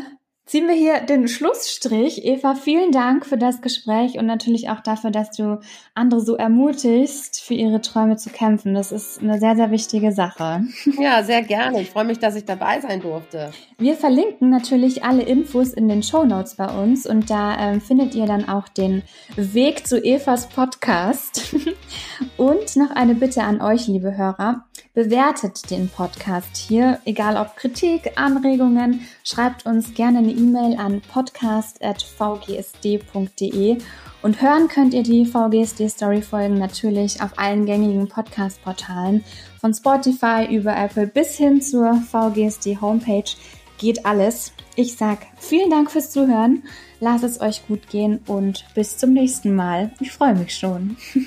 ziehen 0.57 0.69
wir 0.69 0.75
hier 0.75 1.01
den 1.01 1.29
Schlussstrich. 1.29 2.25
Eva, 2.25 2.55
vielen 2.55 2.91
Dank 2.91 3.27
für 3.27 3.37
das 3.37 3.61
Gespräch 3.61 4.19
und 4.19 4.25
natürlich 4.25 4.71
auch 4.71 4.81
dafür, 4.81 5.11
dass 5.11 5.31
du 5.33 5.61
andere 5.95 6.23
so 6.23 6.35
ermutigst, 6.35 7.43
für 7.43 7.53
ihre 7.53 7.83
Träume 7.83 8.17
zu 8.17 8.31
kämpfen. 8.31 8.73
Das 8.73 8.91
ist 8.91 9.21
eine 9.21 9.39
sehr, 9.39 9.55
sehr 9.55 9.71
wichtige 9.71 10.13
Sache. 10.13 10.65
Ja, 10.99 11.23
sehr 11.23 11.43
gerne. 11.43 11.83
Ich 11.83 11.91
freue 11.91 12.05
mich, 12.05 12.21
dass 12.21 12.37
ich 12.37 12.47
dabei 12.47 12.81
sein 12.81 13.01
durfte. 13.01 13.53
Wir 13.77 13.97
verlinken 13.97 14.49
natürlich 14.49 15.05
alle 15.05 15.23
Infos 15.23 15.75
in 15.75 15.89
den 15.89 16.03
Show 16.03 16.25
Notes 16.25 16.55
bei 16.55 16.69
uns 16.69 17.07
und 17.07 17.29
da 17.29 17.59
ähm, 17.59 17.83
findet 17.83 18.15
ihr 18.15 18.25
dann 18.25 18.49
auch 18.49 18.69
den 18.69 19.03
Weg 19.37 19.87
zu 19.87 20.03
Evas 20.03 20.49
Podcast. 20.49 21.55
und 22.39 22.77
noch 22.77 22.91
eine 22.93 23.15
Bitte 23.15 23.43
an 23.43 23.61
euch, 23.61 23.89
liebe 23.89 24.17
Hörer. 24.17 24.65
Bewertet 24.95 25.71
den 25.71 25.89
Podcast 25.89 26.57
hier, 26.57 27.01
egal 27.05 27.37
ob 27.37 27.57
Kritik, 27.57 28.13
Anregungen, 28.17 29.07
schreibt 29.25 29.67
uns 29.67 29.95
gerne 29.95 30.19
eine 30.19 30.33
E-Mail 30.33 30.77
an 30.79 31.03
podcast.vgsd.de 31.13 33.79
und 34.23 34.41
hören 34.41 34.69
könnt 34.69 34.95
ihr 34.95 35.03
die 35.03 35.27
VGSD 35.27 35.89
Story 35.89 36.23
Folgen 36.23 36.59
natürlich 36.59 37.21
auf 37.23 37.39
allen 37.39 37.67
gängigen 37.67 38.09
Podcast 38.09 38.63
Portalen 38.63 39.25
von 39.61 39.75
Spotify 39.75 40.47
über 40.51 40.75
Apple 40.77 41.07
bis 41.07 41.37
hin 41.37 41.61
zur 41.61 41.95
VGSD 41.95 42.81
Homepage 42.81 43.31
geht 43.79 44.07
alles. 44.07 44.53
Ich 44.75 44.97
sag 44.97 45.19
vielen 45.37 45.71
Dank 45.71 45.91
fürs 45.91 46.11
Zuhören. 46.11 46.65
Lasst 47.01 47.25
es 47.25 47.41
euch 47.41 47.67
gut 47.67 47.89
gehen 47.89 48.21
und 48.27 48.65
bis 48.75 48.97
zum 48.97 49.13
nächsten 49.13 49.55
Mal. 49.55 49.93
Ich 50.01 50.13
freue 50.13 50.35
mich 50.35 50.57
schon. 50.57 50.97